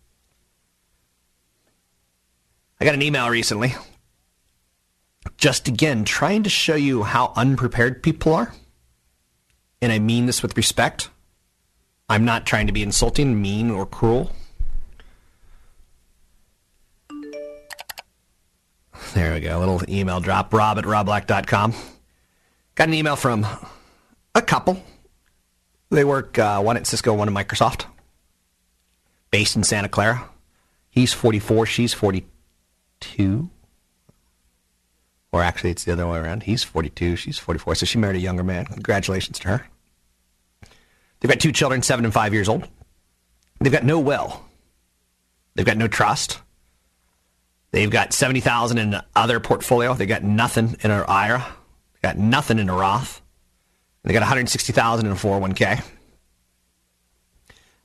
I 2.82 2.84
got 2.84 2.94
an 2.94 3.02
email 3.02 3.28
recently, 3.28 3.76
just 5.36 5.68
again, 5.68 6.04
trying 6.04 6.42
to 6.42 6.50
show 6.50 6.74
you 6.74 7.04
how 7.04 7.32
unprepared 7.36 8.02
people 8.02 8.34
are. 8.34 8.52
And 9.80 9.92
I 9.92 10.00
mean 10.00 10.26
this 10.26 10.42
with 10.42 10.56
respect. 10.56 11.08
I'm 12.08 12.24
not 12.24 12.44
trying 12.44 12.66
to 12.66 12.72
be 12.72 12.82
insulting, 12.82 13.40
mean, 13.40 13.70
or 13.70 13.86
cruel. 13.86 14.32
There 19.14 19.32
we 19.32 19.38
go. 19.38 19.56
A 19.56 19.60
little 19.60 19.80
email 19.88 20.18
drop. 20.18 20.52
Rob 20.52 20.76
at 20.76 20.84
robblack.com. 20.84 21.74
Got 22.74 22.88
an 22.88 22.94
email 22.94 23.14
from 23.14 23.46
a 24.34 24.42
couple. 24.42 24.82
They 25.90 26.02
work 26.02 26.36
uh, 26.36 26.60
one 26.60 26.76
at 26.76 26.88
Cisco, 26.88 27.14
one 27.14 27.28
at 27.28 27.46
Microsoft, 27.46 27.84
based 29.30 29.54
in 29.54 29.62
Santa 29.62 29.88
Clara. 29.88 30.28
He's 30.90 31.12
44, 31.12 31.66
she's 31.66 31.94
42. 31.94 32.31
Or 35.32 35.42
actually, 35.42 35.70
it's 35.70 35.84
the 35.84 35.92
other 35.92 36.06
way 36.06 36.18
around. 36.18 36.42
He's 36.42 36.62
42, 36.62 37.16
she's 37.16 37.38
44. 37.38 37.76
So 37.76 37.86
she 37.86 37.98
married 37.98 38.16
a 38.16 38.20
younger 38.20 38.44
man. 38.44 38.66
Congratulations 38.66 39.38
to 39.40 39.48
her. 39.48 39.66
They've 41.20 41.30
got 41.30 41.40
two 41.40 41.52
children, 41.52 41.82
seven 41.82 42.04
and 42.04 42.12
five 42.12 42.34
years 42.34 42.48
old. 42.48 42.68
They've 43.60 43.72
got 43.72 43.84
no 43.84 43.98
will. 43.98 44.44
They've 45.54 45.66
got 45.66 45.76
no 45.76 45.88
trust. 45.88 46.40
They've 47.70 47.90
got 47.90 48.12
70,000 48.12 48.76
in 48.78 48.90
the 48.90 49.04
other 49.16 49.40
portfolio. 49.40 49.94
They've 49.94 50.08
got 50.08 50.22
nothing 50.22 50.76
in 50.82 50.90
an 50.90 51.04
IRA. 51.08 51.46
They've 51.94 52.02
got 52.02 52.18
nothing 52.18 52.58
in 52.58 52.68
a 52.68 52.74
Roth. 52.74 53.22
They 54.04 54.12
got 54.12 54.20
160,000 54.20 55.06
in 55.06 55.12
a 55.12 55.14
401k. 55.14 55.82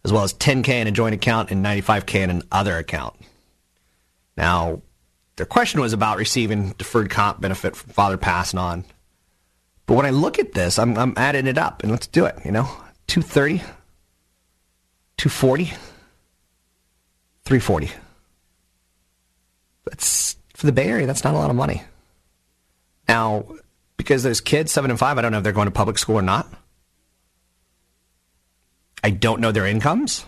As 0.03 0.11
well 0.11 0.23
as 0.23 0.33
10k 0.33 0.69
in 0.69 0.87
a 0.87 0.91
joint 0.91 1.15
account 1.15 1.51
and 1.51 1.63
95k 1.63 2.15
in 2.15 2.29
an 2.29 2.43
other 2.51 2.77
account. 2.77 3.15
Now, 4.35 4.81
their 5.37 5.45
question 5.45 5.79
was 5.79 5.93
about 5.93 6.17
receiving 6.17 6.71
deferred 6.77 7.09
comp 7.09 7.39
benefit 7.39 7.75
from 7.75 7.91
father 7.91 8.17
passing 8.17 8.59
on. 8.59 8.83
But 9.85 9.93
when 9.93 10.05
I 10.05 10.09
look 10.09 10.39
at 10.39 10.53
this, 10.53 10.77
I'm, 10.77 10.97
I'm 10.97 11.13
adding 11.15 11.47
it 11.47 11.57
up 11.57 11.81
and 11.81 11.91
let's 11.91 12.07
do 12.07 12.25
it, 12.25 12.35
you 12.43 12.51
know? 12.51 12.65
230, 13.07 13.59
240, 15.17 15.65
340. 17.45 17.91
That's 19.85 20.35
for 20.53 20.65
the 20.65 20.73
Bay 20.73 20.87
Area, 20.87 21.05
that's 21.05 21.23
not 21.23 21.35
a 21.35 21.37
lot 21.37 21.49
of 21.49 21.55
money. 21.55 21.83
Now, 23.07 23.45
because 23.95 24.23
those 24.23 24.41
kids, 24.41 24.71
seven 24.71 24.89
and 24.91 24.99
five, 24.99 25.17
I 25.17 25.21
don't 25.21 25.31
know 25.31 25.37
if 25.37 25.43
they're 25.43 25.53
going 25.53 25.67
to 25.67 25.71
public 25.71 25.97
school 25.97 26.17
or 26.17 26.21
not. 26.21 26.51
I 29.03 29.11
don't 29.11 29.39
know 29.39 29.51
their 29.51 29.67
incomes. 29.67 30.25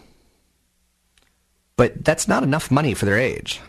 But 1.75 2.05
that's 2.05 2.27
not 2.27 2.43
enough 2.43 2.71
money 2.71 2.93
for 2.93 3.05
their 3.05 3.17
age. 3.17 3.59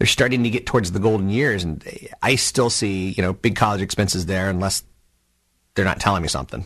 They're 0.00 0.06
starting 0.06 0.42
to 0.44 0.50
get 0.50 0.64
towards 0.64 0.92
the 0.92 0.98
golden 0.98 1.28
years, 1.28 1.62
and 1.62 1.84
I 2.22 2.36
still 2.36 2.70
see, 2.70 3.10
you 3.10 3.22
know, 3.22 3.34
big 3.34 3.54
college 3.54 3.82
expenses 3.82 4.24
there 4.24 4.48
unless 4.48 4.82
they're 5.74 5.84
not 5.84 6.00
telling 6.00 6.22
me 6.22 6.28
something. 6.28 6.64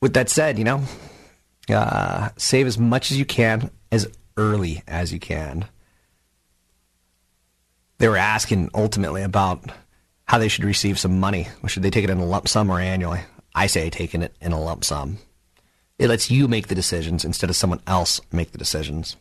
With 0.00 0.14
that 0.14 0.28
said, 0.28 0.56
you 0.56 0.62
know, 0.62 0.84
uh, 1.68 2.28
save 2.36 2.68
as 2.68 2.78
much 2.78 3.10
as 3.10 3.18
you 3.18 3.24
can 3.24 3.72
as 3.90 4.08
early 4.36 4.84
as 4.86 5.12
you 5.12 5.18
can. 5.18 5.64
They 7.98 8.06
were 8.06 8.16
asking 8.16 8.70
ultimately 8.72 9.24
about 9.24 9.64
how 10.26 10.38
they 10.38 10.46
should 10.46 10.62
receive 10.62 10.96
some 10.96 11.18
money. 11.18 11.48
Should 11.66 11.82
they 11.82 11.90
take 11.90 12.04
it 12.04 12.10
in 12.10 12.18
a 12.18 12.24
lump 12.24 12.46
sum 12.46 12.70
or 12.70 12.78
annually? 12.78 13.22
I 13.52 13.66
say 13.66 13.90
taking 13.90 14.22
it 14.22 14.36
in 14.40 14.52
a 14.52 14.60
lump 14.60 14.84
sum. 14.84 15.18
It 15.98 16.06
lets 16.06 16.30
you 16.30 16.46
make 16.46 16.68
the 16.68 16.76
decisions 16.76 17.24
instead 17.24 17.50
of 17.50 17.56
someone 17.56 17.82
else 17.88 18.20
make 18.30 18.52
the 18.52 18.58
decisions. 18.58 19.16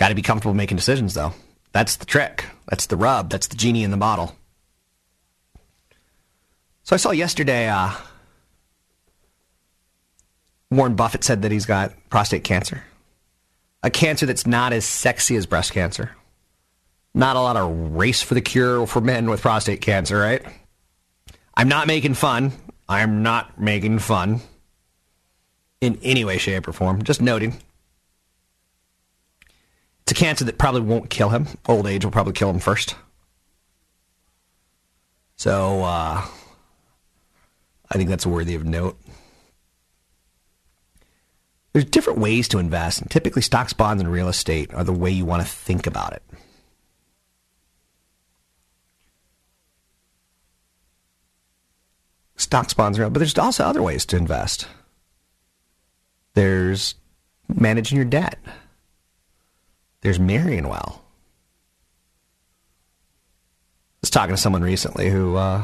Got 0.00 0.08
to 0.08 0.14
be 0.14 0.22
comfortable 0.22 0.54
making 0.54 0.78
decisions, 0.78 1.12
though. 1.12 1.34
That's 1.72 1.96
the 1.96 2.06
trick. 2.06 2.46
That's 2.68 2.86
the 2.86 2.96
rub. 2.96 3.28
That's 3.28 3.48
the 3.48 3.56
genie 3.56 3.84
in 3.84 3.90
the 3.90 3.98
bottle. 3.98 4.34
So 6.84 6.94
I 6.94 6.96
saw 6.96 7.10
yesterday 7.10 7.68
uh, 7.68 7.90
Warren 10.70 10.96
Buffett 10.96 11.22
said 11.22 11.42
that 11.42 11.52
he's 11.52 11.66
got 11.66 11.92
prostate 12.08 12.44
cancer. 12.44 12.82
A 13.82 13.90
cancer 13.90 14.24
that's 14.24 14.46
not 14.46 14.72
as 14.72 14.86
sexy 14.86 15.36
as 15.36 15.44
breast 15.44 15.74
cancer. 15.74 16.16
Not 17.12 17.36
a 17.36 17.40
lot 17.40 17.58
of 17.58 17.94
race 17.94 18.22
for 18.22 18.32
the 18.32 18.40
cure 18.40 18.86
for 18.86 19.02
men 19.02 19.28
with 19.28 19.42
prostate 19.42 19.82
cancer, 19.82 20.18
right? 20.18 20.42
I'm 21.54 21.68
not 21.68 21.86
making 21.86 22.14
fun. 22.14 22.52
I'm 22.88 23.22
not 23.22 23.60
making 23.60 23.98
fun 23.98 24.40
in 25.82 25.98
any 26.02 26.24
way, 26.24 26.38
shape, 26.38 26.66
or 26.66 26.72
form. 26.72 27.02
Just 27.02 27.20
noting. 27.20 27.60
It's 30.10 30.20
a 30.20 30.24
cancer 30.24 30.44
that 30.46 30.58
probably 30.58 30.80
won't 30.80 31.08
kill 31.08 31.28
him. 31.28 31.46
Old 31.68 31.86
age 31.86 32.04
will 32.04 32.10
probably 32.10 32.32
kill 32.32 32.50
him 32.50 32.58
first. 32.58 32.96
So, 35.36 35.84
uh, 35.84 36.26
I 37.88 37.94
think 37.94 38.10
that's 38.10 38.26
worthy 38.26 38.56
of 38.56 38.64
note. 38.64 38.98
There's 41.72 41.84
different 41.84 42.18
ways 42.18 42.48
to 42.48 42.58
invest, 42.58 43.00
and 43.00 43.08
typically 43.08 43.40
stocks, 43.40 43.72
bonds, 43.72 44.02
and 44.02 44.10
real 44.10 44.26
estate 44.26 44.74
are 44.74 44.82
the 44.82 44.92
way 44.92 45.12
you 45.12 45.24
want 45.24 45.42
to 45.42 45.48
think 45.48 45.86
about 45.86 46.12
it. 46.12 46.24
Stocks, 52.34 52.74
bonds, 52.74 52.98
real, 52.98 53.10
but 53.10 53.20
there's 53.20 53.38
also 53.38 53.62
other 53.64 53.80
ways 53.80 54.04
to 54.06 54.16
invest. 54.16 54.66
There's 56.34 56.96
managing 57.46 57.94
your 57.94 58.06
debt. 58.06 58.40
There's 60.02 60.18
marrying 60.18 60.68
well. 60.68 61.02
I 63.96 64.02
was 64.02 64.10
talking 64.10 64.34
to 64.34 64.40
someone 64.40 64.62
recently 64.62 65.10
who, 65.10 65.36
uh, 65.36 65.62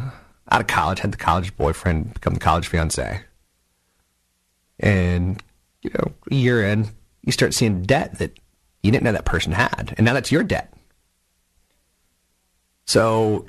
out 0.51 0.61
of 0.61 0.67
college, 0.67 1.01
had 1.01 1.13
the 1.13 1.17
college 1.17 1.57
boyfriend 1.57 2.15
become 2.15 2.35
the 2.35 2.41
college 2.41 2.69
fiance. 2.69 3.23
And, 4.79 5.43
you 5.83 5.91
know, 5.95 6.13
a 6.31 6.35
year 6.35 6.63
in, 6.63 6.89
you 7.23 7.33
start 7.33 7.55
seeing 7.55 7.83
debt 7.83 8.19
that 8.19 8.39
you 8.83 8.93
didn't 8.93 9.05
know 9.05 9.13
that 9.13 9.25
person 9.25 9.53
had. 9.53 9.95
And 9.97 10.05
now 10.05 10.13
that's 10.13 10.31
your 10.31 10.45
debt. 10.45 10.73
So 12.87 13.47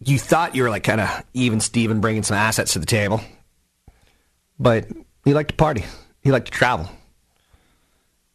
you 0.00 0.18
thought 0.18 0.54
you 0.54 0.62
were 0.62 0.70
like 0.70 0.84
kind 0.84 1.00
of 1.00 1.24
even 1.34 1.60
Steven 1.60 2.00
bringing 2.00 2.22
some 2.22 2.36
assets 2.36 2.72
to 2.74 2.78
the 2.78 2.86
table. 2.86 3.20
But 4.58 4.86
he 5.24 5.34
liked 5.34 5.50
to 5.50 5.56
party. 5.56 5.84
he 6.22 6.30
liked 6.30 6.46
to 6.46 6.52
travel. 6.52 6.88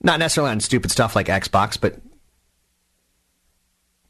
Not 0.04 0.20
necessarily 0.20 0.52
on 0.52 0.60
stupid 0.60 0.92
stuff 0.92 1.16
like 1.16 1.28
Xbox, 1.28 1.80
but 1.80 2.00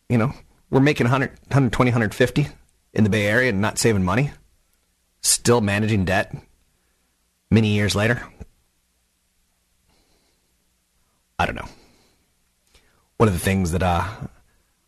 you 0.10 0.18
know, 0.18 0.34
we're 0.70 0.82
making 0.82 1.06
100, 1.06 1.30
120, 1.30 1.92
150 1.92 2.48
in 2.94 3.04
the 3.04 3.10
Bay 3.10 3.28
Area 3.28 3.50
and 3.50 3.62
not 3.62 3.78
saving 3.78 4.04
money. 4.04 4.32
Still 5.22 5.62
managing 5.62 6.06
debt 6.06 6.36
many 7.50 7.70
years 7.70 7.96
later. 7.96 8.22
I 11.38 11.46
don't 11.46 11.56
know. 11.56 11.68
One 13.18 13.28
of 13.28 13.34
the 13.34 13.40
things 13.40 13.72
that 13.72 13.84
uh, 13.84 14.08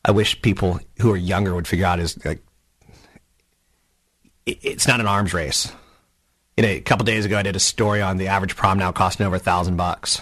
I 0.04 0.12
wish 0.12 0.42
people 0.42 0.80
who 1.00 1.12
are 1.12 1.18
younger 1.18 1.54
would 1.54 1.68
figure 1.68 1.86
out 1.86 2.00
is 2.00 2.24
like, 2.26 2.44
it's 4.46 4.88
not 4.88 5.00
an 5.00 5.08
arms 5.08 5.34
race. 5.34 5.72
You 6.58 6.64
know, 6.64 6.70
a 6.70 6.82
couple 6.82 7.06
days 7.06 7.26
ago, 7.26 7.38
I 7.38 7.44
did 7.44 7.56
a 7.56 7.60
story 7.60 8.02
on 8.02 8.18
the 8.18 8.28
average 8.28 8.56
prom 8.56 8.78
now 8.78 8.92
costing 8.92 9.26
over 9.26 9.38
a 9.38 9.40
thousand 9.40 9.78
bucks, 9.78 10.22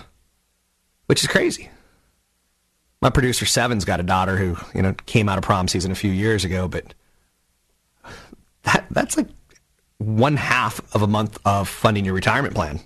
which 1.11 1.21
is 1.21 1.27
crazy. 1.27 1.69
My 3.01 3.09
producer 3.09 3.45
Seven's 3.45 3.83
got 3.83 3.99
a 3.99 4.03
daughter 4.03 4.37
who 4.37 4.55
you 4.73 4.81
know 4.81 4.93
came 5.07 5.27
out 5.27 5.37
of 5.37 5.43
prom 5.43 5.67
season 5.67 5.91
a 5.91 5.95
few 5.95 6.09
years 6.09 6.45
ago, 6.45 6.69
but 6.69 6.93
that 8.63 8.85
that's 8.89 9.17
like 9.17 9.27
one 9.97 10.37
half 10.37 10.79
of 10.95 11.01
a 11.01 11.07
month 11.07 11.37
of 11.43 11.67
funding 11.67 12.05
your 12.05 12.13
retirement 12.13 12.55
plan. 12.55 12.79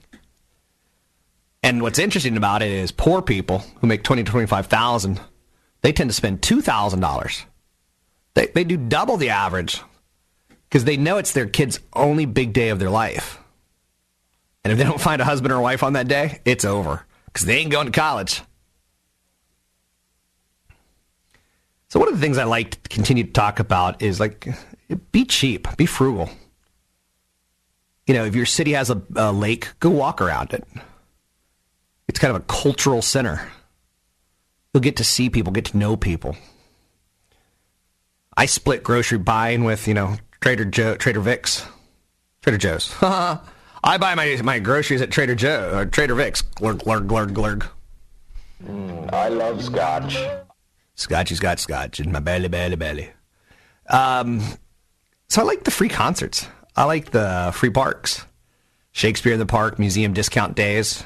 And 1.62 1.84
what's 1.84 2.00
interesting 2.00 2.36
about 2.36 2.64
it 2.64 2.72
is 2.72 2.92
poor 2.92 3.22
people 3.22 3.60
who 3.80 3.86
make 3.86 4.02
twenty 4.02 4.24
to 4.24 4.32
twenty 4.32 4.48
five 4.48 4.66
thousand, 4.66 5.22
they 5.82 5.94
tend 5.94 6.10
to 6.10 6.16
spend 6.16 6.42
two 6.42 6.62
thousand 6.64 7.02
dollars. 7.02 7.46
They 8.34 8.48
they 8.48 8.64
do 8.64 8.76
double 8.76 9.18
the 9.18 9.30
average 9.30 9.84
because 10.68 10.86
they 10.86 10.98
know 10.98 11.20
it's 11.20 11.34
their 11.34 11.46
kid's 11.46 11.80
only 11.94 12.26
big 12.26 12.54
day 12.54 12.70
of 12.70 12.80
their 12.80 12.90
life. 12.90 13.38
And 14.64 14.72
if 14.72 14.80
they 14.80 14.84
don't 14.84 15.00
find 15.00 15.22
a 15.22 15.26
husband 15.26 15.54
or 15.54 15.62
wife 15.62 15.84
on 15.84 15.94
that 15.94 16.08
day, 16.08 16.42
it's 16.44 16.66
over 16.66 17.05
because 17.36 17.46
they 17.46 17.58
ain't 17.58 17.70
going 17.70 17.86
to 17.86 17.92
college. 17.92 18.42
So 21.90 22.00
one 22.00 22.08
of 22.08 22.16
the 22.16 22.22
things 22.22 22.38
I 22.38 22.46
like 22.46 22.82
to 22.82 22.90
continue 22.90 23.26
to 23.26 23.32
talk 23.32 23.60
about 23.60 24.02
is 24.02 24.22
like 24.22 24.48
be 25.12 25.26
cheap, 25.26 25.68
be 25.76 25.86
frugal. 25.86 26.30
You 28.08 28.14
know, 28.14 28.24
if 28.24 28.36
your 28.36 28.46
city 28.46 28.72
has 28.72 28.90
a, 28.90 29.02
a 29.18 29.34
lake, 29.34 29.68
go 29.82 29.90
walk 29.90 30.22
around 30.22 30.54
it. 30.54 30.64
It's 32.08 32.20
kind 32.20 32.34
of 32.34 32.42
a 32.42 32.46
cultural 32.46 33.02
center. 33.02 33.46
You'll 34.74 34.80
get 34.80 34.96
to 34.98 35.04
see 35.04 35.30
people, 35.30 35.52
get 35.52 35.66
to 35.66 35.78
know 35.78 35.98
people. 35.98 36.38
I 38.38 38.46
split 38.46 38.82
grocery 38.82 39.18
buying 39.18 39.66
with, 39.66 39.90
you 39.90 39.94
know, 39.94 40.16
Trader 40.40 40.66
Joe, 40.66 40.96
Trader 40.96 41.20
Vic's, 41.20 41.66
Trader 42.42 42.58
Joe's. 42.58 42.96
I 43.86 44.00
buy 44.00 44.16
my 44.16 44.42
my 44.44 44.58
groceries 44.58 45.02
at 45.02 45.12
Trader 45.12 45.36
Joe, 45.36 45.72
or 45.76 45.86
Trader 45.86 46.16
Vic's. 46.16 46.42
Glurg, 46.42 46.80
glurg, 46.80 47.08
glurg, 47.08 47.34
glurg. 47.34 47.70
Mm, 48.64 49.14
I 49.14 49.30
love 49.30 49.64
scotch. 49.64 50.18
Scotchy's 50.96 51.40
got 51.40 51.60
scotch 51.60 52.00
in 52.00 52.12
my 52.12 52.20
belly, 52.20 52.48
belly, 52.48 52.76
belly. 52.76 53.12
Um, 53.88 54.42
so 55.30 55.42
I 55.42 55.46
like 55.46 55.66
the 55.66 55.72
free 55.72 55.90
concerts. 55.90 56.48
I 56.76 56.86
like 56.86 57.12
the 57.12 57.52
free 57.54 57.70
parks. 57.70 58.26
Shakespeare 58.92 59.34
in 59.34 59.40
the 59.40 59.46
Park, 59.46 59.78
museum 59.78 60.14
discount 60.14 60.56
days. 60.56 61.04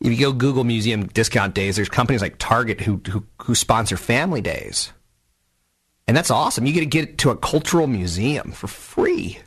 If 0.00 0.10
you 0.10 0.18
go 0.18 0.32
Google 0.32 0.64
museum 0.64 1.06
discount 1.06 1.54
days, 1.54 1.76
there's 1.76 1.88
companies 1.88 2.22
like 2.22 2.36
Target 2.38 2.80
who, 2.80 3.00
who, 3.08 3.24
who 3.42 3.54
sponsor 3.54 3.96
family 3.96 4.40
days. 4.40 4.92
And 6.08 6.16
that's 6.16 6.30
awesome. 6.30 6.66
You 6.66 6.72
get 6.72 6.80
to 6.80 6.86
get 6.86 7.18
to 7.18 7.30
a 7.30 7.36
cultural 7.36 7.86
museum 7.86 8.50
for 8.50 8.66
free. 8.66 9.38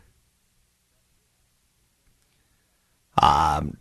Um, 3.21 3.77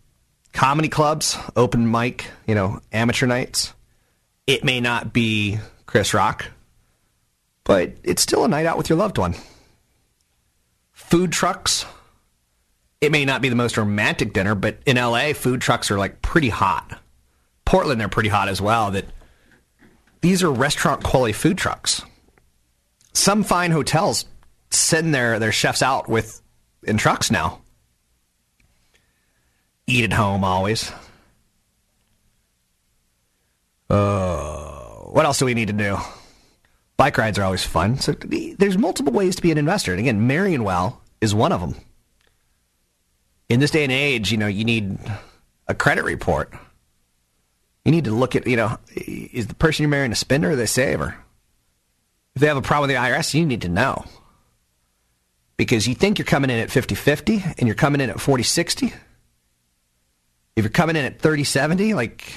comedy 0.53 0.89
clubs, 0.89 1.37
open 1.55 1.91
mic, 1.91 2.27
you 2.47 2.55
know, 2.55 2.81
amateur 2.93 3.27
nights. 3.27 3.75
It 4.47 4.65
may 4.65 4.81
not 4.81 5.13
be 5.13 5.59
Chris 5.87 6.15
Rock, 6.15 6.47
but 7.65 7.93
it's 8.03 8.23
still 8.23 8.45
a 8.45 8.49
night 8.49 8.67
out 8.67 8.79
with 8.79 8.89
your 8.89 8.99
loved 8.99 9.19
one. 9.19 9.35
Food 10.93 11.33
trucks. 11.33 11.85
It 13.01 13.13
may 13.13 13.25
not 13.25 13.43
be 13.43 13.49
the 13.49 13.55
most 13.55 13.77
romantic 13.77 14.33
dinner, 14.33 14.55
but 14.55 14.79
in 14.87 14.97
LA, 14.97 15.33
food 15.35 15.61
trucks 15.61 15.91
are 15.91 15.99
like 15.99 16.23
pretty 16.23 16.49
hot. 16.49 16.99
Portland, 17.65 18.01
they're 18.01 18.09
pretty 18.09 18.31
hot 18.31 18.49
as 18.49 18.61
well. 18.61 18.93
That 18.93 19.05
these 20.23 20.43
are 20.43 20.51
restaurant 20.51 21.05
quality 21.05 21.33
food 21.33 21.59
trucks. 21.59 22.03
Some 23.13 23.43
fine 23.43 23.71
hotels 23.71 24.25
send 24.71 25.15
their, 25.15 25.39
their 25.39 25.53
chefs 25.53 25.83
out 25.83 26.09
with 26.09 26.41
in 26.83 26.97
trucks 26.97 27.31
now. 27.31 27.61
Eat 29.87 30.05
at 30.05 30.13
home 30.13 30.43
always. 30.43 30.93
Uh, 33.89 34.57
what 35.11 35.25
else 35.25 35.39
do 35.39 35.45
we 35.45 35.55
need 35.55 35.69
to 35.69 35.73
do? 35.73 35.97
Bike 36.97 37.19
rides 37.19 37.39
are 37.39 37.45
always 37.45 37.63
fun. 37.63 37.99
So 37.99 38.13
there's 38.13 38.79
multiple 38.79 39.13
ways 39.13 39.37
to 39.37 39.43
be 39.43 39.53
an 39.53 39.59
investor. 39.59 39.93
And 39.93 40.01
again, 40.01 40.27
marrying 40.27 40.65
well 40.65 41.01
is 41.21 41.35
one 41.35 41.53
of 41.53 41.61
them. 41.61 41.77
In 43.49 43.61
this 43.61 43.71
day 43.71 43.85
and 43.85 43.93
age, 43.93 44.33
you 44.33 44.39
know, 44.39 44.49
you 44.49 44.65
need 44.65 44.99
a 45.69 45.75
credit 45.75 46.05
report. 46.05 46.53
You 47.85 47.93
need 47.93 48.05
to 48.05 48.11
look 48.11 48.35
at, 48.35 48.47
you 48.47 48.57
know, 48.57 48.79
is 48.97 49.47
the 49.47 49.55
person 49.55 49.85
you're 49.85 49.91
marrying 49.91 50.11
a 50.11 50.17
spender 50.17 50.51
or 50.51 50.61
a 50.61 50.67
saver? 50.67 51.17
If 52.35 52.41
they 52.41 52.49
have 52.49 52.57
a 52.57 52.63
problem 52.63 52.89
with 52.89 52.97
the 52.97 53.01
IRS, 53.01 53.35
you 53.35 53.47
need 53.47 53.63
to 53.63 53.69
know. 53.69 54.05
Because 55.57 55.87
you 55.87 55.95
think 55.95 56.19
you're 56.19 56.27
coming 56.27 56.51
in 56.51 56.59
at 56.59 56.71
50 56.71 56.95
50 56.95 57.45
and 57.57 57.69
you're 57.69 57.75
coming 57.75 58.01
in 58.01 58.11
at 58.11 58.21
40 58.21 58.43
60. 58.43 58.93
If 60.57 60.65
you're 60.65 60.71
coming 60.71 60.97
in 60.97 61.05
at 61.05 61.21
30 61.21 61.45
70, 61.45 61.95
like 61.95 62.33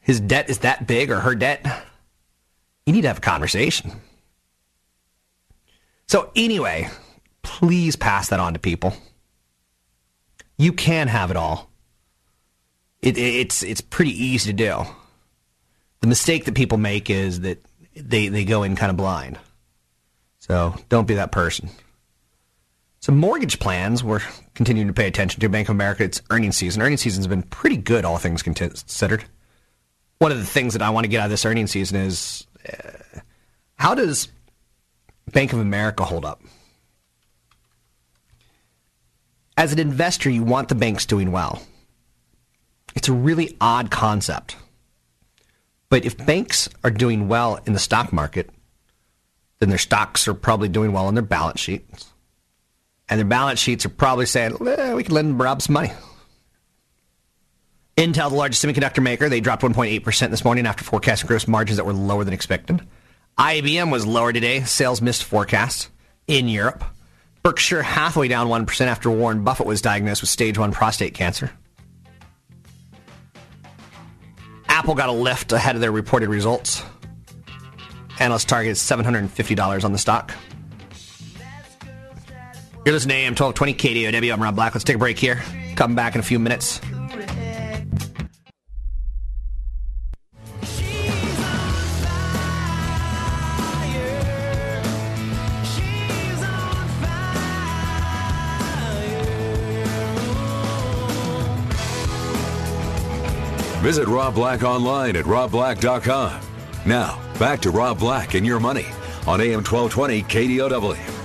his 0.00 0.20
debt 0.20 0.48
is 0.48 0.60
that 0.60 0.86
big 0.86 1.10
or 1.10 1.20
her 1.20 1.34
debt, 1.34 1.66
you 2.86 2.92
need 2.92 3.02
to 3.02 3.08
have 3.08 3.18
a 3.18 3.22
conversation. 3.22 3.92
So, 6.06 6.30
anyway, 6.34 6.88
please 7.42 7.96
pass 7.96 8.28
that 8.30 8.40
on 8.40 8.54
to 8.54 8.58
people. 8.58 8.94
You 10.56 10.72
can 10.72 11.08
have 11.08 11.30
it 11.30 11.36
all. 11.36 11.68
It, 13.02 13.18
it's 13.18 13.62
it's 13.62 13.80
pretty 13.80 14.12
easy 14.12 14.50
to 14.50 14.56
do. 14.56 14.84
The 16.00 16.06
mistake 16.06 16.46
that 16.46 16.54
people 16.54 16.78
make 16.78 17.10
is 17.10 17.40
that 17.40 17.64
they, 17.94 18.28
they 18.28 18.44
go 18.44 18.62
in 18.62 18.76
kind 18.76 18.90
of 18.90 18.96
blind. 18.96 19.38
So 20.38 20.74
don't 20.88 21.06
be 21.06 21.14
that 21.14 21.32
person. 21.32 21.68
So 23.08 23.14
mortgage 23.14 23.58
plans, 23.58 24.04
we're 24.04 24.20
continuing 24.54 24.88
to 24.88 24.92
pay 24.92 25.06
attention 25.06 25.40
to. 25.40 25.48
Bank 25.48 25.70
of 25.70 25.74
America, 25.74 26.04
it's 26.04 26.20
earnings 26.28 26.58
season. 26.58 26.82
Earnings 26.82 27.00
season's 27.00 27.26
been 27.26 27.42
pretty 27.42 27.78
good, 27.78 28.04
all 28.04 28.18
things 28.18 28.42
considered. 28.42 29.24
One 30.18 30.30
of 30.30 30.36
the 30.36 30.44
things 30.44 30.74
that 30.74 30.82
I 30.82 30.90
want 30.90 31.04
to 31.04 31.08
get 31.08 31.20
out 31.20 31.24
of 31.24 31.30
this 31.30 31.46
earnings 31.46 31.70
season 31.70 32.02
is 32.02 32.46
uh, 32.70 33.20
how 33.76 33.94
does 33.94 34.28
Bank 35.32 35.54
of 35.54 35.58
America 35.58 36.04
hold 36.04 36.26
up? 36.26 36.42
As 39.56 39.72
an 39.72 39.78
investor, 39.78 40.28
you 40.28 40.42
want 40.42 40.68
the 40.68 40.74
banks 40.74 41.06
doing 41.06 41.32
well. 41.32 41.62
It's 42.94 43.08
a 43.08 43.14
really 43.14 43.56
odd 43.58 43.90
concept. 43.90 44.54
But 45.88 46.04
if 46.04 46.26
banks 46.26 46.68
are 46.84 46.90
doing 46.90 47.26
well 47.26 47.58
in 47.64 47.72
the 47.72 47.78
stock 47.78 48.12
market, 48.12 48.50
then 49.60 49.70
their 49.70 49.78
stocks 49.78 50.28
are 50.28 50.34
probably 50.34 50.68
doing 50.68 50.92
well 50.92 51.06
on 51.06 51.14
their 51.14 51.22
balance 51.22 51.58
sheets. 51.58 52.07
And 53.08 53.18
their 53.18 53.26
balance 53.26 53.58
sheets 53.58 53.86
are 53.86 53.90
probably 53.90 54.26
saying, 54.26 54.56
eh, 54.66 54.94
we 54.94 55.02
can 55.02 55.14
lend 55.14 55.40
Rob 55.40 55.62
some 55.62 55.74
money. 55.74 55.92
Intel, 57.96 58.30
the 58.30 58.36
largest 58.36 58.64
semiconductor 58.64 59.02
maker, 59.02 59.28
they 59.28 59.40
dropped 59.40 59.62
1.8% 59.62 60.30
this 60.30 60.44
morning 60.44 60.66
after 60.66 60.84
forecasting 60.84 61.26
gross 61.26 61.48
margins 61.48 61.78
that 61.78 61.84
were 61.84 61.92
lower 61.92 62.22
than 62.22 62.34
expected. 62.34 62.80
IBM 63.38 63.90
was 63.90 64.06
lower 64.06 64.32
today. 64.32 64.62
Sales 64.62 65.00
missed 65.00 65.24
forecasts 65.24 65.88
in 66.26 66.48
Europe. 66.48 66.84
Berkshire 67.42 67.82
Hathaway 67.82 68.28
down 68.28 68.48
1% 68.48 68.86
after 68.86 69.10
Warren 69.10 69.42
Buffett 69.42 69.66
was 69.66 69.80
diagnosed 69.80 70.22
with 70.22 70.30
stage 70.30 70.58
1 70.58 70.72
prostate 70.72 71.14
cancer. 71.14 71.50
Apple 74.68 74.94
got 74.94 75.08
a 75.08 75.12
lift 75.12 75.52
ahead 75.52 75.74
of 75.74 75.80
their 75.80 75.90
reported 75.90 76.28
results. 76.28 76.84
Analyst 78.20 78.48
target 78.48 78.72
is 78.72 78.78
$750 78.78 79.84
on 79.84 79.92
the 79.92 79.98
stock. 79.98 80.32
You're 82.88 82.94
listening 82.94 83.16
to 83.16 83.22
AM 83.24 83.34
1220 83.34 83.74
KDOW. 83.74 84.32
I'm 84.32 84.42
Rob 84.42 84.56
Black. 84.56 84.74
Let's 84.74 84.82
take 84.82 84.96
a 84.96 84.98
break 84.98 85.18
here. 85.18 85.42
Come 85.76 85.94
back 85.94 86.14
in 86.14 86.20
a 86.20 86.24
few 86.24 86.38
minutes. 86.38 86.78
Visit 103.82 104.08
Rob 104.08 104.34
Black 104.34 104.62
online 104.62 105.14
at 105.16 105.26
robblack.com. 105.26 106.40
Now, 106.86 107.20
back 107.38 107.60
to 107.60 107.70
Rob 107.70 107.98
Black 107.98 108.32
and 108.32 108.46
your 108.46 108.58
money 108.58 108.86
on 109.26 109.42
AM 109.42 109.62
1220 109.62 110.22
KDOW. 110.22 111.17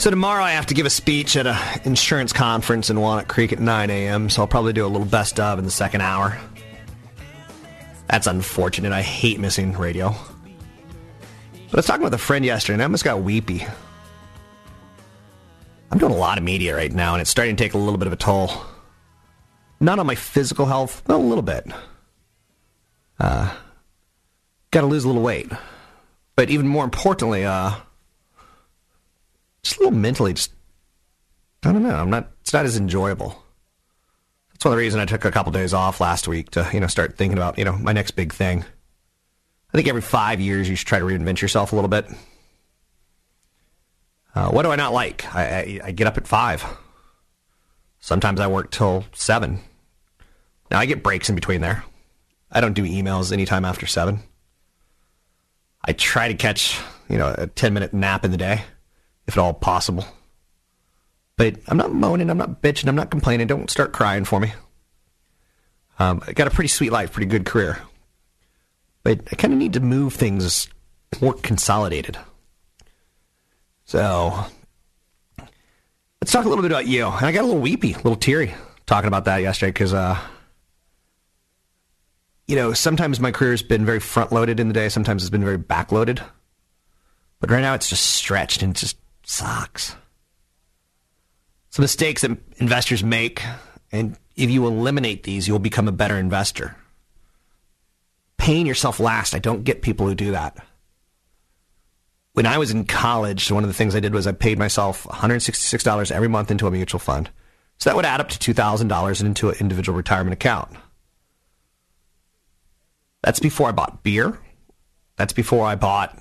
So 0.00 0.08
tomorrow 0.08 0.42
I 0.42 0.52
have 0.52 0.64
to 0.64 0.74
give 0.74 0.86
a 0.86 0.90
speech 0.90 1.36
at 1.36 1.46
an 1.46 1.58
insurance 1.84 2.32
conference 2.32 2.88
in 2.88 2.98
Walnut 2.98 3.28
Creek 3.28 3.52
at 3.52 3.60
9 3.60 3.90
a.m., 3.90 4.30
so 4.30 4.40
I'll 4.40 4.48
probably 4.48 4.72
do 4.72 4.86
a 4.86 4.88
little 4.88 5.06
best 5.06 5.38
of 5.38 5.58
in 5.58 5.66
the 5.66 5.70
second 5.70 6.00
hour. 6.00 6.38
That's 8.06 8.26
unfortunate. 8.26 8.92
I 8.92 9.02
hate 9.02 9.38
missing 9.38 9.74
radio. 9.74 10.14
But 11.52 11.74
I 11.74 11.76
was 11.76 11.84
talking 11.84 12.02
with 12.02 12.14
a 12.14 12.18
friend 12.18 12.46
yesterday, 12.46 12.76
and 12.76 12.82
I 12.82 12.86
almost 12.86 13.04
got 13.04 13.20
weepy. 13.22 13.66
I'm 15.90 15.98
doing 15.98 16.14
a 16.14 16.16
lot 16.16 16.38
of 16.38 16.44
media 16.44 16.74
right 16.74 16.90
now, 16.90 17.12
and 17.12 17.20
it's 17.20 17.28
starting 17.28 17.54
to 17.56 17.62
take 17.62 17.74
a 17.74 17.78
little 17.78 17.98
bit 17.98 18.06
of 18.06 18.14
a 18.14 18.16
toll. 18.16 18.52
Not 19.80 19.98
on 19.98 20.06
my 20.06 20.14
physical 20.14 20.64
health, 20.64 21.02
but 21.04 21.16
a 21.16 21.18
little 21.18 21.42
bit. 21.42 21.66
Uh, 23.18 23.54
got 24.70 24.80
to 24.80 24.86
lose 24.86 25.04
a 25.04 25.08
little 25.08 25.22
weight. 25.22 25.52
But 26.36 26.48
even 26.48 26.66
more 26.66 26.84
importantly, 26.84 27.44
uh, 27.44 27.74
just 29.62 29.76
a 29.76 29.80
little 29.80 29.98
mentally, 29.98 30.32
just 30.32 30.52
I 31.64 31.72
don't 31.72 31.82
know. 31.82 31.94
I'm 31.94 32.10
not. 32.10 32.30
It's 32.40 32.52
not 32.52 32.64
as 32.64 32.76
enjoyable. 32.76 33.42
That's 34.52 34.64
one 34.64 34.72
of 34.72 34.76
the 34.76 34.82
reasons 34.82 35.02
I 35.02 35.06
took 35.06 35.24
a 35.24 35.30
couple 35.30 35.52
days 35.52 35.74
off 35.74 36.00
last 36.00 36.28
week 36.28 36.50
to 36.50 36.68
you 36.72 36.80
know 36.80 36.86
start 36.86 37.16
thinking 37.16 37.38
about 37.38 37.58
you 37.58 37.64
know 37.64 37.76
my 37.76 37.92
next 37.92 38.12
big 38.12 38.32
thing. 38.32 38.64
I 39.72 39.76
think 39.76 39.88
every 39.88 40.02
five 40.02 40.40
years 40.40 40.68
you 40.68 40.74
should 40.76 40.88
try 40.88 40.98
to 40.98 41.04
reinvent 41.04 41.40
yourself 41.40 41.72
a 41.72 41.76
little 41.76 41.88
bit. 41.88 42.06
Uh, 44.34 44.50
what 44.50 44.62
do 44.62 44.70
I 44.70 44.76
not 44.76 44.92
like? 44.92 45.32
I, 45.34 45.44
I, 45.44 45.80
I 45.84 45.90
get 45.92 46.06
up 46.06 46.16
at 46.16 46.26
five. 46.26 46.64
Sometimes 48.00 48.40
I 48.40 48.46
work 48.46 48.70
till 48.70 49.04
seven. 49.12 49.60
Now 50.70 50.78
I 50.78 50.86
get 50.86 51.02
breaks 51.02 51.28
in 51.28 51.34
between 51.34 51.60
there. 51.60 51.84
I 52.50 52.60
don't 52.60 52.74
do 52.74 52.84
emails 52.84 53.32
anytime 53.32 53.64
after 53.64 53.86
seven. 53.86 54.20
I 55.84 55.92
try 55.92 56.28
to 56.28 56.34
catch 56.34 56.80
you 57.10 57.18
know, 57.18 57.34
a 57.36 57.48
10 57.48 57.74
minute 57.74 57.92
nap 57.92 58.24
in 58.24 58.30
the 58.30 58.36
day, 58.36 58.62
if 59.30 59.38
at 59.38 59.40
all 59.40 59.54
possible. 59.54 60.04
But 61.36 61.56
I'm 61.68 61.76
not 61.76 61.92
moaning, 61.92 62.28
I'm 62.28 62.36
not 62.36 62.60
bitching, 62.60 62.88
I'm 62.88 62.96
not 62.96 63.10
complaining. 63.10 63.46
Don't 63.46 63.70
start 63.70 63.92
crying 63.92 64.24
for 64.24 64.40
me. 64.40 64.52
Um, 65.98 66.22
I 66.26 66.32
got 66.32 66.48
a 66.48 66.50
pretty 66.50 66.68
sweet 66.68 66.90
life, 66.90 67.12
pretty 67.12 67.30
good 67.30 67.46
career. 67.46 67.78
But 69.02 69.20
I 69.32 69.36
kind 69.36 69.52
of 69.52 69.58
need 69.58 69.72
to 69.74 69.80
move 69.80 70.14
things 70.14 70.68
more 71.20 71.34
consolidated. 71.34 72.18
So, 73.84 74.44
let's 76.20 76.32
talk 76.32 76.44
a 76.44 76.48
little 76.48 76.62
bit 76.62 76.70
about 76.70 76.86
you. 76.86 77.06
And 77.06 77.24
I 77.24 77.32
got 77.32 77.42
a 77.42 77.46
little 77.46 77.60
weepy, 77.60 77.92
a 77.92 77.96
little 77.96 78.16
teary 78.16 78.54
talking 78.86 79.08
about 79.08 79.24
that 79.24 79.38
yesterday 79.38 79.70
because, 79.70 79.94
uh, 79.94 80.18
you 82.46 82.56
know, 82.56 82.72
sometimes 82.72 83.20
my 83.20 83.30
career's 83.30 83.62
been 83.62 83.86
very 83.86 84.00
front 84.00 84.32
loaded 84.32 84.60
in 84.60 84.68
the 84.68 84.74
day, 84.74 84.88
sometimes 84.88 85.22
it's 85.22 85.30
been 85.30 85.44
very 85.44 85.58
back 85.58 85.92
loaded. 85.92 86.20
But 87.40 87.50
right 87.50 87.62
now 87.62 87.74
it's 87.74 87.88
just 87.88 88.04
stretched 88.04 88.62
and 88.62 88.76
just 88.76 88.96
sucks. 89.30 89.96
Some 91.70 91.84
mistakes 91.84 92.22
that 92.22 92.36
investors 92.56 93.04
make, 93.04 93.42
and 93.92 94.18
if 94.36 94.50
you 94.50 94.66
eliminate 94.66 95.22
these, 95.22 95.46
you'll 95.46 95.60
become 95.60 95.86
a 95.86 95.92
better 95.92 96.16
investor. 96.16 96.76
Paying 98.38 98.66
yourself 98.66 98.98
last, 98.98 99.34
I 99.34 99.38
don't 99.38 99.64
get 99.64 99.82
people 99.82 100.06
who 100.06 100.14
do 100.14 100.32
that. 100.32 100.56
When 102.32 102.46
I 102.46 102.58
was 102.58 102.70
in 102.70 102.84
college, 102.86 103.50
one 103.50 103.62
of 103.62 103.68
the 103.68 103.74
things 103.74 103.94
I 103.94 104.00
did 104.00 104.14
was 104.14 104.26
I 104.26 104.32
paid 104.32 104.58
myself 104.58 105.04
$166 105.04 106.10
every 106.10 106.28
month 106.28 106.50
into 106.50 106.66
a 106.66 106.70
mutual 106.70 107.00
fund. 107.00 107.30
So 107.78 107.88
that 107.88 107.96
would 107.96 108.04
add 108.04 108.20
up 108.20 108.28
to 108.30 108.54
$2,000 108.54 109.20
into 109.20 109.50
an 109.50 109.56
individual 109.60 109.96
retirement 109.96 110.32
account. 110.32 110.76
That's 113.22 113.40
before 113.40 113.68
I 113.68 113.72
bought 113.72 114.02
beer. 114.02 114.38
That's 115.16 115.32
before 115.32 115.66
I 115.66 115.76
bought 115.76 116.18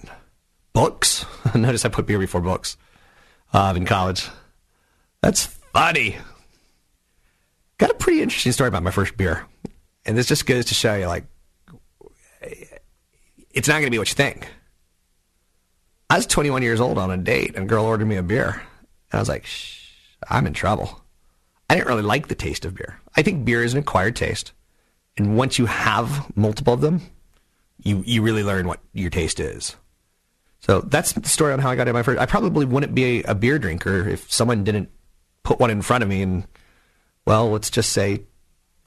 books. 0.73 1.25
Notice 1.55 1.85
I 1.85 1.89
put 1.89 2.05
beer 2.05 2.19
before 2.19 2.41
books 2.41 2.77
uh, 3.53 3.73
in 3.75 3.85
college. 3.85 4.27
That's 5.21 5.45
funny. 5.45 6.17
Got 7.77 7.91
a 7.91 7.95
pretty 7.95 8.21
interesting 8.21 8.51
story 8.51 8.67
about 8.67 8.83
my 8.83 8.91
first 8.91 9.15
beer. 9.17 9.45
And 10.05 10.17
this 10.17 10.27
just 10.27 10.45
goes 10.45 10.65
to 10.65 10.73
show 10.73 10.95
you, 10.95 11.07
like, 11.07 11.25
it's 13.51 13.67
not 13.67 13.75
going 13.75 13.85
to 13.85 13.91
be 13.91 13.99
what 13.99 14.09
you 14.09 14.15
think. 14.15 14.47
I 16.09 16.17
was 16.17 16.25
21 16.25 16.63
years 16.63 16.81
old 16.81 16.97
on 16.97 17.11
a 17.11 17.17
date, 17.17 17.55
and 17.55 17.65
a 17.65 17.67
girl 17.67 17.85
ordered 17.85 18.05
me 18.05 18.15
a 18.15 18.23
beer. 18.23 18.61
And 19.11 19.17
I 19.17 19.19
was 19.19 19.29
like, 19.29 19.45
Shh, 19.45 19.91
I'm 20.27 20.47
in 20.47 20.53
trouble. 20.53 21.01
I 21.69 21.75
didn't 21.75 21.87
really 21.87 22.01
like 22.01 22.27
the 22.27 22.35
taste 22.35 22.65
of 22.65 22.75
beer. 22.75 22.99
I 23.15 23.21
think 23.21 23.45
beer 23.45 23.63
is 23.63 23.73
an 23.73 23.79
acquired 23.79 24.15
taste. 24.15 24.53
And 25.17 25.37
once 25.37 25.59
you 25.59 25.67
have 25.67 26.35
multiple 26.35 26.73
of 26.73 26.81
them, 26.81 27.01
you, 27.83 28.03
you 28.05 28.21
really 28.21 28.43
learn 28.43 28.67
what 28.67 28.79
your 28.93 29.09
taste 29.09 29.39
is. 29.39 29.75
So 30.59 30.81
that's 30.81 31.13
the 31.13 31.27
story 31.27 31.53
on 31.53 31.59
how 31.59 31.69
I 31.69 31.75
got 31.75 31.87
in 31.87 31.93
my 31.93 32.03
first. 32.03 32.19
I 32.19 32.25
probably 32.25 32.65
wouldn't 32.65 32.93
be 32.93 33.21
a, 33.21 33.31
a 33.31 33.35
beer 33.35 33.59
drinker 33.59 34.07
if 34.07 34.31
someone 34.31 34.63
didn't 34.63 34.89
put 35.43 35.59
one 35.59 35.69
in 35.69 35.81
front 35.81 36.03
of 36.03 36.09
me 36.09 36.21
and, 36.21 36.45
well, 37.25 37.49
let's 37.49 37.69
just 37.69 37.91
say, 37.91 38.23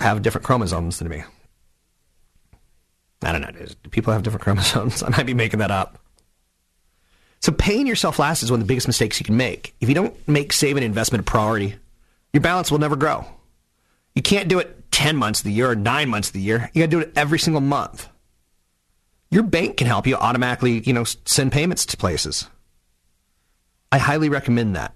have 0.01 0.23
different 0.23 0.45
chromosomes 0.45 0.99
than 0.99 1.09
me. 1.09 1.25
I 3.23 3.33
don't 3.33 3.41
know. 3.41 3.51
Do 3.51 3.91
people 3.91 4.13
have 4.13 4.23
different 4.23 4.43
chromosomes? 4.45 5.03
I 5.03 5.09
might 5.09 5.27
be 5.27 5.35
making 5.35 5.61
that 5.61 5.71
up. 5.71 5.99
So 7.41 7.51
paying 7.51 7.87
yourself 7.87 8.19
last 8.19 8.43
is 8.43 8.51
one 8.51 8.61
of 8.61 8.67
the 8.67 8.71
biggest 8.71 8.87
mistakes 8.87 9.19
you 9.19 9.25
can 9.25 9.37
make. 9.37 9.75
If 9.81 9.89
you 9.89 9.95
don't 9.95 10.15
make 10.29 10.53
saving 10.53 10.85
investment 10.85 11.23
a 11.23 11.25
priority, 11.25 11.75
your 12.33 12.41
balance 12.41 12.71
will 12.71 12.79
never 12.79 12.95
grow. 12.95 13.25
You 14.15 14.23
can't 14.23 14.49
do 14.49 14.59
it 14.59 14.91
10 14.93 15.17
months 15.17 15.41
of 15.41 15.45
the 15.45 15.53
year 15.53 15.71
or 15.71 15.75
9 15.75 16.09
months 16.09 16.29
of 16.29 16.35
the 16.35 16.41
year. 16.41 16.71
You 16.73 16.83
got 16.83 16.91
to 16.91 16.97
do 16.97 17.01
it 17.01 17.13
every 17.17 17.39
single 17.39 17.61
month. 17.61 18.09
Your 19.33 19.43
bank 19.43 19.79
can 19.79 19.87
help 19.87 20.07
you 20.07 20.15
automatically, 20.15 20.81
you 20.81 20.93
know, 20.93 21.05
send 21.05 21.53
payments 21.53 21.87
to 21.87 21.97
places. 21.97 22.47
I 23.91 23.97
highly 23.97 24.29
recommend 24.29 24.77
that. 24.77 24.95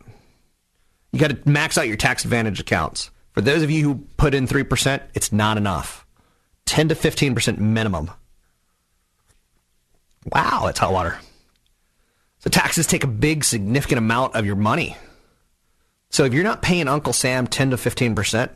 You 1.11 1.19
got 1.19 1.31
to 1.31 1.49
max 1.49 1.79
out 1.79 1.89
your 1.89 1.97
tax 1.97 2.23
advantage 2.23 2.61
accounts. 2.61 3.11
For 3.33 3.41
those 3.41 3.63
of 3.63 3.71
you 3.71 3.83
who 3.83 4.07
put 4.19 4.35
in 4.35 4.47
3%, 4.47 5.01
it's 5.15 5.33
not 5.33 5.57
enough. 5.57 6.05
10 6.67 6.91
to 6.91 6.95
15% 6.95 7.57
minimum. 7.57 8.11
Wow, 10.31 10.65
that's 10.67 10.81
hot 10.81 10.93
water. 10.93 11.19
So 12.41 12.51
taxes 12.51 12.87
take 12.87 13.05
a 13.05 13.09
big, 13.09 13.43
significant 13.43 13.99
amount 13.99 14.35
of 14.35 14.45
your 14.45 14.57
money. 14.57 14.99
So 16.11 16.25
if 16.25 16.35
you're 16.35 16.45
not 16.45 16.61
paying 16.61 16.89
Uncle 16.89 17.15
Sam 17.15 17.47
10 17.47 17.71
to 17.71 17.77
15%, 17.77 18.51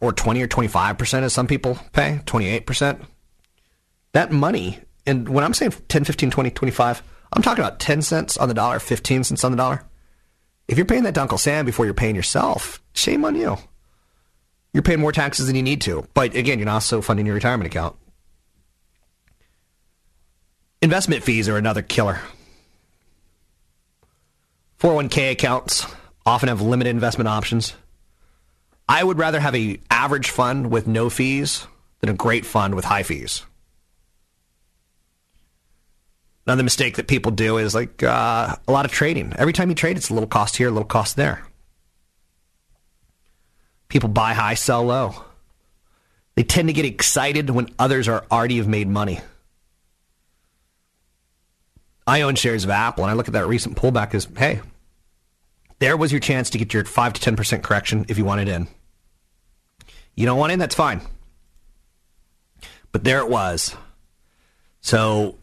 or 0.00 0.12
20 0.12 0.42
or 0.42 0.48
25% 0.48 1.22
as 1.22 1.32
some 1.32 1.46
people 1.46 1.78
pay, 1.92 2.20
28%, 2.26 3.06
that 4.12 4.30
money, 4.30 4.80
and 5.06 5.28
when 5.28 5.44
I'm 5.44 5.54
saying 5.54 5.72
10, 5.88 6.04
15, 6.04 6.30
20, 6.30 6.50
25, 6.50 7.02
I'm 7.32 7.42
talking 7.42 7.64
about 7.64 7.80
10 7.80 8.02
cents 8.02 8.36
on 8.36 8.48
the 8.48 8.54
dollar, 8.54 8.78
15 8.78 9.24
cents 9.24 9.44
on 9.44 9.52
the 9.52 9.56
dollar. 9.56 9.82
If 10.68 10.76
you're 10.76 10.86
paying 10.86 11.02
that 11.04 11.14
to 11.14 11.22
Uncle 11.22 11.38
Sam 11.38 11.66
before 11.66 11.84
you're 11.84 11.94
paying 11.94 12.14
yourself, 12.14 12.82
shame 12.94 13.24
on 13.24 13.34
you. 13.34 13.56
You're 14.72 14.82
paying 14.82 15.00
more 15.00 15.12
taxes 15.12 15.46
than 15.46 15.56
you 15.56 15.62
need 15.62 15.80
to. 15.82 16.06
But 16.14 16.34
again, 16.34 16.58
you're 16.58 16.68
also 16.68 17.00
funding 17.00 17.26
your 17.26 17.34
retirement 17.34 17.66
account. 17.66 17.96
Investment 20.80 21.22
fees 21.22 21.48
are 21.48 21.56
another 21.56 21.82
killer. 21.82 22.20
401k 24.80 25.32
accounts 25.32 25.86
often 26.26 26.48
have 26.48 26.60
limited 26.60 26.90
investment 26.90 27.28
options. 27.28 27.74
I 28.88 29.04
would 29.04 29.18
rather 29.18 29.40
have 29.40 29.54
a 29.54 29.78
average 29.90 30.30
fund 30.30 30.70
with 30.70 30.86
no 30.86 31.08
fees 31.08 31.66
than 32.00 32.10
a 32.10 32.14
great 32.14 32.44
fund 32.44 32.74
with 32.74 32.84
high 32.84 33.04
fees. 33.04 33.44
Another 36.46 36.64
mistake 36.64 36.96
that 36.96 37.06
people 37.06 37.30
do 37.30 37.58
is 37.58 37.74
like 37.74 38.02
uh, 38.02 38.56
a 38.66 38.72
lot 38.72 38.84
of 38.84 38.90
trading. 38.90 39.32
Every 39.38 39.52
time 39.52 39.68
you 39.68 39.74
trade, 39.74 39.96
it's 39.96 40.10
a 40.10 40.14
little 40.14 40.28
cost 40.28 40.56
here, 40.56 40.68
a 40.68 40.70
little 40.72 40.88
cost 40.88 41.14
there. 41.16 41.46
People 43.88 44.08
buy 44.08 44.32
high, 44.32 44.54
sell 44.54 44.84
low. 44.84 45.24
They 46.34 46.42
tend 46.42 46.68
to 46.68 46.72
get 46.72 46.84
excited 46.84 47.50
when 47.50 47.68
others 47.78 48.08
are 48.08 48.24
already 48.30 48.56
have 48.56 48.66
made 48.66 48.88
money. 48.88 49.20
I 52.06 52.22
own 52.22 52.34
shares 52.34 52.64
of 52.64 52.70
Apple, 52.70 53.04
and 53.04 53.10
I 53.10 53.14
look 53.14 53.28
at 53.28 53.34
that 53.34 53.46
recent 53.46 53.76
pullback 53.76 54.14
as, 54.14 54.26
hey, 54.36 54.60
there 55.78 55.96
was 55.96 56.10
your 56.10 56.20
chance 56.20 56.50
to 56.50 56.58
get 56.58 56.74
your 56.74 56.84
5 56.84 57.12
to 57.12 57.30
10% 57.30 57.62
correction 57.62 58.06
if 58.08 58.18
you 58.18 58.24
wanted 58.24 58.48
in. 58.48 58.66
You 60.16 60.26
don't 60.26 60.38
want 60.38 60.52
in, 60.52 60.58
that's 60.58 60.74
fine. 60.74 61.02
But 62.90 63.04
there 63.04 63.20
it 63.20 63.28
was. 63.28 63.76
So 64.80 65.38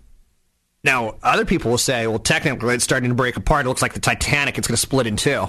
now 0.84 1.16
other 1.24 1.46
people 1.46 1.72
will 1.72 1.78
say, 1.78 2.08
well, 2.08 2.20
technically 2.20 2.76
it's 2.76 2.84
starting 2.84 3.10
to 3.10 3.16
break 3.16 3.38
apart. 3.38 3.66
It 3.66 3.70
looks 3.70 3.82
like 3.82 3.94
the 3.94 4.00
Titanic, 4.00 4.58
it's 4.58 4.68
going 4.68 4.76
to 4.76 4.82
split 4.82 5.08
in 5.08 5.18
two. 5.18 5.48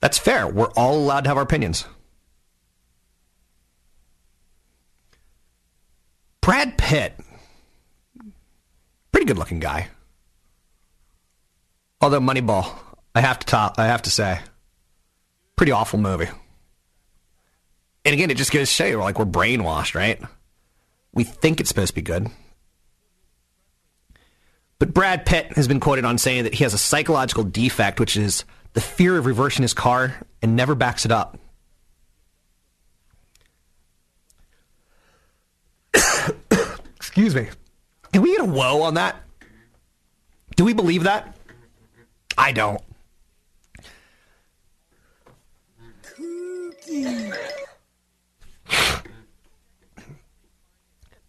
That's 0.00 0.18
fair. 0.18 0.46
We're 0.46 0.70
all 0.72 0.96
allowed 0.96 1.22
to 1.22 1.30
have 1.30 1.36
our 1.36 1.42
opinions. 1.42 1.84
Brad 6.40 6.76
Pitt, 6.76 7.14
pretty 9.12 9.26
good 9.26 9.38
looking 9.38 9.60
guy. 9.60 9.88
Although 12.00 12.18
Moneyball, 12.20 12.68
I 13.14 13.20
have 13.20 13.38
to 13.38 13.46
top, 13.46 13.78
I 13.78 13.86
have 13.86 14.02
to 14.02 14.10
say, 14.10 14.40
pretty 15.54 15.70
awful 15.70 16.00
movie. 16.00 16.28
And 18.04 18.12
again, 18.12 18.30
it 18.30 18.36
just 18.36 18.50
goes 18.50 18.68
to 18.68 18.74
show 18.74 18.86
you, 18.86 18.96
like 18.98 19.20
we're 19.20 19.24
brainwashed, 19.24 19.94
right? 19.94 20.20
We 21.12 21.22
think 21.22 21.60
it's 21.60 21.68
supposed 21.68 21.90
to 21.90 21.94
be 21.94 22.02
good. 22.02 22.26
But 24.82 24.92
Brad 24.92 25.24
Pitt 25.24 25.52
has 25.52 25.68
been 25.68 25.78
quoted 25.78 26.04
on 26.04 26.18
saying 26.18 26.42
that 26.42 26.54
he 26.54 26.64
has 26.64 26.74
a 26.74 26.78
psychological 26.78 27.44
defect, 27.44 28.00
which 28.00 28.16
is 28.16 28.44
the 28.72 28.80
fear 28.80 29.16
of 29.16 29.26
reversing 29.26 29.62
his 29.62 29.74
car 29.74 30.16
and 30.42 30.56
never 30.56 30.74
backs 30.74 31.04
it 31.04 31.12
up. 31.12 31.38
Excuse 36.96 37.32
me. 37.32 37.46
Can 38.12 38.22
we 38.22 38.32
get 38.32 38.40
a 38.40 38.44
whoa 38.44 38.82
on 38.82 38.94
that? 38.94 39.22
Do 40.56 40.64
we 40.64 40.72
believe 40.72 41.04
that? 41.04 41.36
I 42.36 42.50
don't. 42.50 42.82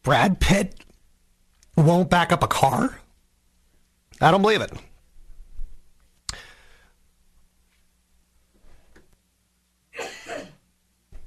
Brad 0.01 0.39
Pitt 0.39 0.83
won't 1.77 2.09
back 2.09 2.31
up 2.31 2.41
a 2.41 2.47
car? 2.47 2.97
I 4.23 4.31
don't 4.31 4.41
believe 4.41 4.61
it. 4.61 4.71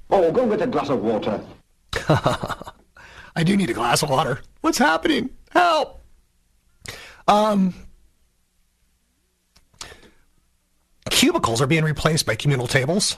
Oh, 0.09 0.31
go 0.31 0.49
get 0.49 0.61
a 0.61 0.67
glass 0.67 0.89
of 0.89 1.03
water. 1.03 1.39
I 3.35 3.43
do 3.43 3.55
need 3.55 3.69
a 3.69 3.73
glass 3.73 4.01
of 4.01 4.09
water. 4.09 4.41
What's 4.61 4.79
happening? 4.79 5.29
Help! 5.51 6.01
Um, 7.27 7.75
cubicles 11.11 11.61
are 11.61 11.67
being 11.67 11.83
replaced 11.83 12.25
by 12.25 12.33
communal 12.33 12.65
tables. 12.65 13.17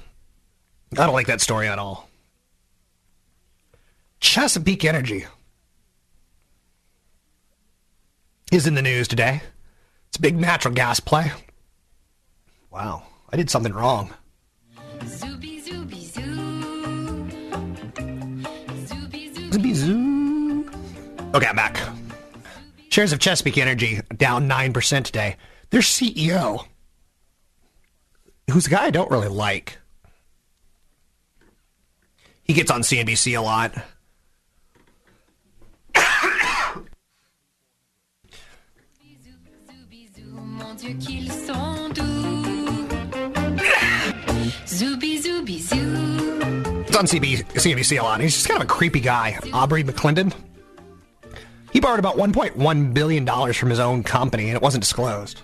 I 0.98 1.06
don't 1.06 1.14
like 1.14 1.28
that 1.28 1.40
story 1.40 1.70
at 1.70 1.80
all. 1.80 2.10
Chesapeake 4.20 4.84
Energy. 4.84 5.26
is 8.52 8.68
in 8.68 8.74
the 8.74 8.82
news 8.82 9.08
today. 9.08 9.42
It's 10.10 10.18
a 10.18 10.22
big 10.22 10.38
natural 10.38 10.74
gas 10.74 11.00
play. 11.00 11.32
Wow, 12.72 13.04
I 13.32 13.38
did 13.38 13.50
something 13.50 13.74
wrong. 13.74 14.14
Zooby 15.00 15.62
zoo. 19.74 20.70
Okay, 21.34 21.48
I'm 21.48 21.56
back. 21.56 21.80
Shares 22.90 23.14
of 23.14 23.20
Chesapeake 23.20 23.60
Energy 23.60 24.02
down 24.18 24.50
9% 24.50 25.04
today. 25.04 25.38
Their 25.70 25.82
CEO, 25.82 26.66
who's 28.52 28.66
a 28.66 28.72
guy 28.72 28.86
I 28.86 28.90
don't 28.90 29.12
really 29.12 29.28
like, 29.28 29.78
he 32.44 32.54
gets 32.54 32.72
on 32.72 32.82
CNBC 32.82 33.38
a 33.38 33.42
lot. 33.42 33.76
Dieu 40.80 40.94
qu'ils 40.94 41.32
sont 41.32 41.90
doux. 41.94 42.88
Zooby 44.66 45.18
zoo. 45.20 45.40
He's 46.86 46.96
on 46.96 47.06
CB, 47.06 47.44
CNBC 47.54 48.00
a 48.00 48.04
lot. 48.04 48.22
He's 48.22 48.34
just 48.34 48.48
kind 48.48 48.62
of 48.62 48.70
a 48.70 48.74
creepy 48.74 49.02
guy. 49.02 49.38
Aubrey 49.52 49.84
McClendon. 49.84 50.34
He 51.74 51.82
borrowed 51.82 52.00
about 52.00 52.16
$1.1 52.16 52.94
billion 52.94 53.54
from 53.54 53.70
his 53.70 53.80
own 53.80 54.04
company, 54.04 54.48
and 54.48 54.56
it 54.56 54.62
wasn't 54.62 54.84
disclosed. 54.84 55.42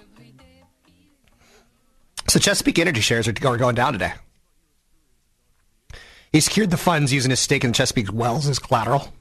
So 2.30 2.40
Chesapeake 2.40 2.80
Energy 2.80 3.02
shares 3.02 3.28
are 3.28 3.32
are 3.32 3.58
going 3.58 3.76
down 3.76 3.94
today. 3.94 4.14
He 6.32 6.40
secured 6.40 6.72
the 6.72 6.78
funds 6.78 7.12
using 7.12 7.30
his 7.30 7.40
stake 7.40 7.64
in 7.64 7.74
Chesapeake 7.74 8.12
Wells 8.14 8.48
as 8.48 8.60
collateral. 8.60 9.14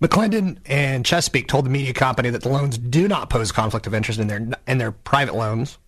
McClendon 0.00 0.56
and 0.64 1.04
Chesapeake 1.04 1.46
told 1.46 1.66
the 1.66 1.70
media 1.70 1.92
company 1.92 2.30
that 2.30 2.42
the 2.42 2.48
loans 2.48 2.78
do 2.78 3.06
not 3.06 3.28
pose 3.28 3.52
conflict 3.52 3.86
of 3.86 3.94
interest 3.94 4.18
in 4.18 4.28
their 4.28 4.48
in 4.66 4.78
their 4.78 4.92
private 4.92 5.34
loans. 5.34 5.78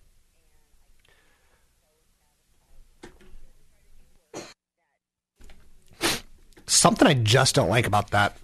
Something 6.67 7.07
I 7.07 7.15
just 7.15 7.55
don't 7.55 7.69
like 7.69 7.87
about 7.87 8.11
that, 8.11 8.37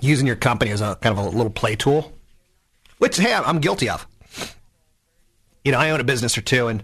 using 0.00 0.26
your 0.26 0.36
company 0.36 0.70
as 0.70 0.80
a 0.80 0.96
kind 0.96 1.18
of 1.18 1.24
a 1.24 1.28
little 1.28 1.50
play 1.50 1.76
tool, 1.76 2.12
which 2.98 3.18
hey, 3.18 3.34
I'm 3.34 3.60
guilty 3.60 3.90
of. 3.90 4.06
You 5.62 5.72
know, 5.72 5.78
I 5.78 5.90
own 5.90 6.00
a 6.00 6.04
business 6.04 6.38
or 6.38 6.42
two, 6.42 6.68
and 6.68 6.82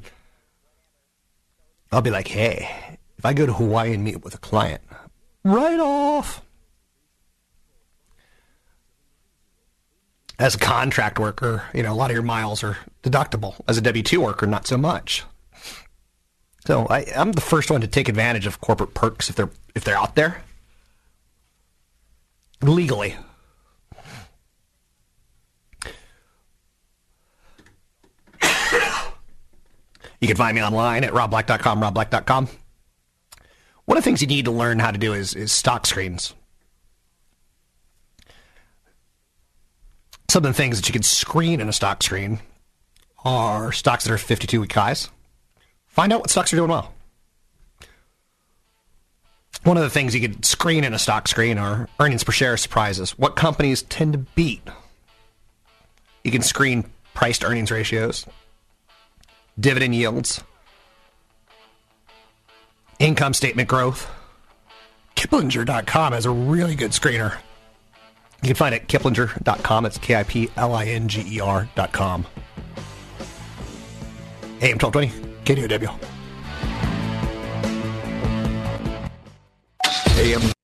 I'll 1.91 2.03
be 2.03 2.11
like, 2.11 2.29
hey, 2.29 2.99
if 3.17 3.25
I 3.25 3.33
go 3.33 3.47
to 3.47 3.53
Hawaii 3.53 3.95
and 3.95 4.05
meet 4.05 4.23
with 4.23 4.35
a 4.35 4.39
client, 4.39 4.83
right 5.45 5.81
off. 5.81 6.42
As 10.43 10.57
a 10.57 10.59
contract 10.59 11.21
worker, 11.21 11.63
you 11.73 11.85
know, 11.85 11.93
a 11.93 11.95
lot 11.95 12.11
of 12.11 12.15
your 12.15 12.25
miles 12.25 12.65
are 12.65 12.77
deductible. 13.05 13.55
As 13.69 13.79
a 13.79 13.81
W 13.81 14.03
2 14.03 14.21
worker, 14.21 14.45
not 14.45 14.67
so 14.67 14.77
much. 14.77 15.23
So 16.67 16.89
I, 16.91 17.07
I'm 17.15 17.31
the 17.31 17.41
first 17.41 17.71
one 17.71 17.81
to 17.81 17.87
take 17.87 18.09
advantage 18.09 18.45
of 18.45 18.61
corporate 18.61 18.93
perks 18.93 19.31
if 19.31 19.37
they're 19.37 19.51
if 19.77 19.85
they're 19.85 19.97
out 19.97 20.17
there 20.17 20.43
legally. 22.61 23.15
You 30.21 30.27
can 30.27 30.37
find 30.37 30.57
me 30.57 30.63
online 30.63 31.05
at 31.05 31.13
robblack.com, 31.13 31.81
robblack.com. 31.81 32.49
One 33.85 33.97
of 33.97 34.03
the 34.03 34.09
things 34.09 34.21
you 34.21 34.27
need 34.27 34.47
to 34.47 34.51
learn 34.51 34.81
how 34.81 34.91
to 34.91 34.99
do 34.99 35.13
is, 35.13 35.35
is 35.35 35.53
stock 35.53 35.87
screens. 35.87 36.35
Some 40.33 40.47
of 40.47 40.51
the 40.51 40.57
things 40.57 40.79
that 40.79 40.89
you 40.89 40.95
can 40.95 41.03
screen 41.03 41.61
in 41.61 41.69
a 41.69 41.75
stock 41.75 42.03
screen 42.03 42.41
are 43.23 43.71
stocks 43.71 44.05
that 44.05 44.13
are 44.15 44.17
52 44.17 44.63
week 44.63 44.73
highs. 44.73 45.11
Find 45.89 46.11
out 46.11 46.21
what 46.21 46.31
stocks 46.31 46.55
are 46.55 46.57
doing 46.57 46.71
well. 46.71 46.95
One 49.65 49.77
of 49.77 49.83
the 49.83 49.91
things 49.91 50.15
you 50.15 50.23
could 50.27 50.47
screen 50.47 50.85
in 50.85 50.95
a 50.95 50.99
stock 50.99 51.29
screen 51.29 51.59
are 51.59 51.87
earnings 52.01 52.25
per 52.25 52.33
share 52.33 52.57
surprises. 52.57 53.11
What 53.19 53.37
companies 53.37 53.83
tend 53.83 54.15
to 54.15 54.21
beat? 54.35 54.63
You 56.25 56.31
can 56.31 56.41
screen 56.41 56.91
price 57.13 57.39
to 57.41 57.49
earnings 57.49 57.71
ratios, 57.71 58.25
dividend 59.61 59.95
yields, 59.95 60.43
income 62.99 63.35
statement 63.35 63.69
growth. 63.69 64.09
Kiplinger.com 65.15 66.15
has 66.15 66.25
a 66.25 66.31
really 66.31 66.75
good 66.75 66.93
screener. 66.93 67.37
You 68.43 68.49
can 68.49 68.57
find 68.57 68.75
it 68.75 68.83
at 68.83 68.89
kiplinger.com. 68.89 69.87
It's 69.87 69.99
K 69.99 70.17
I 70.17 70.25
P 70.25 70.51
L 70.57 70.75
I 70.75 70.87
N 70.87 71.09
G 71.09 71.25
E 71.37 71.41
R.com. 71.41 72.27
AM 74.61 74.79
1220, 74.79 75.09
KDOW. 75.45 75.99
AM 80.19 80.62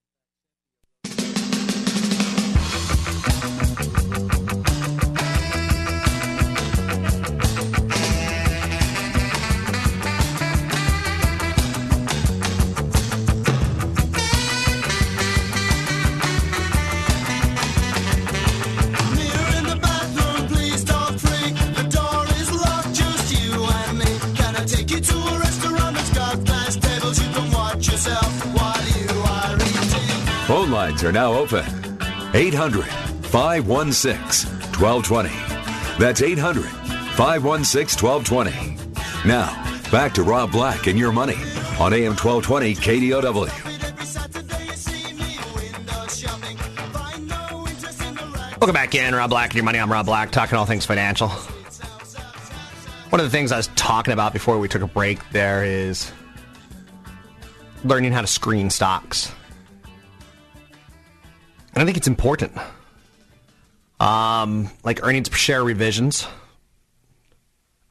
lines 30.99 31.05
are 31.05 31.13
now 31.13 31.33
open. 31.33 31.65
800 32.35 32.85
516 33.27 34.51
1220. 34.81 35.29
That's 35.99 36.23
800 36.23 36.65
516 36.65 38.05
1220. 38.05 39.29
Now, 39.29 39.91
back 39.91 40.15
to 40.15 40.23
Rob 40.23 40.53
Black 40.53 40.87
and 40.87 40.99
your 40.99 41.13
money 41.13 41.37
on 41.79 41.93
AM 41.93 42.17
1220 42.17 42.75
KDOW. 42.75 43.65
Welcome 48.61 48.75
back 48.75 48.95
in, 48.95 49.15
Rob 49.15 49.31
Black 49.31 49.51
and 49.51 49.57
your 49.57 49.65
money. 49.65 49.79
I'm 49.79 49.93
Rob 49.93 50.07
Black, 50.07 50.33
talking 50.33 50.59
all 50.59 50.67
things 50.67 50.85
financial. 50.85 51.29
One 53.11 53.21
of 53.21 53.27
the 53.27 53.31
things 53.31 53.53
I 53.53 53.57
was 53.57 53.69
talking 53.77 54.13
about 54.13 54.33
before 54.33 54.59
we 54.59 54.69
took 54.69 54.83
a 54.83 54.87
break 54.87 55.19
there 55.31 55.65
is 55.65 56.13
learning 57.85 58.13
how 58.13 58.21
to 58.21 58.27
screen 58.27 58.69
stocks. 58.69 59.33
And 61.79 61.85
I 61.85 61.87
think 61.87 61.97
it's 61.97 62.09
important. 62.09 62.51
Um, 64.01 64.69
like 64.83 65.05
earnings 65.05 65.29
per 65.29 65.37
share 65.37 65.63
revisions, 65.63 66.27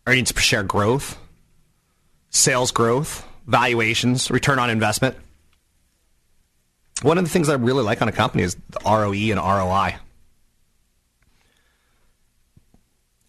earnings 0.06 0.34
per 0.34 0.42
share 0.42 0.64
growth, 0.64 1.18
sales 2.30 2.72
growth, 2.72 3.26
valuations, 3.46 4.30
return 4.30 4.60
on 4.60 4.70
investment. 4.70 5.16
One 7.02 7.18
of 7.18 7.24
the 7.24 7.30
things 7.30 7.48
I 7.48 7.54
really 7.54 7.82
like 7.82 8.02
on 8.02 8.10
a 8.10 8.12
company 8.12 8.44
is 8.44 8.58
the 8.72 8.80
ROE 8.84 9.14
and 9.14 9.40
ROI. 9.40 9.96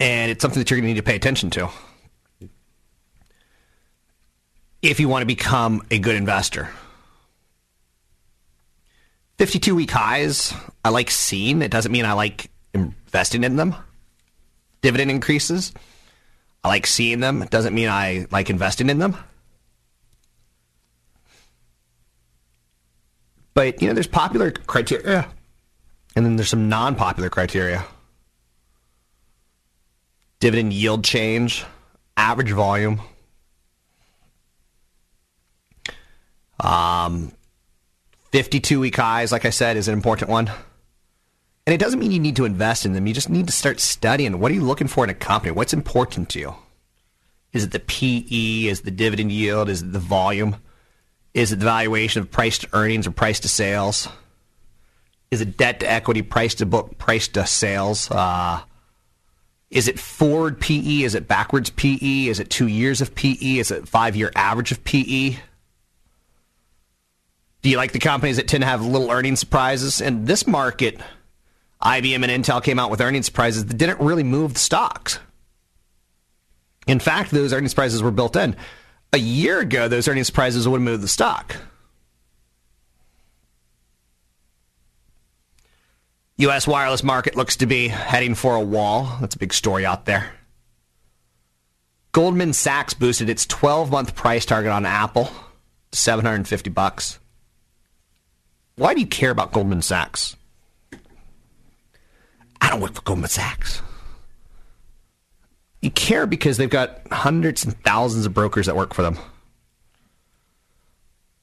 and 0.00 0.32
it's 0.32 0.42
something 0.42 0.58
that 0.58 0.72
you're 0.72 0.80
going 0.80 0.88
to 0.88 0.94
need 0.94 1.00
to 1.00 1.04
pay 1.04 1.14
attention 1.14 1.50
to 1.50 1.68
if 4.82 4.98
you 4.98 5.08
want 5.08 5.22
to 5.22 5.26
become 5.26 5.86
a 5.92 6.00
good 6.00 6.16
investor. 6.16 6.68
52 9.38 9.74
week 9.74 9.90
highs, 9.90 10.52
I 10.84 10.90
like 10.90 11.10
seeing. 11.10 11.62
It 11.62 11.70
doesn't 11.70 11.92
mean 11.92 12.04
I 12.04 12.12
like 12.12 12.50
investing 12.74 13.44
in 13.44 13.56
them. 13.56 13.74
Dividend 14.82 15.10
increases, 15.10 15.72
I 16.62 16.68
like 16.68 16.86
seeing 16.86 17.20
them. 17.20 17.42
It 17.42 17.50
doesn't 17.50 17.74
mean 17.74 17.88
I 17.88 18.26
like 18.30 18.50
investing 18.50 18.90
in 18.90 18.98
them. 18.98 19.16
But, 23.54 23.82
you 23.82 23.88
know, 23.88 23.94
there's 23.94 24.06
popular 24.06 24.52
criteria, 24.52 25.26
and 26.14 26.24
then 26.24 26.36
there's 26.36 26.48
some 26.48 26.68
non 26.68 26.94
popular 26.94 27.28
criteria 27.28 27.84
dividend 30.40 30.72
yield 30.72 31.04
change, 31.04 31.64
average 32.16 32.50
volume. 32.52 33.00
Um, 36.60 37.32
52 38.38 38.78
week 38.78 38.94
highs, 38.94 39.32
like 39.32 39.44
I 39.44 39.50
said, 39.50 39.76
is 39.76 39.88
an 39.88 39.94
important 39.94 40.30
one. 40.30 40.46
And 41.66 41.74
it 41.74 41.78
doesn't 41.78 41.98
mean 41.98 42.12
you 42.12 42.20
need 42.20 42.36
to 42.36 42.44
invest 42.44 42.86
in 42.86 42.92
them. 42.92 43.04
You 43.08 43.12
just 43.12 43.28
need 43.28 43.48
to 43.48 43.52
start 43.52 43.80
studying. 43.80 44.38
What 44.38 44.52
are 44.52 44.54
you 44.54 44.62
looking 44.62 44.86
for 44.86 45.02
in 45.02 45.10
a 45.10 45.14
company? 45.14 45.50
What's 45.50 45.72
important 45.72 46.28
to 46.30 46.38
you? 46.38 46.54
Is 47.52 47.64
it 47.64 47.72
the 47.72 47.80
PE? 47.80 48.68
Is 48.68 48.78
it 48.78 48.84
the 48.84 48.92
dividend 48.92 49.32
yield? 49.32 49.68
Is 49.68 49.82
it 49.82 49.92
the 49.92 49.98
volume? 49.98 50.54
Is 51.34 51.50
it 51.50 51.58
the 51.58 51.64
valuation 51.64 52.22
of 52.22 52.30
price 52.30 52.58
to 52.58 52.68
earnings 52.72 53.08
or 53.08 53.10
price 53.10 53.40
to 53.40 53.48
sales? 53.48 54.08
Is 55.32 55.40
it 55.40 55.56
debt 55.56 55.80
to 55.80 55.90
equity, 55.90 56.22
price 56.22 56.54
to 56.54 56.64
book, 56.64 56.96
price 56.96 57.26
to 57.28 57.44
sales? 57.44 58.08
Uh, 58.08 58.60
Is 59.68 59.88
it 59.88 59.98
forward 59.98 60.60
PE? 60.60 61.02
Is 61.02 61.16
it 61.16 61.26
backwards 61.26 61.70
PE? 61.70 62.28
Is 62.28 62.38
it 62.38 62.50
two 62.50 62.68
years 62.68 63.00
of 63.00 63.16
PE? 63.16 63.58
Is 63.58 63.72
it 63.72 63.88
five 63.88 64.14
year 64.14 64.30
average 64.36 64.70
of 64.70 64.84
PE? 64.84 65.38
Do 67.62 67.70
you 67.70 67.76
like 67.76 67.92
the 67.92 67.98
companies 67.98 68.36
that 68.36 68.48
tend 68.48 68.62
to 68.62 68.68
have 68.68 68.84
little 68.84 69.10
earnings 69.10 69.40
surprises? 69.40 70.00
In 70.00 70.26
this 70.26 70.46
market, 70.46 71.00
IBM 71.82 72.26
and 72.28 72.44
Intel 72.44 72.62
came 72.62 72.78
out 72.78 72.90
with 72.90 73.00
earnings 73.00 73.26
surprises 73.26 73.66
that 73.66 73.76
didn't 73.76 74.00
really 74.00 74.22
move 74.22 74.54
the 74.54 74.60
stocks. 74.60 75.18
In 76.86 77.00
fact, 77.00 77.30
those 77.30 77.52
earnings 77.52 77.70
surprises 77.70 78.02
were 78.02 78.10
built 78.10 78.36
in. 78.36 78.56
A 79.12 79.18
year 79.18 79.60
ago, 79.60 79.88
those 79.88 80.08
earnings 80.08 80.26
surprises 80.26 80.68
would 80.68 80.80
moved 80.80 81.02
the 81.02 81.08
stock. 81.08 81.56
U.S. 86.38 86.68
wireless 86.68 87.02
market 87.02 87.36
looks 87.36 87.56
to 87.56 87.66
be 87.66 87.88
heading 87.88 88.36
for 88.36 88.54
a 88.54 88.60
wall. 88.60 89.18
That's 89.20 89.34
a 89.34 89.38
big 89.38 89.52
story 89.52 89.84
out 89.84 90.06
there. 90.06 90.30
Goldman 92.12 92.52
Sachs 92.52 92.94
boosted 92.94 93.28
its 93.28 93.44
12-month 93.46 94.14
price 94.14 94.46
target 94.46 94.70
on 94.70 94.86
Apple 94.86 95.30
to 95.90 95.98
750 95.98 96.70
bucks. 96.70 97.18
Why 98.78 98.94
do 98.94 99.00
you 99.00 99.06
care 99.08 99.32
about 99.32 99.52
Goldman 99.52 99.82
Sachs? 99.82 100.36
I 102.60 102.70
don't 102.70 102.80
work 102.80 102.94
for 102.94 103.02
Goldman 103.02 103.28
Sachs. 103.28 103.82
You 105.82 105.90
care 105.90 106.26
because 106.26 106.56
they've 106.56 106.70
got 106.70 107.00
hundreds 107.10 107.64
and 107.64 107.76
thousands 107.82 108.24
of 108.24 108.34
brokers 108.34 108.66
that 108.66 108.76
work 108.76 108.94
for 108.94 109.02
them. 109.02 109.18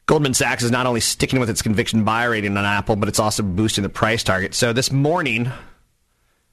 Goldman 0.05 0.33
Sachs 0.33 0.63
is 0.63 0.71
not 0.71 0.86
only 0.86 1.01
sticking 1.01 1.41
with 1.41 1.49
its 1.49 1.61
conviction 1.61 2.05
buy 2.05 2.23
rating 2.23 2.55
on 2.55 2.63
Apple, 2.63 2.95
but 2.95 3.09
it's 3.09 3.19
also 3.19 3.43
boosting 3.43 3.81
the 3.81 3.89
price 3.89 4.23
target. 4.23 4.53
So 4.53 4.71
this 4.71 4.89
morning, 4.89 5.51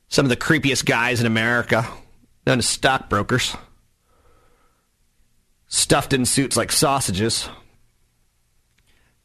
some 0.09 0.27
of 0.27 0.31
the 0.31 0.37
creepiest 0.37 0.85
guys 0.85 1.21
in 1.21 1.27
America, 1.27 1.87
known 2.45 2.59
as 2.59 2.69
stockbrokers, 2.69 3.55
stuffed 5.69 6.13
in 6.13 6.25
suits 6.25 6.57
like 6.57 6.73
sausages, 6.73 7.49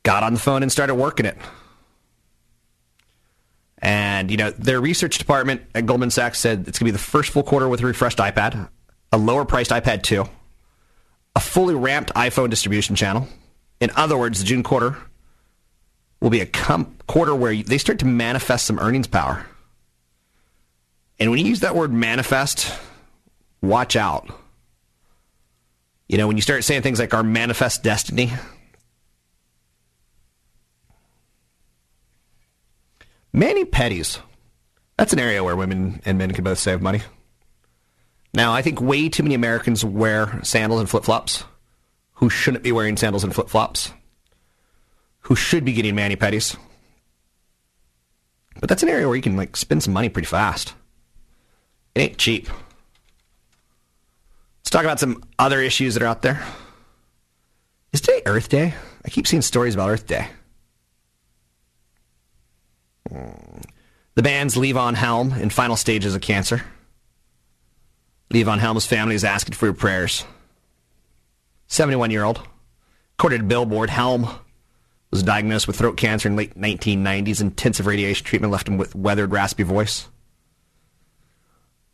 got 0.07 0.23
on 0.23 0.33
the 0.33 0.39
phone 0.39 0.63
and 0.63 0.71
started 0.71 0.95
working 0.95 1.25
it. 1.25 1.37
And, 3.79 4.31
you 4.31 4.37
know, 4.37 4.51
their 4.51 4.79
research 4.79 5.17
department 5.17 5.63
at 5.75 5.85
Goldman 5.85 6.11
Sachs 6.11 6.39
said 6.39 6.65
it's 6.65 6.79
going 6.79 6.85
to 6.85 6.85
be 6.85 6.91
the 6.91 6.97
first 6.97 7.31
full 7.31 7.43
quarter 7.43 7.67
with 7.67 7.81
a 7.81 7.85
refreshed 7.85 8.19
iPad, 8.19 8.69
a 9.11 9.17
lower 9.17 9.43
priced 9.43 9.69
iPad 9.71 10.03
2, 10.03 10.23
a 11.35 11.39
fully 11.41 11.75
ramped 11.75 12.13
iPhone 12.13 12.49
distribution 12.49 12.95
channel. 12.95 13.27
In 13.81 13.89
other 13.97 14.17
words, 14.17 14.39
the 14.39 14.45
June 14.45 14.63
quarter 14.63 14.95
will 16.21 16.29
be 16.29 16.39
a 16.39 16.45
com- 16.45 16.95
quarter 17.07 17.35
where 17.35 17.53
they 17.53 17.77
start 17.77 17.99
to 17.99 18.05
manifest 18.05 18.65
some 18.65 18.79
earnings 18.79 19.07
power. 19.07 19.45
And 21.19 21.31
when 21.31 21.39
you 21.39 21.45
use 21.47 21.59
that 21.59 21.75
word 21.75 21.91
manifest, 21.91 22.73
watch 23.61 23.97
out. 23.97 24.29
You 26.07 26.17
know, 26.17 26.27
when 26.27 26.37
you 26.37 26.41
start 26.41 26.63
saying 26.63 26.83
things 26.83 26.97
like 26.97 27.13
our 27.13 27.23
manifest 27.23 27.83
destiny, 27.83 28.31
mani-pedis. 33.37 34.19
That's 34.97 35.13
an 35.13 35.19
area 35.19 35.43
where 35.43 35.55
women 35.55 36.01
and 36.05 36.17
men 36.17 36.31
can 36.31 36.43
both 36.43 36.59
save 36.59 36.81
money. 36.81 37.01
Now, 38.33 38.51
I 38.51 38.61
think 38.61 38.81
way 38.81 39.09
too 39.09 39.23
many 39.23 39.35
Americans 39.35 39.85
wear 39.85 40.39
sandals 40.43 40.81
and 40.81 40.89
flip 40.89 41.03
flops 41.03 41.43
who 42.13 42.29
shouldn't 42.29 42.63
be 42.63 42.71
wearing 42.71 42.97
sandals 42.97 43.23
and 43.23 43.33
flip 43.33 43.47
flops, 43.47 43.93
who 45.21 45.35
should 45.35 45.63
be 45.63 45.73
getting 45.73 45.95
mani-pedis. 45.95 46.57
But 48.59 48.69
that's 48.69 48.81
an 48.81 48.89
area 48.89 49.07
where 49.07 49.15
you 49.15 49.21
can 49.21 49.37
like 49.37 49.55
spend 49.55 49.83
some 49.83 49.93
money 49.93 50.09
pretty 50.09 50.25
fast. 50.25 50.73
It 51.93 52.01
ain't 52.01 52.17
cheap. 52.17 52.49
Let's 54.59 54.71
talk 54.71 54.83
about 54.83 54.99
some 54.99 55.23
other 55.37 55.61
issues 55.61 55.93
that 55.93 56.01
are 56.01 56.07
out 56.07 56.23
there. 56.23 56.43
Is 57.93 58.01
today 58.01 58.23
Earth 58.25 58.49
Day? 58.49 58.73
I 59.05 59.09
keep 59.09 59.27
seeing 59.27 59.43
stories 59.43 59.75
about 59.75 59.89
Earth 59.89 60.07
Day. 60.07 60.27
The 63.09 64.23
band's 64.23 64.55
Levon 64.55 64.95
Helm 64.95 65.33
in 65.33 65.49
final 65.49 65.75
stages 65.75 66.15
of 66.15 66.21
cancer. 66.21 66.63
Levon 68.31 68.59
Helm's 68.59 68.85
family 68.85 69.15
is 69.15 69.23
asking 69.23 69.55
for 69.55 69.67
your 69.67 69.73
prayers. 69.73 70.25
71 71.67 72.11
year 72.11 72.23
old. 72.23 72.41
According 73.17 73.39
to 73.39 73.45
Billboard, 73.45 73.89
Helm 73.89 74.27
was 75.11 75.23
diagnosed 75.23 75.67
with 75.67 75.77
throat 75.77 75.97
cancer 75.97 76.27
in 76.27 76.35
late 76.35 76.55
1990s. 76.59 77.41
Intensive 77.41 77.85
radiation 77.85 78.25
treatment 78.25 78.51
left 78.51 78.67
him 78.67 78.77
with 78.77 78.95
weathered, 78.95 79.31
raspy 79.31 79.63
voice. 79.63 80.07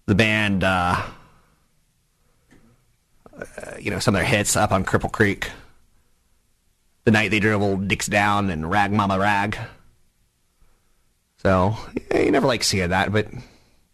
The 0.05 0.15
band, 0.15 0.63
uh, 0.63 1.01
uh, 3.37 3.43
you 3.79 3.91
know, 3.91 3.99
some 3.99 4.15
of 4.15 4.19
their 4.19 4.27
hits 4.27 4.55
up 4.55 4.71
on 4.71 4.83
Cripple 4.83 5.11
Creek. 5.11 5.49
The 7.05 7.11
night 7.11 7.31
they 7.31 7.39
Drove 7.39 7.61
Old 7.61 7.87
Dixie 7.87 8.11
Down 8.11 8.49
and 8.49 8.69
Rag 8.69 8.91
Mama 8.91 9.19
Rag. 9.19 9.57
So 11.43 11.75
yeah, 12.11 12.21
you 12.21 12.31
never 12.31 12.47
like 12.47 12.63
seeing 12.63 12.89
that, 12.89 13.11
but 13.11 13.31
you 13.31 13.41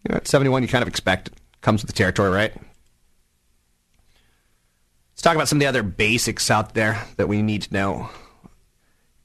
know, 0.10 0.16
at 0.16 0.28
71, 0.28 0.62
you 0.62 0.68
kind 0.68 0.82
of 0.82 0.88
expect 0.88 1.30
it. 1.30 1.34
Comes 1.62 1.82
with 1.82 1.89
the 1.89 1.97
territory, 1.97 2.30
right? 2.30 2.54
Let's 5.12 5.22
talk 5.22 5.36
about 5.36 5.50
some 5.50 5.58
of 5.58 5.60
the 5.60 5.68
other 5.68 5.84
basics 5.84 6.50
out 6.50 6.74
there 6.74 7.04
that 7.18 7.28
we 7.28 7.41
need 7.41 7.64
to 7.64 7.74
know. 7.74 8.10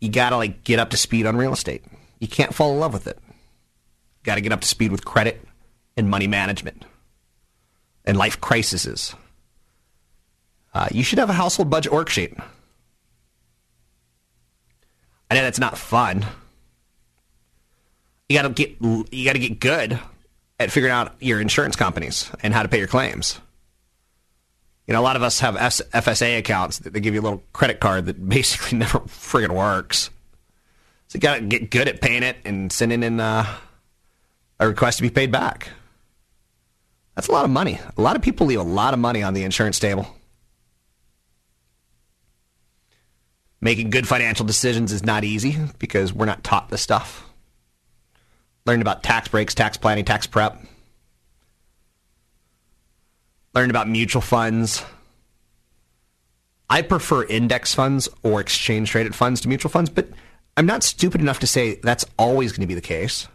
You 0.01 0.09
gotta 0.09 0.37
like 0.37 0.65
get 0.65 0.81
up 0.81 0.91
to 0.91 0.97
speed 0.97 1.27
on 1.27 1.37
real 1.37 1.53
estate. 1.53 1.85
You 2.19 2.29
can't 2.29 2.55
fall 2.55 2.73
in 2.73 2.81
love 2.81 2.93
with 2.93 3.07
it. 3.07 3.19
You 3.27 4.25
Got 4.25 4.37
to 4.37 4.41
get 4.41 4.53
up 4.53 4.63
to 4.63 4.67
speed 4.67 4.91
with 4.91 5.05
credit 5.05 5.47
and 5.97 6.09
money 6.09 6.27
management 6.27 6.85
and 8.05 8.17
life 8.17 8.41
crises. 8.41 9.15
Uh, 10.73 10.89
you 10.91 11.05
should 11.05 11.19
have 11.19 11.31
a 11.31 11.35
household 11.35 11.71
budget 11.71 11.93
worksheet. 11.93 12.43
I 15.31 15.35
know 15.35 15.43
that's 15.43 15.59
not 15.59 15.77
fun. 15.77 16.25
You 18.29 18.39
gotta 18.39 18.51
get 18.51 18.77
you 18.81 19.25
gotta 19.25 19.39
get 19.39 19.61
good 19.61 19.99
at 20.59 20.71
figuring 20.71 20.93
out 20.93 21.15
your 21.21 21.41
insurance 21.41 21.77
companies 21.77 22.31
and 22.43 22.55
how 22.55 22.63
to 22.63 22.69
pay 22.69 22.79
your 22.79 22.87
claims. 22.87 23.41
You 24.87 24.95
know, 24.95 25.01
a 25.01 25.03
lot 25.03 25.17
of 25.17 25.23
us 25.23 25.41
have 25.41 25.55
FSA 25.55 26.39
accounts 26.39 26.79
that 26.81 26.93
they 26.93 27.01
give 27.01 27.15
you 27.15 27.21
a 27.21 27.23
little 27.23 27.43
credit 27.53 27.81
card 27.81 28.07
that 28.07 28.29
basically 28.29 28.79
never 28.79 29.01
friggin' 29.01 29.55
works. 29.55 30.11
So 31.09 31.17
you 31.17 31.21
gotta 31.21 31.43
get 31.43 31.71
good 31.71 31.89
at 31.89 32.01
paying 32.01 32.23
it 32.23 32.37
and 32.45 32.73
sending 32.73 33.03
in 33.03 33.21
uh, 33.21 33.47
a 34.59 34.69
request 34.69 34.99
to 34.99 35.03
be 35.03 35.11
paid 35.11 35.31
back. 35.31 35.71
That's 37.15 37.29
a 37.29 37.33
lot 37.33 37.45
of 37.45 37.51
money. 37.51 37.79
A 37.97 38.01
lot 38.01 38.17
of 38.17 38.23
people 38.23 38.47
leave 38.47 38.59
a 38.59 38.65
lot 38.65 38.93
of 38.95 39.01
money 39.01 39.23
on 39.23 39.35
the 39.35 39.45
insurance 39.45 39.79
table. 39.79 40.07
Making 43.61 43.91
good 43.91 44.09
financial 44.09 44.45
decisions 44.45 44.93
is 44.93 45.05
not 45.05 45.25
easy 45.25 45.57
because 45.79 46.13
we're 46.13 46.27
not 46.27 46.43
taught 46.43 46.71
this 46.71 46.83
stuff. 46.83 47.25
Learned 48.67 48.83
about 48.83 49.03
tax 49.03 49.29
breaks, 49.29 49.55
tax 49.55 49.77
planning, 49.77 50.05
tax 50.05 50.27
prep. 50.27 50.59
Learned 53.55 53.71
about 53.71 53.89
mutual 53.89 54.23
funds. 54.23 54.83
I 56.71 56.83
prefer 56.83 57.25
index 57.25 57.75
funds 57.75 58.09
or 58.23 58.41
exchange 58.41 58.91
traded 58.91 59.15
funds 59.15 59.41
to 59.43 59.49
mutual 59.49 59.71
funds, 59.71 59.91
but 59.91 60.09
I'm 60.57 60.67
not 60.67 60.83
stupid 60.83 61.21
enough 61.21 61.41
to 61.41 61.47
say 61.47 61.77
that's 61.77 62.05
always 62.19 62.53
going 62.53 62.63
to 62.63 62.67
be 62.67 62.75
the 62.75 62.81
case. 62.81 63.29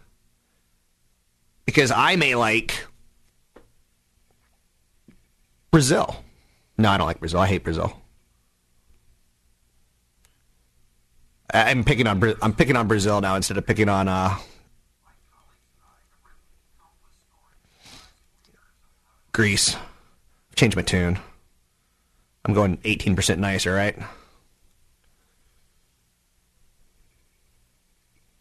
Because 1.64 1.92
I 1.92 2.16
may 2.16 2.34
like 2.34 2.86
Brazil. 5.70 6.24
No, 6.76 6.90
I 6.90 6.98
don't 6.98 7.06
like 7.06 7.20
Brazil. 7.20 7.40
I 7.40 7.46
hate 7.46 7.62
Brazil. 7.62 7.96
I'm 11.52 11.84
picking 11.84 12.06
on 12.06 12.34
I'm 12.42 12.52
picking 12.52 12.76
on 12.76 12.88
Brazil 12.88 13.20
now 13.20 13.36
instead 13.36 13.58
of 13.58 13.66
picking 13.66 13.88
on 13.88 14.08
uh, 14.08 14.36
Greece. 19.40 19.74
Change 20.54 20.76
my 20.76 20.82
tune. 20.82 21.18
I'm 22.44 22.52
going 22.52 22.76
18% 22.76 23.38
nicer, 23.38 23.72
right? 23.72 23.96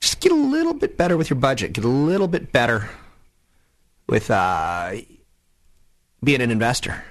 Just 0.02 0.20
get 0.20 0.34
a 0.34 0.36
little 0.36 0.74
bit 0.74 0.97
better 0.97 1.16
with 1.16 1.30
your 1.30 1.39
budget. 1.39 1.72
Get 1.72 1.86
a 1.86 1.88
little 1.88 2.28
bit 2.28 2.52
better 2.52 2.89
with 4.10 4.30
uh, 4.30 4.91
being 6.22 6.41
an 6.41 6.52
investor. 6.52 7.02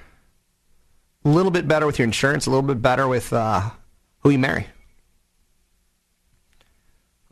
A 1.24 1.28
little 1.30 1.50
bit 1.50 1.66
better 1.66 1.86
with 1.86 1.98
your 1.98 2.04
insurance. 2.04 2.44
A 2.44 2.50
little 2.50 2.68
bit 2.68 2.82
better 2.82 3.08
with 3.08 3.32
uh, 3.32 3.70
who 4.18 4.28
you 4.28 4.38
marry. 4.38 4.66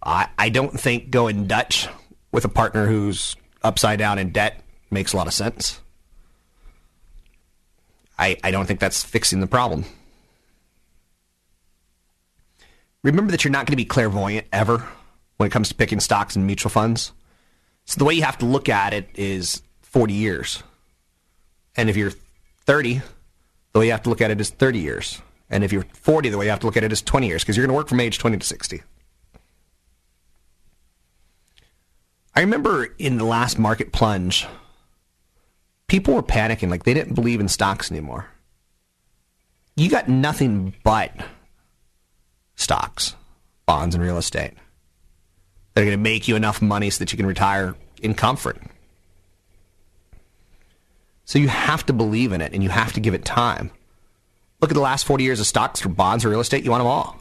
I, 0.02 0.30
I 0.38 0.48
don't 0.48 0.80
think 0.80 1.10
going 1.10 1.48
Dutch 1.48 1.86
with 2.32 2.46
a 2.46 2.48
partner 2.48 2.86
who's 2.86 3.36
upside 3.62 3.98
down 3.98 4.18
in 4.18 4.30
debt 4.30 4.64
makes 4.90 5.12
a 5.12 5.18
lot 5.18 5.26
of 5.26 5.34
sense. 5.34 5.80
I, 8.18 8.36
I 8.42 8.50
don't 8.50 8.66
think 8.66 8.80
that's 8.80 9.02
fixing 9.02 9.40
the 9.40 9.46
problem. 9.46 9.84
Remember 13.02 13.30
that 13.30 13.44
you're 13.44 13.52
not 13.52 13.66
going 13.66 13.72
to 13.72 13.76
be 13.76 13.84
clairvoyant 13.84 14.46
ever 14.52 14.86
when 15.36 15.46
it 15.46 15.50
comes 15.50 15.68
to 15.68 15.74
picking 15.74 16.00
stocks 16.00 16.34
and 16.34 16.46
mutual 16.46 16.70
funds. 16.70 17.12
So 17.84 17.98
the 17.98 18.04
way 18.04 18.14
you 18.14 18.22
have 18.22 18.38
to 18.38 18.46
look 18.46 18.68
at 18.68 18.92
it 18.92 19.08
is 19.14 19.62
40 19.82 20.12
years. 20.12 20.62
And 21.76 21.88
if 21.88 21.96
you're 21.96 22.12
30, 22.64 23.02
the 23.72 23.78
way 23.78 23.86
you 23.86 23.92
have 23.92 24.02
to 24.02 24.08
look 24.08 24.20
at 24.20 24.30
it 24.30 24.40
is 24.40 24.50
30 24.50 24.78
years. 24.78 25.20
And 25.48 25.62
if 25.62 25.72
you're 25.72 25.84
40, 25.92 26.30
the 26.30 26.38
way 26.38 26.46
you 26.46 26.50
have 26.50 26.60
to 26.60 26.66
look 26.66 26.76
at 26.76 26.82
it 26.82 26.92
is 26.92 27.02
20 27.02 27.28
years 27.28 27.42
because 27.42 27.56
you're 27.56 27.66
going 27.66 27.74
to 27.74 27.76
work 27.76 27.88
from 27.88 28.00
age 28.00 28.18
20 28.18 28.38
to 28.38 28.46
60. 28.46 28.82
I 32.34 32.40
remember 32.40 32.88
in 32.98 33.18
the 33.18 33.24
last 33.24 33.58
market 33.58 33.92
plunge, 33.92 34.46
people 35.88 36.14
were 36.14 36.22
panicking 36.22 36.70
like 36.70 36.84
they 36.84 36.94
didn't 36.94 37.14
believe 37.14 37.40
in 37.40 37.48
stocks 37.48 37.90
anymore. 37.90 38.26
You 39.76 39.90
got 39.90 40.08
nothing 40.08 40.74
but 40.82 41.12
stocks, 42.54 43.14
bonds, 43.66 43.94
and 43.94 44.02
real 44.02 44.16
estate. 44.16 44.54
They're 45.74 45.84
going 45.84 45.96
to 45.96 46.02
make 46.02 46.26
you 46.26 46.36
enough 46.36 46.62
money 46.62 46.88
so 46.88 47.00
that 47.00 47.12
you 47.12 47.16
can 47.16 47.26
retire 47.26 47.74
in 48.00 48.14
comfort. 48.14 48.58
So 51.26 51.38
you 51.38 51.48
have 51.48 51.84
to 51.86 51.92
believe 51.92 52.32
in 52.32 52.40
it 52.40 52.54
and 52.54 52.62
you 52.62 52.70
have 52.70 52.94
to 52.94 53.00
give 53.00 53.12
it 53.12 53.24
time. 53.24 53.70
Look 54.60 54.70
at 54.70 54.74
the 54.74 54.80
last 54.80 55.04
40 55.04 55.24
years 55.24 55.40
of 55.40 55.46
stocks 55.46 55.84
or 55.84 55.90
bonds 55.90 56.24
or 56.24 56.30
real 56.30 56.40
estate, 56.40 56.64
you 56.64 56.70
want 56.70 56.80
them 56.80 56.86
all. 56.86 57.20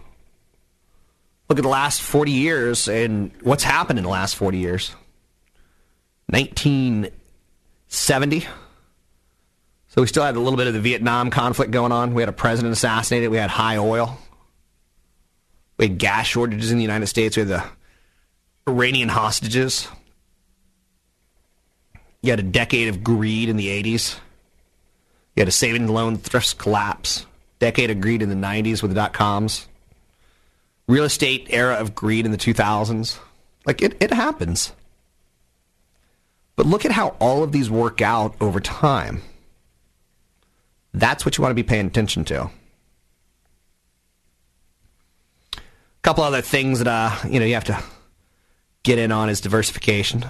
Look 1.50 1.60
at 1.60 1.64
the 1.64 1.70
last 1.70 2.02
40 2.02 2.32
years 2.32 2.88
and 2.88 3.32
what's 3.42 3.64
happened 3.64 4.00
in 4.00 4.04
the 4.04 4.10
last 4.10 4.36
40 4.36 4.58
years. 4.58 4.96
1970. 7.96 8.48
So 9.88 10.02
we 10.02 10.08
still 10.08 10.24
had 10.24 10.36
a 10.36 10.40
little 10.40 10.58
bit 10.58 10.68
of 10.68 10.74
the 10.74 10.82
Vietnam 10.82 11.30
conflict 11.30 11.72
going 11.72 11.94
on. 11.94 12.14
We 12.14 12.22
had 12.22 12.28
a 12.28 12.34
president 12.34 12.74
assassinated. 12.74 13.30
We 13.30 13.38
had 13.38 13.50
high 13.50 13.78
oil. 13.78 14.18
We 15.78 15.88
had 15.88 15.98
gas 15.98 16.28
shortages 16.28 16.72
in 16.72 16.78
the 16.78 16.84
United 16.84 17.08
States. 17.08 17.38
We 17.38 17.42
had 17.42 17.48
the 17.48 17.64
Iranian 18.68 19.08
hostages. 19.08 19.88
You 22.22 22.32
had 22.32 22.40
a 22.40 22.44
decade 22.44 22.90
of 22.90 23.02
greed 23.02 23.48
in 23.48 23.56
the 23.56 23.68
80s. 23.68 24.18
You 25.36 25.42
had 25.42 25.48
a 25.48 25.52
savings 25.52 25.90
loan 25.90 26.18
thrift 26.18 26.58
collapse. 26.58 27.26
Decade 27.60 27.92
of 27.92 28.02
greed 28.02 28.22
in 28.22 28.28
the 28.28 28.36
90s 28.36 28.82
with 28.82 28.92
the 28.92 28.96
dot 28.96 29.14
coms. 29.14 29.68
Real 30.88 31.06
estate 31.06 31.48
era 31.50 31.76
of 31.76 31.96
greed 31.96 32.26
in 32.26 32.34
the 32.34 32.38
2000s. 32.38 33.18
Like, 33.66 33.82
it, 33.82 33.96
it 34.02 34.12
happens. 34.12 34.74
But 36.56 36.66
look 36.66 36.86
at 36.86 36.92
how 36.92 37.10
all 37.20 37.44
of 37.44 37.52
these 37.52 37.70
work 37.70 38.02
out 38.02 38.36
over 38.40 38.60
time. 38.60 39.22
That's 40.94 41.26
what 41.26 41.38
you 41.38 41.42
want 41.42 41.52
to 41.52 41.56
be 41.56 41.64
paying 41.64 41.88
attention 41.88 42.24
to. 42.26 42.50
A 45.54 45.62
couple 46.02 46.24
other 46.24 46.42
things 46.42 46.80
that 46.80 46.88
uh, 46.88 47.28
you 47.28 47.40
know 47.40 47.46
you 47.46 47.56
have 47.56 47.66
to 47.66 47.82
get 48.84 48.98
in 48.98 49.12
on 49.12 49.30
is 49.30 49.42
diversification. 49.42 50.26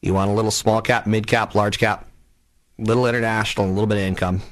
You 0.00 0.14
want 0.14 0.30
a 0.30 0.34
little 0.34 0.50
small 0.50 0.82
cap, 0.82 1.06
mid 1.06 1.26
cap, 1.26 1.54
large 1.54 1.78
cap, 1.78 2.06
little 2.78 3.06
international, 3.06 3.66
a 3.66 3.72
little 3.72 3.86
bit 3.86 3.98
of 3.98 4.04
income. 4.04 4.42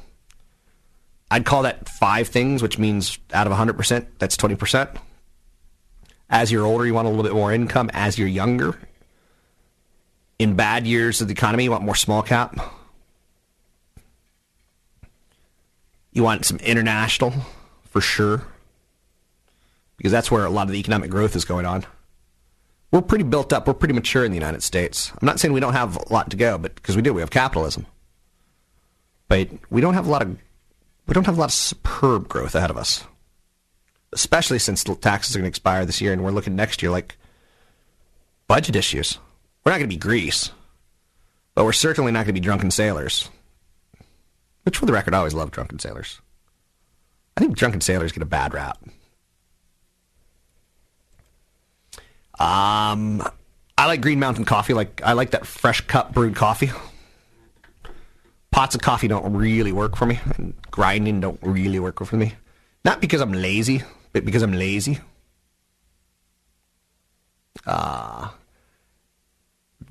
I'd 1.31 1.45
call 1.45 1.63
that 1.63 1.89
five 1.89 2.29
things, 2.29 2.63
which 2.63 2.79
means 2.79 3.19
out 3.33 3.47
of 3.47 3.53
100%, 3.53 4.07
that's 4.19 4.37
20%. 4.37 4.97
As 6.29 6.53
you're 6.53 6.67
older, 6.67 6.87
you 6.87 6.95
want 6.95 7.07
a 7.07 7.11
little 7.11 7.25
bit 7.25 7.33
more 7.33 7.53
income. 7.53 7.91
As 7.95 8.19
you're 8.19 8.29
younger, 8.29 8.79
in 10.43 10.55
bad 10.55 10.87
years 10.87 11.21
of 11.21 11.29
the 11.29 11.33
economy, 11.33 11.65
you 11.65 11.71
want 11.71 11.85
more 11.85 11.95
small 11.95 12.23
cap. 12.23 12.59
You 16.13 16.23
want 16.23 16.45
some 16.45 16.59
international 16.59 17.33
for 17.85 18.01
sure, 18.01 18.43
because 19.97 20.13
that's 20.13 20.31
where 20.31 20.45
a 20.45 20.51
lot 20.51 20.67
of 20.67 20.73
the 20.73 20.81
economic 20.81 21.11
growth 21.11 21.37
is 21.37 21.45
going 21.45 21.65
on. 21.65 21.87
We're 22.91 23.03
pretty 23.03 23.25
built 23.25 23.53
up. 23.53 23.67
We're 23.67 23.75
pretty 23.75 23.95
mature 23.95 24.25
in 24.25 24.33
the 24.33 24.37
United 24.37 24.63
States. 24.63 25.11
I'm 25.13 25.27
not 25.27 25.41
saying 25.41 25.55
we 25.55 25.61
don't 25.61 25.73
have 25.73 25.97
a 25.97 26.13
lot 26.13 26.31
to 26.31 26.37
go, 26.37 26.59
but 26.59 26.75
because 26.75 26.97
we 26.97 27.03
do, 27.03 27.15
we 27.15 27.23
have 27.23 27.31
capitalism. 27.31 27.87
But 29.29 29.49
we 29.71 29.81
don't 29.81 29.95
have 29.95 30.07
a 30.07 30.11
lot 30.11 30.21
of 30.23 30.37
we 31.07 31.15
don't 31.15 31.25
have 31.25 31.37
a 31.37 31.41
lot 31.41 31.47
of 31.51 31.55
superb 31.55 32.29
growth 32.29 32.55
ahead 32.55 32.71
of 32.71 32.77
us, 32.77 33.05
especially 34.13 34.59
since 34.59 34.85
taxes 34.85 35.35
are 35.35 35.39
going 35.39 35.45
to 35.45 35.49
expire 35.49 35.87
this 35.87 36.01
year, 36.01 36.13
and 36.13 36.23
we're 36.23 36.31
looking 36.31 36.55
next 36.55 36.83
year 36.83 36.91
like 36.91 37.17
budget 38.47 38.77
issues. 38.77 39.19
We're 39.65 39.73
not 39.73 39.79
going 39.79 39.89
to 39.91 39.95
be 39.95 40.01
Greece, 40.01 40.51
but 41.55 41.65
we're 41.65 41.73
certainly 41.73 42.13
not 42.13 42.21
going 42.21 42.29
to 42.29 42.33
be 42.33 42.41
drunken 42.41 42.71
sailors. 42.71 43.29
Which, 44.65 44.79
for 44.79 44.87
the 44.87 44.93
record, 44.93 45.15
I 45.15 45.19
always 45.19 45.35
love 45.35 45.51
drunken 45.51 45.79
sailors. 45.79 46.21
I 47.37 47.41
think 47.41 47.57
drunken 47.57 47.81
sailors 47.81 48.13
get 48.13 48.23
a 48.23 48.27
bad 48.27 48.55
rap. 48.55 48.79
Um, 52.39 53.23
I 53.79 53.87
like 53.87 54.01
Green 54.01 54.19
Mountain 54.19 54.45
coffee. 54.45 54.75
Like 54.75 55.01
I 55.05 55.13
like 55.13 55.31
that 55.31 55.47
fresh 55.47 55.81
cup 55.83 56.13
brewed 56.13 56.35
coffee. 56.35 56.71
Pots 58.51 58.75
of 58.75 58.83
coffee 58.83 59.09
don't 59.09 59.35
really 59.35 59.73
work 59.73 59.97
for 59.97 60.07
me, 60.07 60.21
and 60.37 60.55
grinding 60.71 61.21
don't 61.21 61.39
really 61.43 61.79
work 61.79 62.05
for 62.05 62.17
me. 62.17 62.35
Not 62.85 63.01
because 63.01 63.21
I'm 63.21 63.33
lazy, 63.33 63.83
but 64.13 64.25
because 64.25 64.43
I'm 64.43 64.53
lazy. 64.53 64.99
Uh, 67.67 68.29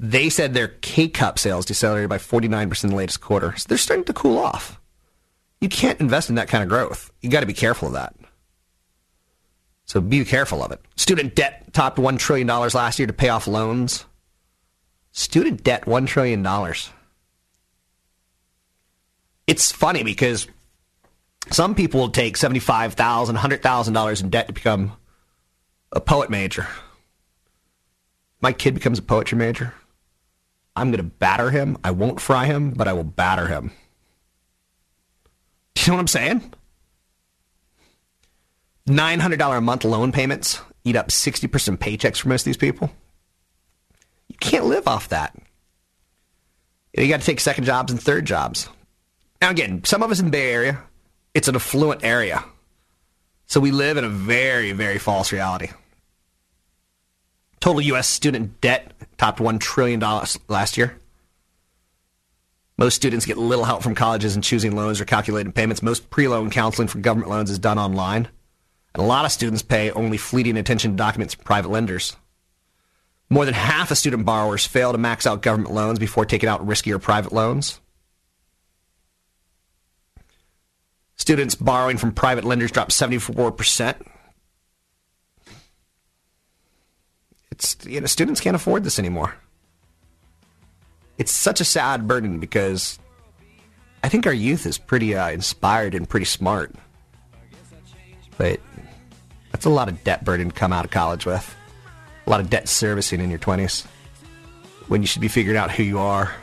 they 0.01 0.29
said 0.29 0.55
their 0.55 0.67
K 0.67 1.07
cup 1.07 1.37
sales 1.37 1.63
decelerated 1.63 2.09
by 2.09 2.17
49% 2.17 2.83
in 2.83 2.89
the 2.89 2.95
latest 2.95 3.21
quarter. 3.21 3.55
So 3.55 3.67
they're 3.69 3.77
starting 3.77 4.03
to 4.05 4.13
cool 4.13 4.39
off. 4.39 4.81
You 5.61 5.69
can't 5.69 6.01
invest 6.01 6.29
in 6.29 6.35
that 6.35 6.47
kind 6.47 6.63
of 6.63 6.69
growth. 6.69 7.11
You 7.21 7.29
got 7.29 7.41
to 7.41 7.45
be 7.45 7.53
careful 7.53 7.87
of 7.87 7.93
that. 7.93 8.15
So 9.85 10.01
be 10.01 10.25
careful 10.25 10.63
of 10.63 10.71
it. 10.71 10.81
Student 10.95 11.35
debt 11.35 11.71
topped 11.73 11.99
$1 11.99 12.17
trillion 12.17 12.47
last 12.47 12.97
year 12.97 13.05
to 13.05 13.13
pay 13.13 13.29
off 13.29 13.45
loans. 13.45 14.05
Student 15.11 15.63
debt, 15.63 15.85
$1 15.85 16.07
trillion. 16.07 16.73
It's 19.45 19.71
funny 19.71 20.03
because 20.03 20.47
some 21.51 21.75
people 21.75 21.99
will 21.99 22.09
take 22.09 22.37
$75,000, 22.37 23.37
$100,000 23.37 24.23
in 24.23 24.29
debt 24.31 24.47
to 24.47 24.53
become 24.53 24.93
a 25.91 26.01
poet 26.01 26.31
major. 26.31 26.67
My 28.39 28.51
kid 28.51 28.73
becomes 28.73 28.97
a 28.97 29.03
poetry 29.03 29.37
major. 29.37 29.75
I'm 30.75 30.91
going 30.91 31.03
to 31.03 31.03
batter 31.03 31.49
him. 31.49 31.77
I 31.83 31.91
won't 31.91 32.21
fry 32.21 32.45
him, 32.45 32.71
but 32.71 32.87
I 32.87 32.93
will 32.93 33.03
batter 33.03 33.47
him. 33.47 33.71
You 35.77 35.87
know 35.87 35.93
what 35.95 36.01
I'm 36.01 36.07
saying? 36.07 36.53
$900 38.87 39.57
a 39.57 39.61
month 39.61 39.83
loan 39.83 40.11
payments 40.11 40.61
eat 40.83 40.95
up 40.95 41.09
60% 41.09 41.77
paychecks 41.77 42.17
for 42.17 42.29
most 42.29 42.41
of 42.41 42.45
these 42.45 42.57
people. 42.57 42.91
You 44.27 44.35
can't 44.39 44.65
live 44.65 44.87
off 44.87 45.09
that. 45.09 45.35
You 46.93 47.07
got 47.07 47.21
to 47.21 47.25
take 47.25 47.39
second 47.39 47.63
jobs 47.65 47.91
and 47.91 48.01
third 48.01 48.25
jobs. 48.25 48.69
Now, 49.41 49.49
again, 49.49 49.83
some 49.85 50.03
of 50.03 50.11
us 50.11 50.19
in 50.19 50.25
the 50.25 50.31
Bay 50.31 50.51
Area, 50.51 50.83
it's 51.33 51.47
an 51.47 51.55
affluent 51.55 52.03
area. 52.03 52.43
So 53.45 53.59
we 53.59 53.71
live 53.71 53.97
in 53.97 54.03
a 54.03 54.09
very, 54.09 54.71
very 54.71 54.97
false 54.97 55.31
reality. 55.31 55.69
Total 57.61 57.81
U.S. 57.81 58.07
student 58.07 58.59
debt 58.59 58.91
topped 59.17 59.39
$1 59.39 59.59
trillion 59.59 59.99
last 60.49 60.77
year. 60.77 60.97
Most 62.77 62.95
students 62.95 63.27
get 63.27 63.37
little 63.37 63.65
help 63.65 63.83
from 63.83 63.93
colleges 63.93 64.35
in 64.35 64.41
choosing 64.41 64.75
loans 64.75 64.99
or 64.99 65.05
calculating 65.05 65.51
payments. 65.51 65.83
Most 65.83 66.09
pre 66.09 66.27
loan 66.27 66.49
counseling 66.49 66.87
for 66.87 66.97
government 66.97 67.29
loans 67.29 67.51
is 67.51 67.59
done 67.59 67.77
online. 67.77 68.27
And 68.95 69.03
a 69.03 69.05
lot 69.05 69.25
of 69.25 69.31
students 69.31 69.61
pay 69.61 69.91
only 69.91 70.17
fleeting 70.17 70.57
attention 70.57 70.91
to 70.91 70.97
documents 70.97 71.35
from 71.35 71.45
private 71.45 71.69
lenders. 71.69 72.17
More 73.29 73.45
than 73.45 73.53
half 73.53 73.91
of 73.91 73.97
student 73.97 74.25
borrowers 74.25 74.65
fail 74.65 74.91
to 74.91 74.97
max 74.97 75.27
out 75.27 75.43
government 75.43 75.73
loans 75.73 75.99
before 75.99 76.25
taking 76.25 76.49
out 76.49 76.65
riskier 76.65 76.99
private 76.99 77.31
loans. 77.31 77.79
Students 81.15 81.53
borrowing 81.53 81.97
from 81.97 82.11
private 82.11 82.43
lenders 82.43 82.71
dropped 82.71 82.91
74%. 82.91 83.95
It's 87.61 87.77
you 87.85 88.01
know 88.01 88.07
students 88.07 88.41
can't 88.41 88.55
afford 88.55 88.83
this 88.83 88.97
anymore. 88.97 89.35
It's 91.19 91.31
such 91.31 91.61
a 91.61 91.63
sad 91.63 92.07
burden 92.07 92.39
because 92.39 92.97
I 94.03 94.09
think 94.09 94.25
our 94.25 94.33
youth 94.33 94.65
is 94.65 94.79
pretty 94.79 95.15
uh, 95.15 95.29
inspired 95.29 95.93
and 95.93 96.09
pretty 96.09 96.25
smart. 96.25 96.73
But 98.35 98.59
that's 99.51 99.65
a 99.65 99.69
lot 99.69 99.89
of 99.89 100.03
debt 100.03 100.25
burden 100.25 100.49
to 100.49 100.55
come 100.55 100.73
out 100.73 100.85
of 100.85 100.91
college 100.91 101.27
with. 101.27 101.55
A 102.25 102.29
lot 102.31 102.39
of 102.39 102.49
debt 102.49 102.67
servicing 102.67 103.21
in 103.21 103.29
your 103.29 103.37
20s 103.37 103.85
when 104.87 105.01
you 105.01 105.07
should 105.07 105.21
be 105.21 105.27
figuring 105.27 105.57
out 105.57 105.69
who 105.69 105.83
you 105.83 105.99
are. 105.99 106.33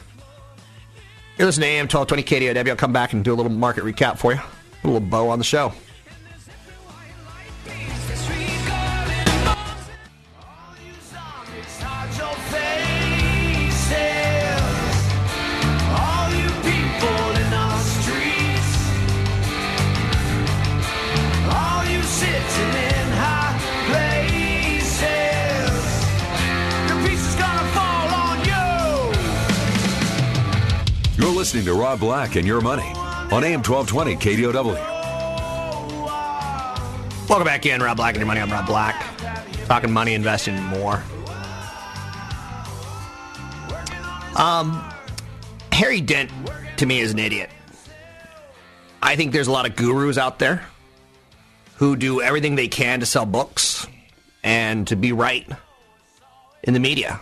Listening 1.36 1.66
to 1.66 1.74
AM 1.74 1.88
1220 1.88 2.22
KDOW. 2.22 2.70
I'll 2.70 2.76
come 2.76 2.92
back 2.92 3.12
and 3.12 3.24
do 3.24 3.32
a 3.32 3.36
little 3.36 3.50
market 3.50 3.82
recap 3.82 4.18
for 4.18 4.32
you. 4.32 4.40
A 4.84 4.86
little 4.86 5.00
bow 5.00 5.30
on 5.30 5.38
the 5.38 5.44
show. 5.44 5.72
Listening 31.54 31.64
to 31.64 31.80
Rob 31.80 31.98
Black 31.98 32.36
and 32.36 32.46
Your 32.46 32.60
Money 32.60 32.92
on 33.32 33.42
AM 33.42 33.62
1220 33.62 34.16
KDOW. 34.16 34.74
Welcome 37.26 37.46
back 37.46 37.64
in, 37.64 37.80
Rob 37.80 37.96
Black 37.96 38.16
and 38.16 38.20
your 38.20 38.26
money. 38.26 38.40
I'm 38.40 38.50
Rob 38.50 38.66
Black. 38.66 39.16
Talking 39.64 39.90
money, 39.90 40.12
investing, 40.12 40.62
more. 40.64 41.02
Um, 44.36 44.92
Harry 45.72 46.02
Dent 46.02 46.30
to 46.76 46.84
me 46.84 47.00
is 47.00 47.12
an 47.12 47.18
idiot. 47.18 47.48
I 49.02 49.16
think 49.16 49.32
there's 49.32 49.48
a 49.48 49.52
lot 49.52 49.64
of 49.64 49.74
gurus 49.74 50.18
out 50.18 50.38
there 50.38 50.66
who 51.76 51.96
do 51.96 52.20
everything 52.20 52.56
they 52.56 52.68
can 52.68 53.00
to 53.00 53.06
sell 53.06 53.24
books 53.24 53.86
and 54.44 54.86
to 54.88 54.96
be 54.96 55.12
right 55.12 55.48
in 56.62 56.74
the 56.74 56.80
media. 56.80 57.18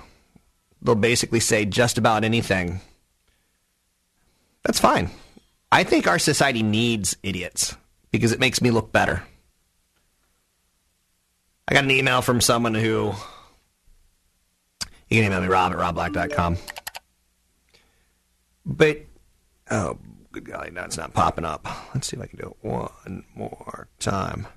They'll 0.83 0.97
basically 0.97 1.39
say 1.39 1.65
just 1.65 1.97
about 1.97 2.25
anything. 2.25 2.81
That's 4.67 4.81
fine. 4.81 5.11
I 5.71 5.85
think 5.85 6.09
our 6.09 6.19
society 6.19 6.65
needs 6.65 7.17
idiots 7.23 7.77
because 8.11 8.33
it 8.33 8.41
makes 8.41 8.61
me 8.61 8.73
look 8.73 8.91
better. 8.91 9.23
I 11.69 11.75
got 11.75 11.85
an 11.85 11.91
email 11.93 12.21
from 12.21 12.41
someone 12.41 12.75
who. 12.75 13.13
You 15.09 15.23
can 15.23 15.25
email 15.25 15.41
me, 15.41 15.47
rob 15.47 15.73
at 15.73 15.79
robblack.com. 15.79 16.57
But, 18.65 19.03
oh, 19.71 19.99
good 20.33 20.45
golly, 20.45 20.73
no, 20.73 20.83
it's 20.83 20.97
not 20.97 21.15
popping 21.15 21.45
up. 21.45 21.65
Let's 21.95 22.09
see 22.09 22.17
if 22.17 22.23
I 22.23 22.27
can 22.27 22.41
do 22.41 22.47
it 22.61 22.69
one 22.69 23.25
more 23.37 23.87
time. 24.01 24.49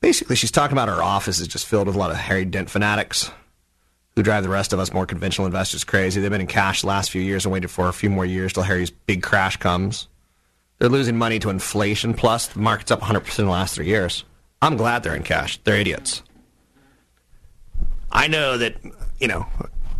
Basically, 0.00 0.34
she's 0.34 0.50
talking 0.50 0.76
about 0.76 0.88
her 0.88 1.00
office 1.00 1.38
is 1.38 1.46
just 1.46 1.66
filled 1.66 1.86
with 1.86 1.94
a 1.94 1.98
lot 2.00 2.10
of 2.10 2.16
Harry 2.16 2.44
Dent 2.44 2.68
fanatics 2.68 3.30
who 4.16 4.22
drive 4.22 4.42
the 4.42 4.48
rest 4.48 4.72
of 4.72 4.80
us 4.80 4.92
more 4.92 5.06
conventional 5.06 5.46
investors 5.46 5.84
crazy. 5.84 6.20
They've 6.20 6.30
been 6.30 6.40
in 6.40 6.46
cash 6.46 6.80
the 6.80 6.86
last 6.86 7.10
few 7.10 7.20
years 7.20 7.44
and 7.44 7.52
waited 7.52 7.70
for 7.70 7.88
a 7.88 7.92
few 7.92 8.08
more 8.08 8.24
years 8.24 8.54
till 8.54 8.62
Harry's 8.62 8.90
big 8.90 9.22
crash 9.22 9.58
comes. 9.58 10.08
They're 10.78 10.88
losing 10.88 11.16
money 11.16 11.38
to 11.38 11.50
inflation, 11.50 12.14
plus 12.14 12.48
the 12.48 12.58
market's 12.58 12.90
up 12.90 13.00
100% 13.00 13.38
in 13.38 13.44
the 13.44 13.50
last 13.50 13.74
three 13.74 13.86
years. 13.86 14.24
I'm 14.62 14.76
glad 14.76 15.02
they're 15.02 15.14
in 15.14 15.22
cash. 15.22 15.58
They're 15.64 15.76
idiots. 15.76 16.22
I 18.10 18.26
know 18.28 18.56
that, 18.56 18.76
you 19.20 19.28
know, 19.28 19.46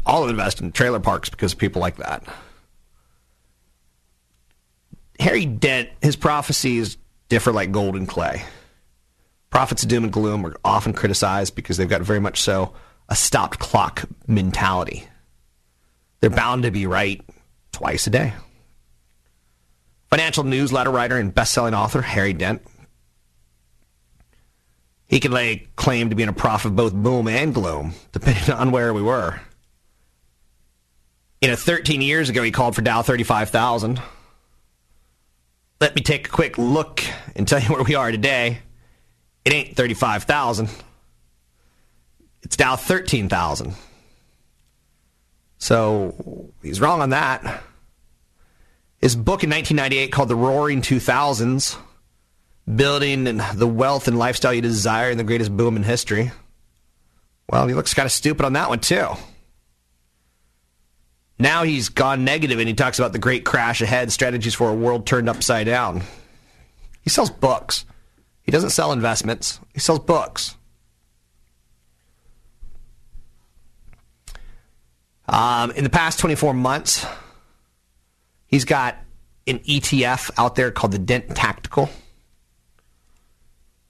I'll 0.07 0.29
invest 0.29 0.61
in 0.61 0.73
trailer 0.73 1.01
parks 1.01 1.29
because 1.29 1.53
of 1.53 1.59
people 1.59 1.83
like 1.83 1.97
that. 1.97 2.23
Harry 5.21 5.45
Dent, 5.45 5.91
his 6.01 6.17
prophecies 6.17 6.97
differ 7.29 7.53
like 7.53 7.71
gold 7.71 7.97
and 7.97 8.09
clay. 8.09 8.45
Prophets 9.51 9.83
of 9.83 9.89
doom 9.89 10.05
and 10.05 10.13
gloom 10.13 10.47
are 10.47 10.57
often 10.65 10.93
criticized 10.93 11.55
because 11.55 11.77
they've 11.77 11.89
got 11.89 12.03
very 12.03 12.21
much 12.21 12.41
so 12.41 12.75
a 13.09 13.17
stopped 13.17 13.59
clock 13.59 14.05
mentality. 14.27 15.07
They're 16.21 16.31
bound 16.31 16.65
to 16.65 16.71
be 16.71 16.87
right 16.87 17.23
twice 17.73 18.07
a 18.07 18.11
day. 18.11 18.33
Financial 20.11 20.45
newsletter 20.45 20.91
writer 20.91 21.17
and 21.19 21.35
best-selling 21.35 21.75
author 21.75 22.03
Harry 22.03 22.33
Dent. 22.33 22.63
He 25.09 25.21
can 25.21 25.31
lay 25.31 25.69
claim 25.77 26.11
to 26.11 26.17
being 26.17 26.29
a 26.29 26.33
prophet 26.33 26.69
of 26.69 26.77
both 26.77 26.93
boom 26.93 27.29
and 27.29 27.55
gloom, 27.55 27.95
depending 28.13 28.55
on 28.55 28.73
where 28.73 28.93
we 28.93 29.03
were. 29.03 29.41
You 31.41 31.49
know, 31.49 31.57
13 31.57 32.01
years 32.01 32.29
ago, 32.29 32.43
he 32.43 32.51
called 32.51 32.75
for 32.75 32.83
Dow 32.83 33.03
35,000. 33.03 34.01
Let 35.81 35.95
me 35.95 36.03
take 36.03 36.27
a 36.27 36.31
quick 36.31 36.57
look 36.59 37.03
and 37.37 37.47
tell 37.47 37.61
you 37.61 37.69
where 37.73 37.85
we 37.85 37.95
are 37.95 38.11
today. 38.11 38.59
It 39.45 39.53
ain't 39.53 39.77
35,000. 39.77 40.69
It's 42.47 42.57
Dow 42.57 42.77
13,000. 42.77 43.75
So 45.59 46.53
he's 46.63 46.81
wrong 46.81 47.03
on 47.03 47.11
that. 47.11 47.43
His 48.99 49.17
book 49.17 49.43
in 49.43 49.51
1998 49.51 50.13
called 50.13 50.29
The 50.29 50.37
Roaring 50.37 50.81
2000s 50.81 51.77
Building 52.73 53.25
the 53.25 53.67
Wealth 53.67 54.07
and 54.07 54.17
Lifestyle 54.17 54.55
You 54.55 54.61
Desire 54.61 55.11
in 55.11 55.19
the 55.19 55.25
Greatest 55.25 55.57
Boom 55.57 55.75
in 55.75 55.83
History. 55.83 56.31
Well, 57.51 57.67
he 57.67 57.75
looks 57.75 57.95
kind 57.95 58.07
of 58.07 58.13
stupid 58.13 58.47
on 58.47 58.53
that 58.53 58.69
one, 58.69 58.79
too. 58.79 59.09
Now 61.41 61.65
he's 61.65 61.89
gone 61.89 62.25
negative 62.25 62.61
and 62.61 62.69
he 62.69 62.75
talks 62.75 63.01
about 63.01 63.13
the 63.13 63.19
great 63.19 63.45
crash 63.45 63.83
ahead, 63.83 64.13
strategies 64.13 64.55
for 64.55 64.71
a 64.71 64.75
world 64.75 65.05
turned 65.05 65.29
upside 65.29 65.67
down. 65.67 66.03
He 67.03 67.11
sells 67.11 67.29
books. 67.29 67.85
He 68.43 68.53
doesn't 68.53 68.71
sell 68.71 68.93
investments, 68.93 69.59
he 69.75 69.81
sells 69.81 69.99
books. 69.99 70.56
Um, 75.29 75.71
in 75.73 75.85
the 75.85 75.91
past 75.91 76.19
24 76.19 76.55
months, 76.55 77.07
he's 78.47 78.65
got 78.65 78.97
an 79.47 79.59
ETF 79.61 80.31
out 80.37 80.55
there 80.55 80.71
called 80.71 80.93
the 80.93 80.99
Dent 80.99 81.35
Tactical. 81.35 81.89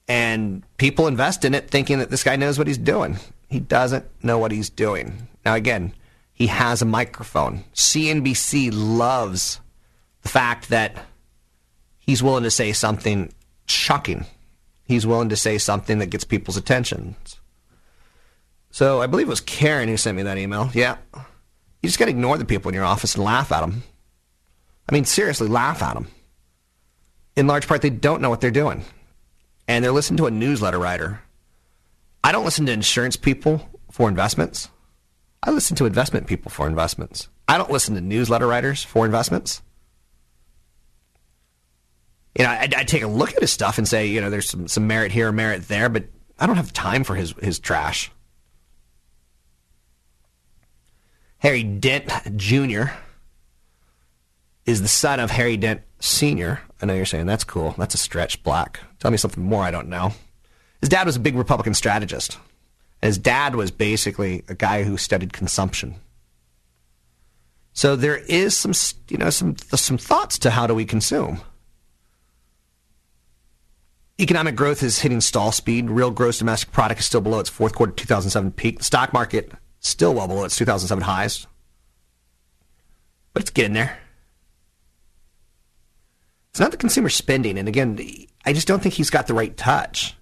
And 0.09 0.63
people 0.77 1.09
invest 1.09 1.45
in 1.45 1.55
it 1.55 1.69
thinking 1.69 1.99
that 1.99 2.11
this 2.11 2.23
guy 2.23 2.37
knows 2.37 2.59
what 2.59 2.67
he's 2.67 2.79
doing. 2.79 3.19
He 3.49 3.61
doesn't 3.61 4.05
know 4.23 4.39
what 4.39 4.53
he's 4.53 4.71
doing. 4.71 5.29
Now, 5.45 5.55
again, 5.55 5.93
he 6.33 6.47
has 6.49 6.83
a 6.83 6.87
microphone. 6.87 7.65
CNBC 7.75 8.71
loves 8.73 9.61
the 10.23 10.29
fact 10.29 10.69
that 10.69 10.97
he's 11.99 12.23
willing 12.23 12.45
to 12.45 12.51
say 12.51 12.73
something 12.73 13.33
shocking. 13.67 14.27
He's 14.85 15.07
willing 15.07 15.31
to 15.31 15.37
say 15.37 15.59
something 15.59 15.99
that 15.99 16.11
gets 16.11 16.25
people's 16.25 16.57
attention. 16.57 17.17
So 18.77 19.01
I 19.01 19.07
believe 19.07 19.27
it 19.27 19.31
was 19.31 19.40
Karen 19.40 19.89
who 19.89 19.97
sent 19.97 20.19
me 20.19 20.24
that 20.24 20.36
email. 20.36 20.70
Yeah. 20.74 20.98
You 21.15 21.89
just 21.89 21.98
got 21.98 22.05
to 22.05 22.11
ignore 22.11 22.36
the 22.36 22.44
people 22.44 22.69
in 22.69 22.74
your 22.74 22.85
office 22.85 23.15
and 23.15 23.24
laugh 23.24 23.51
at 23.51 23.62
them. 23.62 23.82
I 24.86 24.93
mean, 24.93 25.07
seriously, 25.07 25.48
laugh 25.48 25.82
at 25.82 25.94
them. 25.94 26.09
In 27.36 27.47
large 27.47 27.66
part, 27.66 27.81
they 27.81 27.89
don't 27.89 28.20
know 28.20 28.28
what 28.28 28.43
they're 28.43 28.51
doing. 28.51 28.85
And 29.66 29.82
they're 29.82 29.93
listening 29.93 30.19
to 30.19 30.27
a 30.27 30.31
newsletter 30.31 30.78
writer. 30.78 31.23
I 32.23 32.32
don't 32.32 32.44
listen 32.44 32.66
to 32.66 32.73
insurance 32.73 33.16
people 33.16 33.66
for 33.90 34.11
investments. 34.11 34.69
I 35.43 35.53
listen 35.53 35.74
to 35.77 35.86
investment 35.86 36.27
people 36.27 36.51
for 36.51 36.66
investments. 36.66 37.28
I 37.48 37.57
don't 37.57 37.70
listen 37.70 37.94
to 37.94 38.03
newsletter 38.03 38.47
writers 38.47 38.85
for 38.85 39.07
investments. 39.07 39.62
You 42.39 42.44
know, 42.44 42.51
I, 42.51 42.69
I 42.77 42.85
take 42.85 43.05
a 43.05 43.09
look 43.09 43.32
at 43.32 43.40
his 43.40 43.53
stuff 43.53 43.78
and 43.78 43.89
say, 43.89 44.09
you 44.09 44.20
know, 44.20 44.28
there's 44.28 44.51
some, 44.51 44.69
some 44.69 44.86
merit 44.86 45.12
here, 45.12 45.32
merit 45.32 45.66
there, 45.66 45.89
but 45.89 46.05
I 46.39 46.47
don't 46.47 46.57
have 46.57 46.74
time 46.74 47.05
for 47.05 47.15
his, 47.15 47.32
his 47.40 47.59
trash. 47.59 48.11
Harry 51.47 51.62
Dent 51.62 52.10
Jr. 52.35 52.86
is 54.64 54.82
the 54.82 54.89
son 54.89 55.20
of 55.20 55.31
Harry 55.31 55.56
Dent 55.56 55.81
Sr. 56.01 56.60
I 56.82 56.86
know 56.86 56.94
you're 56.94 57.05
saying 57.05 57.27
that's 57.27 57.44
cool. 57.44 57.73
That's 57.78 57.94
a 57.94 57.98
stretch, 57.98 58.43
Black. 58.43 58.81
Tell 58.98 59.12
me 59.12 59.16
something 59.16 59.44
more 59.44 59.62
I 59.62 59.70
don't 59.70 59.86
know. 59.86 60.10
His 60.81 60.89
dad 60.89 61.06
was 61.06 61.14
a 61.14 61.20
big 61.20 61.36
Republican 61.36 61.74
strategist. 61.74 62.36
His 63.01 63.16
dad 63.16 63.55
was 63.55 63.70
basically 63.70 64.43
a 64.48 64.56
guy 64.56 64.82
who 64.82 64.97
studied 64.97 65.32
consumption. 65.32 65.94
So 67.74 67.94
there 67.94 68.16
is 68.16 68.56
some, 68.56 68.73
you 69.09 69.16
know, 69.16 69.31
some 69.31 69.56
some 69.56 69.98
thoughts 69.98 70.40
to 70.40 70.51
how 70.51 70.66
do 70.66 70.74
we 70.74 70.85
consume. 70.85 71.43
Economic 74.18 74.56
growth 74.56 74.82
is 74.82 74.98
hitting 74.98 75.20
stall 75.20 75.52
speed. 75.52 75.90
Real 75.90 76.10
gross 76.10 76.40
domestic 76.40 76.73
product 76.73 76.98
is 76.98 77.06
still 77.06 77.20
below 77.20 77.39
its 77.39 77.51
fourth 77.51 77.77
quarter 77.77 77.93
2007 77.93 78.51
peak. 78.51 78.78
The 78.78 78.85
stock 78.85 79.12
market 79.12 79.52
still 79.87 80.15
well 80.15 80.29
below 80.29 80.45
its 80.45 80.57
2007 80.57 81.03
highs, 81.03 81.47
but 83.33 83.43
it's 83.43 83.51
getting 83.51 83.75
there. 83.75 83.99
It's 86.51 86.61
not 86.61 86.71
the 86.71 86.77
consumer 86.77 87.09
spending, 87.09 87.59
and 87.59 87.69
again, 87.69 87.99
I 88.45 88.53
just 88.53 88.67
don't 88.67 88.83
think 88.83 88.95
he's 88.95 89.11
got 89.11 89.27
the 89.27 89.35
right 89.35 89.57
touch. 89.57 90.17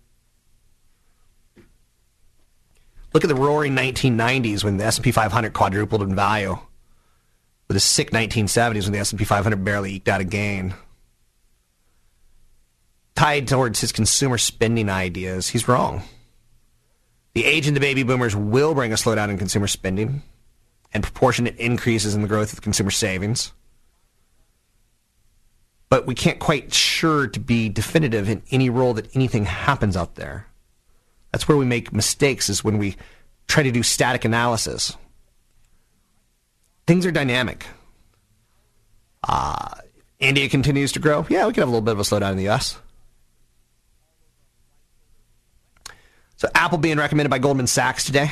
Look 3.13 3.23
at 3.23 3.29
the 3.29 3.37
roaring 3.37 3.77
1990s 3.77 4.65
when 4.65 4.77
the 4.77 4.85
S&P 4.85 5.13
500 5.13 5.53
quadrupled 5.53 6.03
in 6.03 6.17
value. 6.17 6.59
With 7.69 7.77
the 7.77 7.81
sick 7.81 8.11
1970s 8.11 8.83
when 8.83 8.93
the 8.93 8.99
S&P 8.99 9.25
500 9.25 9.65
barely 9.65 9.95
eked 9.95 10.09
out 10.09 10.21
a 10.21 10.25
gain. 10.25 10.75
Tied 13.15 13.47
towards 13.47 13.81
his 13.81 13.93
consumer 13.93 14.37
spending 14.37 14.91
ideas, 14.91 15.51
he's 15.51 15.69
wrong. 15.69 16.03
The 17.35 17.45
age 17.45 17.67
of 17.67 17.75
the 17.75 17.81
baby 17.81 18.05
boomers 18.05 18.37
will 18.37 18.75
bring 18.75 18.93
a 18.93 18.97
slowdown 18.97 19.29
in 19.29 19.39
consumer 19.39 19.67
spending 19.67 20.23
and 20.93 21.03
proportionate 21.03 21.57
increases 21.57 22.15
in 22.15 22.23
the 22.23 22.29
growth 22.29 22.53
of 22.53 22.63
consumer 22.63 22.93
savings. 22.93 23.53
But 25.89 26.07
we 26.07 26.15
can't 26.15 26.39
quite 26.39 26.73
sure 26.73 27.27
to 27.27 27.41
be 27.41 27.69
definitive 27.69 28.29
in 28.29 28.43
any 28.51 28.71
role 28.71 28.95
that 28.95 29.15
anything 29.15 29.45
happens 29.45 29.97
out 29.97 30.15
there. 30.15 30.47
That's 31.33 31.49
where 31.49 31.59
we 31.59 31.65
make 31.65 31.93
mistakes 31.93 32.49
is 32.49 32.63
when 32.63 32.79
we 32.79 32.97
try 33.49 33.65
to 33.65 33.73
do 33.73 33.83
static 33.83 34.25
analysis. 34.25 34.97
Things 36.87 37.05
are 37.05 37.11
dynamic. 37.11 37.67
Uh, 39.27 39.75
India 40.21 40.49
continues 40.49 40.93
to 40.93 41.01
grow. 41.01 41.27
Yeah, 41.29 41.47
we 41.47 41.53
could 41.53 41.63
have 41.63 41.69
a 41.69 41.73
little 41.73 41.81
bit 41.81 41.93
of 41.93 41.99
a 41.99 42.03
slowdown 42.03 42.33
in 42.33 42.37
the 42.37 42.45
U.S. 42.45 42.79
So 46.45 46.51
Apple 46.55 46.77
being 46.77 46.99
recommended 46.99 47.31
by 47.31 47.39
Goldman 47.39 47.67
Sachs 47.67 48.05
today. 48.05 48.31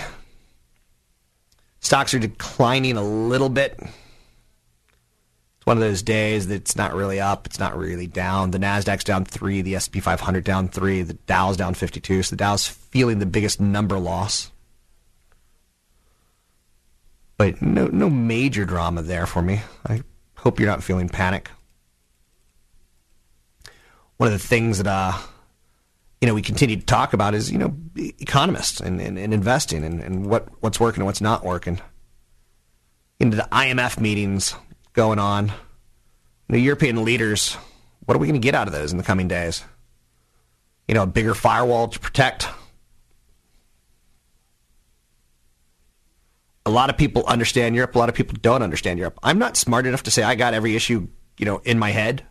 Stocks 1.81 2.13
are 2.13 2.19
declining 2.19 2.99
a 2.99 3.03
little 3.03 3.49
bit. 3.49 3.81
It's 3.81 5.65
one 5.65 5.79
of 5.79 5.81
those 5.81 6.03
days 6.03 6.47
that's 6.47 6.77
not 6.77 6.93
really 6.93 7.21
up, 7.21 7.47
it's 7.47 7.59
not 7.59 7.75
really 7.75 8.07
down. 8.07 8.51
The 8.51 8.59
Nasdaq's 8.59 9.05
down 9.05 9.25
three, 9.25 9.63
the 9.63 9.77
S&P 9.77 9.99
500 10.01 10.45
down 10.45 10.69
three, 10.69 11.01
the 11.01 11.15
Dow's 11.15 11.57
down 11.57 11.73
52. 11.73 12.25
So 12.25 12.37
the 12.37 12.37
Dow's 12.37 12.67
feeling 12.67 13.19
the 13.19 13.25
biggest 13.25 13.63
number 13.63 13.99
loss. 13.99 14.51
But 17.39 17.63
no, 17.63 17.87
no 17.87 18.11
major 18.11 18.67
drama 18.67 19.01
there 19.01 19.25
for 19.25 19.41
me. 19.41 19.63
I 19.89 20.03
hope 20.37 20.61
you're 20.61 20.69
not 20.69 20.85
feeling 20.85 21.09
panic. 21.09 21.51
One 24.19 24.27
of 24.27 24.35
the 24.35 24.47
things 24.47 24.77
that 24.77 24.87
uh, 24.87 25.19
you 26.23 26.29
know 26.29 26.35
we 26.35 26.41
continue 26.41 26.77
to 26.77 26.87
talk 26.87 27.13
about 27.13 27.35
is 27.35 27.51
you 27.51 27.59
know 27.59 27.75
economists 27.97 28.81
and, 28.81 29.01
and, 29.01 29.19
and 29.19 29.35
investing 29.35 29.83
and, 29.83 30.01
and 30.01 30.25
what 30.25 30.47
what's 30.61 30.79
working 30.79 31.01
and 31.01 31.07
what's 31.07 31.21
not 31.21 31.45
working. 31.45 31.81
Into 33.19 33.37
the 33.37 33.49
IMF 33.51 34.01
meetings 34.01 34.55
going 34.93 35.19
on. 35.19 35.53
The 36.49 36.61
European 36.61 37.05
leaders, 37.05 37.55
what 38.05 38.15
are 38.15 38.19
we 38.19 38.29
going 38.29 38.41
to 38.41 38.45
get 38.45 38.55
out 38.55 38.69
of 38.69 38.73
those 38.73 38.93
in 38.93 38.99
the 38.99 39.05
coming 39.05 39.27
days? 39.27 39.65
You 40.87 40.95
know, 40.95 41.03
a 41.03 41.07
bigger 41.07 41.35
firewall 41.35 41.89
to 41.89 41.99
protect. 41.99 42.47
A 46.67 46.71
lot 46.71 46.89
of 46.89 46.97
people 46.97 47.25
understand 47.27 47.75
Europe. 47.75 47.97
A 47.97 47.99
lot 47.99 48.09
of 48.09 48.15
people 48.15 48.37
don't 48.41 48.63
understand 48.63 48.99
Europe. 48.99 49.19
I'm 49.25 49.39
not 49.39 49.57
smart 49.57 49.87
enough 49.87 50.05
to 50.05 50.11
say 50.13 50.23
I 50.23 50.37
got 50.37 50.55
every 50.55 50.77
issue, 50.77 51.09
you 51.39 51.47
know, 51.47 51.61
in 51.65 51.81
my 51.81 51.91
head. 51.91 52.25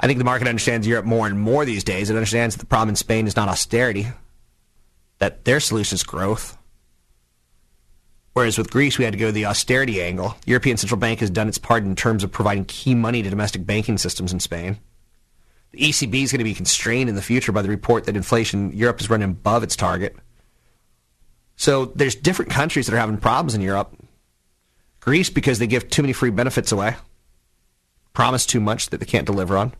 I 0.00 0.06
think 0.06 0.18
the 0.18 0.24
market 0.24 0.46
understands 0.46 0.86
Europe 0.86 1.06
more 1.06 1.26
and 1.26 1.40
more 1.40 1.64
these 1.64 1.82
days. 1.82 2.08
It 2.08 2.14
understands 2.14 2.54
that 2.54 2.60
the 2.60 2.66
problem 2.66 2.90
in 2.90 2.96
Spain 2.96 3.26
is 3.26 3.34
not 3.34 3.48
austerity, 3.48 4.06
that 5.18 5.44
their 5.44 5.60
solution 5.60 5.96
is 5.96 6.04
growth. 6.04 6.56
Whereas 8.32 8.56
with 8.56 8.70
Greece, 8.70 8.98
we 8.98 9.04
had 9.04 9.14
to 9.14 9.18
go 9.18 9.32
the 9.32 9.46
austerity 9.46 10.00
angle. 10.00 10.36
The 10.44 10.52
European 10.52 10.76
Central 10.76 11.00
Bank 11.00 11.18
has 11.18 11.30
done 11.30 11.48
its 11.48 11.58
part 11.58 11.82
in 11.82 11.96
terms 11.96 12.22
of 12.22 12.30
providing 12.30 12.66
key 12.66 12.94
money 12.94 13.22
to 13.22 13.30
domestic 13.30 13.66
banking 13.66 13.98
systems 13.98 14.32
in 14.32 14.38
Spain. 14.38 14.78
The 15.72 15.80
ECB 15.80 16.22
is 16.22 16.30
going 16.30 16.38
to 16.38 16.44
be 16.44 16.54
constrained 16.54 17.08
in 17.08 17.16
the 17.16 17.22
future 17.22 17.50
by 17.50 17.62
the 17.62 17.68
report 17.68 18.04
that 18.04 18.16
inflation 18.16 18.70
Europe 18.72 19.00
is 19.00 19.10
running 19.10 19.30
above 19.30 19.64
its 19.64 19.74
target. 19.74 20.16
So 21.56 21.86
there's 21.86 22.14
different 22.14 22.52
countries 22.52 22.86
that 22.86 22.94
are 22.94 23.00
having 23.00 23.18
problems 23.18 23.54
in 23.54 23.60
Europe. 23.60 23.92
Greece 25.00 25.30
because 25.30 25.58
they 25.58 25.66
give 25.66 25.90
too 25.90 26.02
many 26.02 26.12
free 26.12 26.30
benefits 26.30 26.70
away, 26.70 26.94
promise 28.12 28.46
too 28.46 28.60
much 28.60 28.90
that 28.90 28.98
they 29.00 29.06
can't 29.06 29.26
deliver 29.26 29.58
on. 29.58 29.72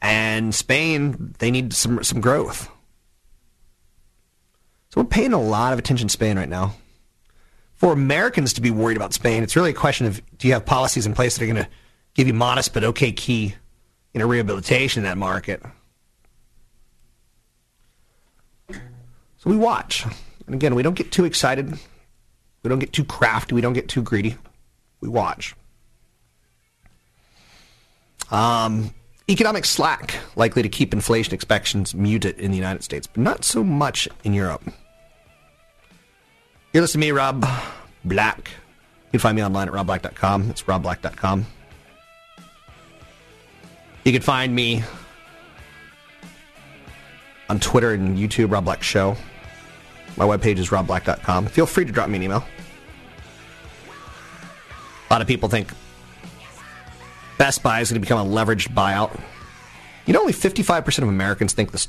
And 0.00 0.54
Spain, 0.54 1.34
they 1.38 1.50
need 1.50 1.72
some 1.72 2.02
some 2.04 2.20
growth. 2.20 2.70
So 4.90 5.00
we're 5.00 5.08
paying 5.08 5.32
a 5.32 5.40
lot 5.40 5.72
of 5.72 5.78
attention 5.78 6.08
to 6.08 6.12
Spain 6.12 6.36
right 6.38 6.48
now. 6.48 6.74
For 7.74 7.92
Americans 7.92 8.52
to 8.54 8.60
be 8.60 8.70
worried 8.70 8.96
about 8.96 9.12
Spain, 9.12 9.42
it's 9.42 9.54
really 9.54 9.70
a 9.70 9.74
question 9.74 10.06
of 10.06 10.20
do 10.38 10.48
you 10.48 10.54
have 10.54 10.64
policies 10.64 11.06
in 11.06 11.14
place 11.14 11.36
that 11.36 11.44
are 11.44 11.52
going 11.52 11.64
to 11.64 11.68
give 12.14 12.26
you 12.26 12.34
modest 12.34 12.74
but 12.74 12.82
okay 12.84 13.12
key 13.12 13.54
in 14.14 14.20
a 14.20 14.26
rehabilitation 14.26 15.00
in 15.00 15.04
that 15.04 15.18
market? 15.18 15.62
So 18.70 19.50
we 19.50 19.56
watch. 19.56 20.04
And 20.46 20.54
again, 20.54 20.74
we 20.74 20.82
don't 20.82 20.94
get 20.94 21.12
too 21.12 21.24
excited. 21.24 21.78
We 22.62 22.68
don't 22.68 22.80
get 22.80 22.92
too 22.92 23.04
crafty. 23.04 23.54
We 23.54 23.60
don't 23.60 23.74
get 23.74 23.88
too 23.88 24.02
greedy. 24.02 24.36
We 25.00 25.08
watch. 25.08 25.54
Um, 28.30 28.92
economic 29.28 29.64
slack 29.64 30.16
likely 30.36 30.62
to 30.62 30.68
keep 30.68 30.92
inflation 30.92 31.34
expectations 31.34 31.94
muted 31.94 32.38
in 32.38 32.50
the 32.50 32.56
United 32.56 32.82
States, 32.82 33.06
but 33.06 33.22
not 33.22 33.44
so 33.44 33.62
much 33.62 34.08
in 34.24 34.32
Europe. 34.32 34.62
You're 36.72 36.82
listening 36.82 37.02
to 37.02 37.06
me, 37.06 37.12
Rob 37.12 37.46
Black. 38.04 38.50
You 39.06 39.12
can 39.12 39.20
find 39.20 39.36
me 39.36 39.44
online 39.44 39.68
at 39.68 39.74
robblack.com. 39.74 40.50
It's 40.50 40.62
robblack.com. 40.64 41.46
You 44.04 44.12
can 44.12 44.22
find 44.22 44.54
me 44.54 44.82
on 47.48 47.58
Twitter 47.58 47.92
and 47.92 48.18
YouTube, 48.18 48.52
Rob 48.52 48.64
Black 48.64 48.82
Show. 48.82 49.16
My 50.16 50.24
webpage 50.24 50.58
is 50.58 50.70
robblack.com. 50.70 51.46
Feel 51.46 51.66
free 51.66 51.84
to 51.84 51.92
drop 51.92 52.08
me 52.08 52.16
an 52.16 52.22
email. 52.22 52.44
A 55.08 55.12
lot 55.12 55.22
of 55.22 55.28
people 55.28 55.48
think 55.48 55.72
Best 57.38 57.62
Buy 57.62 57.80
is 57.80 57.90
going 57.90 58.00
to 58.00 58.04
become 58.04 58.26
a 58.26 58.30
leveraged 58.30 58.74
buyout. 58.74 59.18
You 60.06 60.12
know, 60.12 60.20
only 60.20 60.32
55% 60.32 60.98
of 61.02 61.08
Americans 61.08 61.52
think 61.52 61.70
this. 61.70 61.88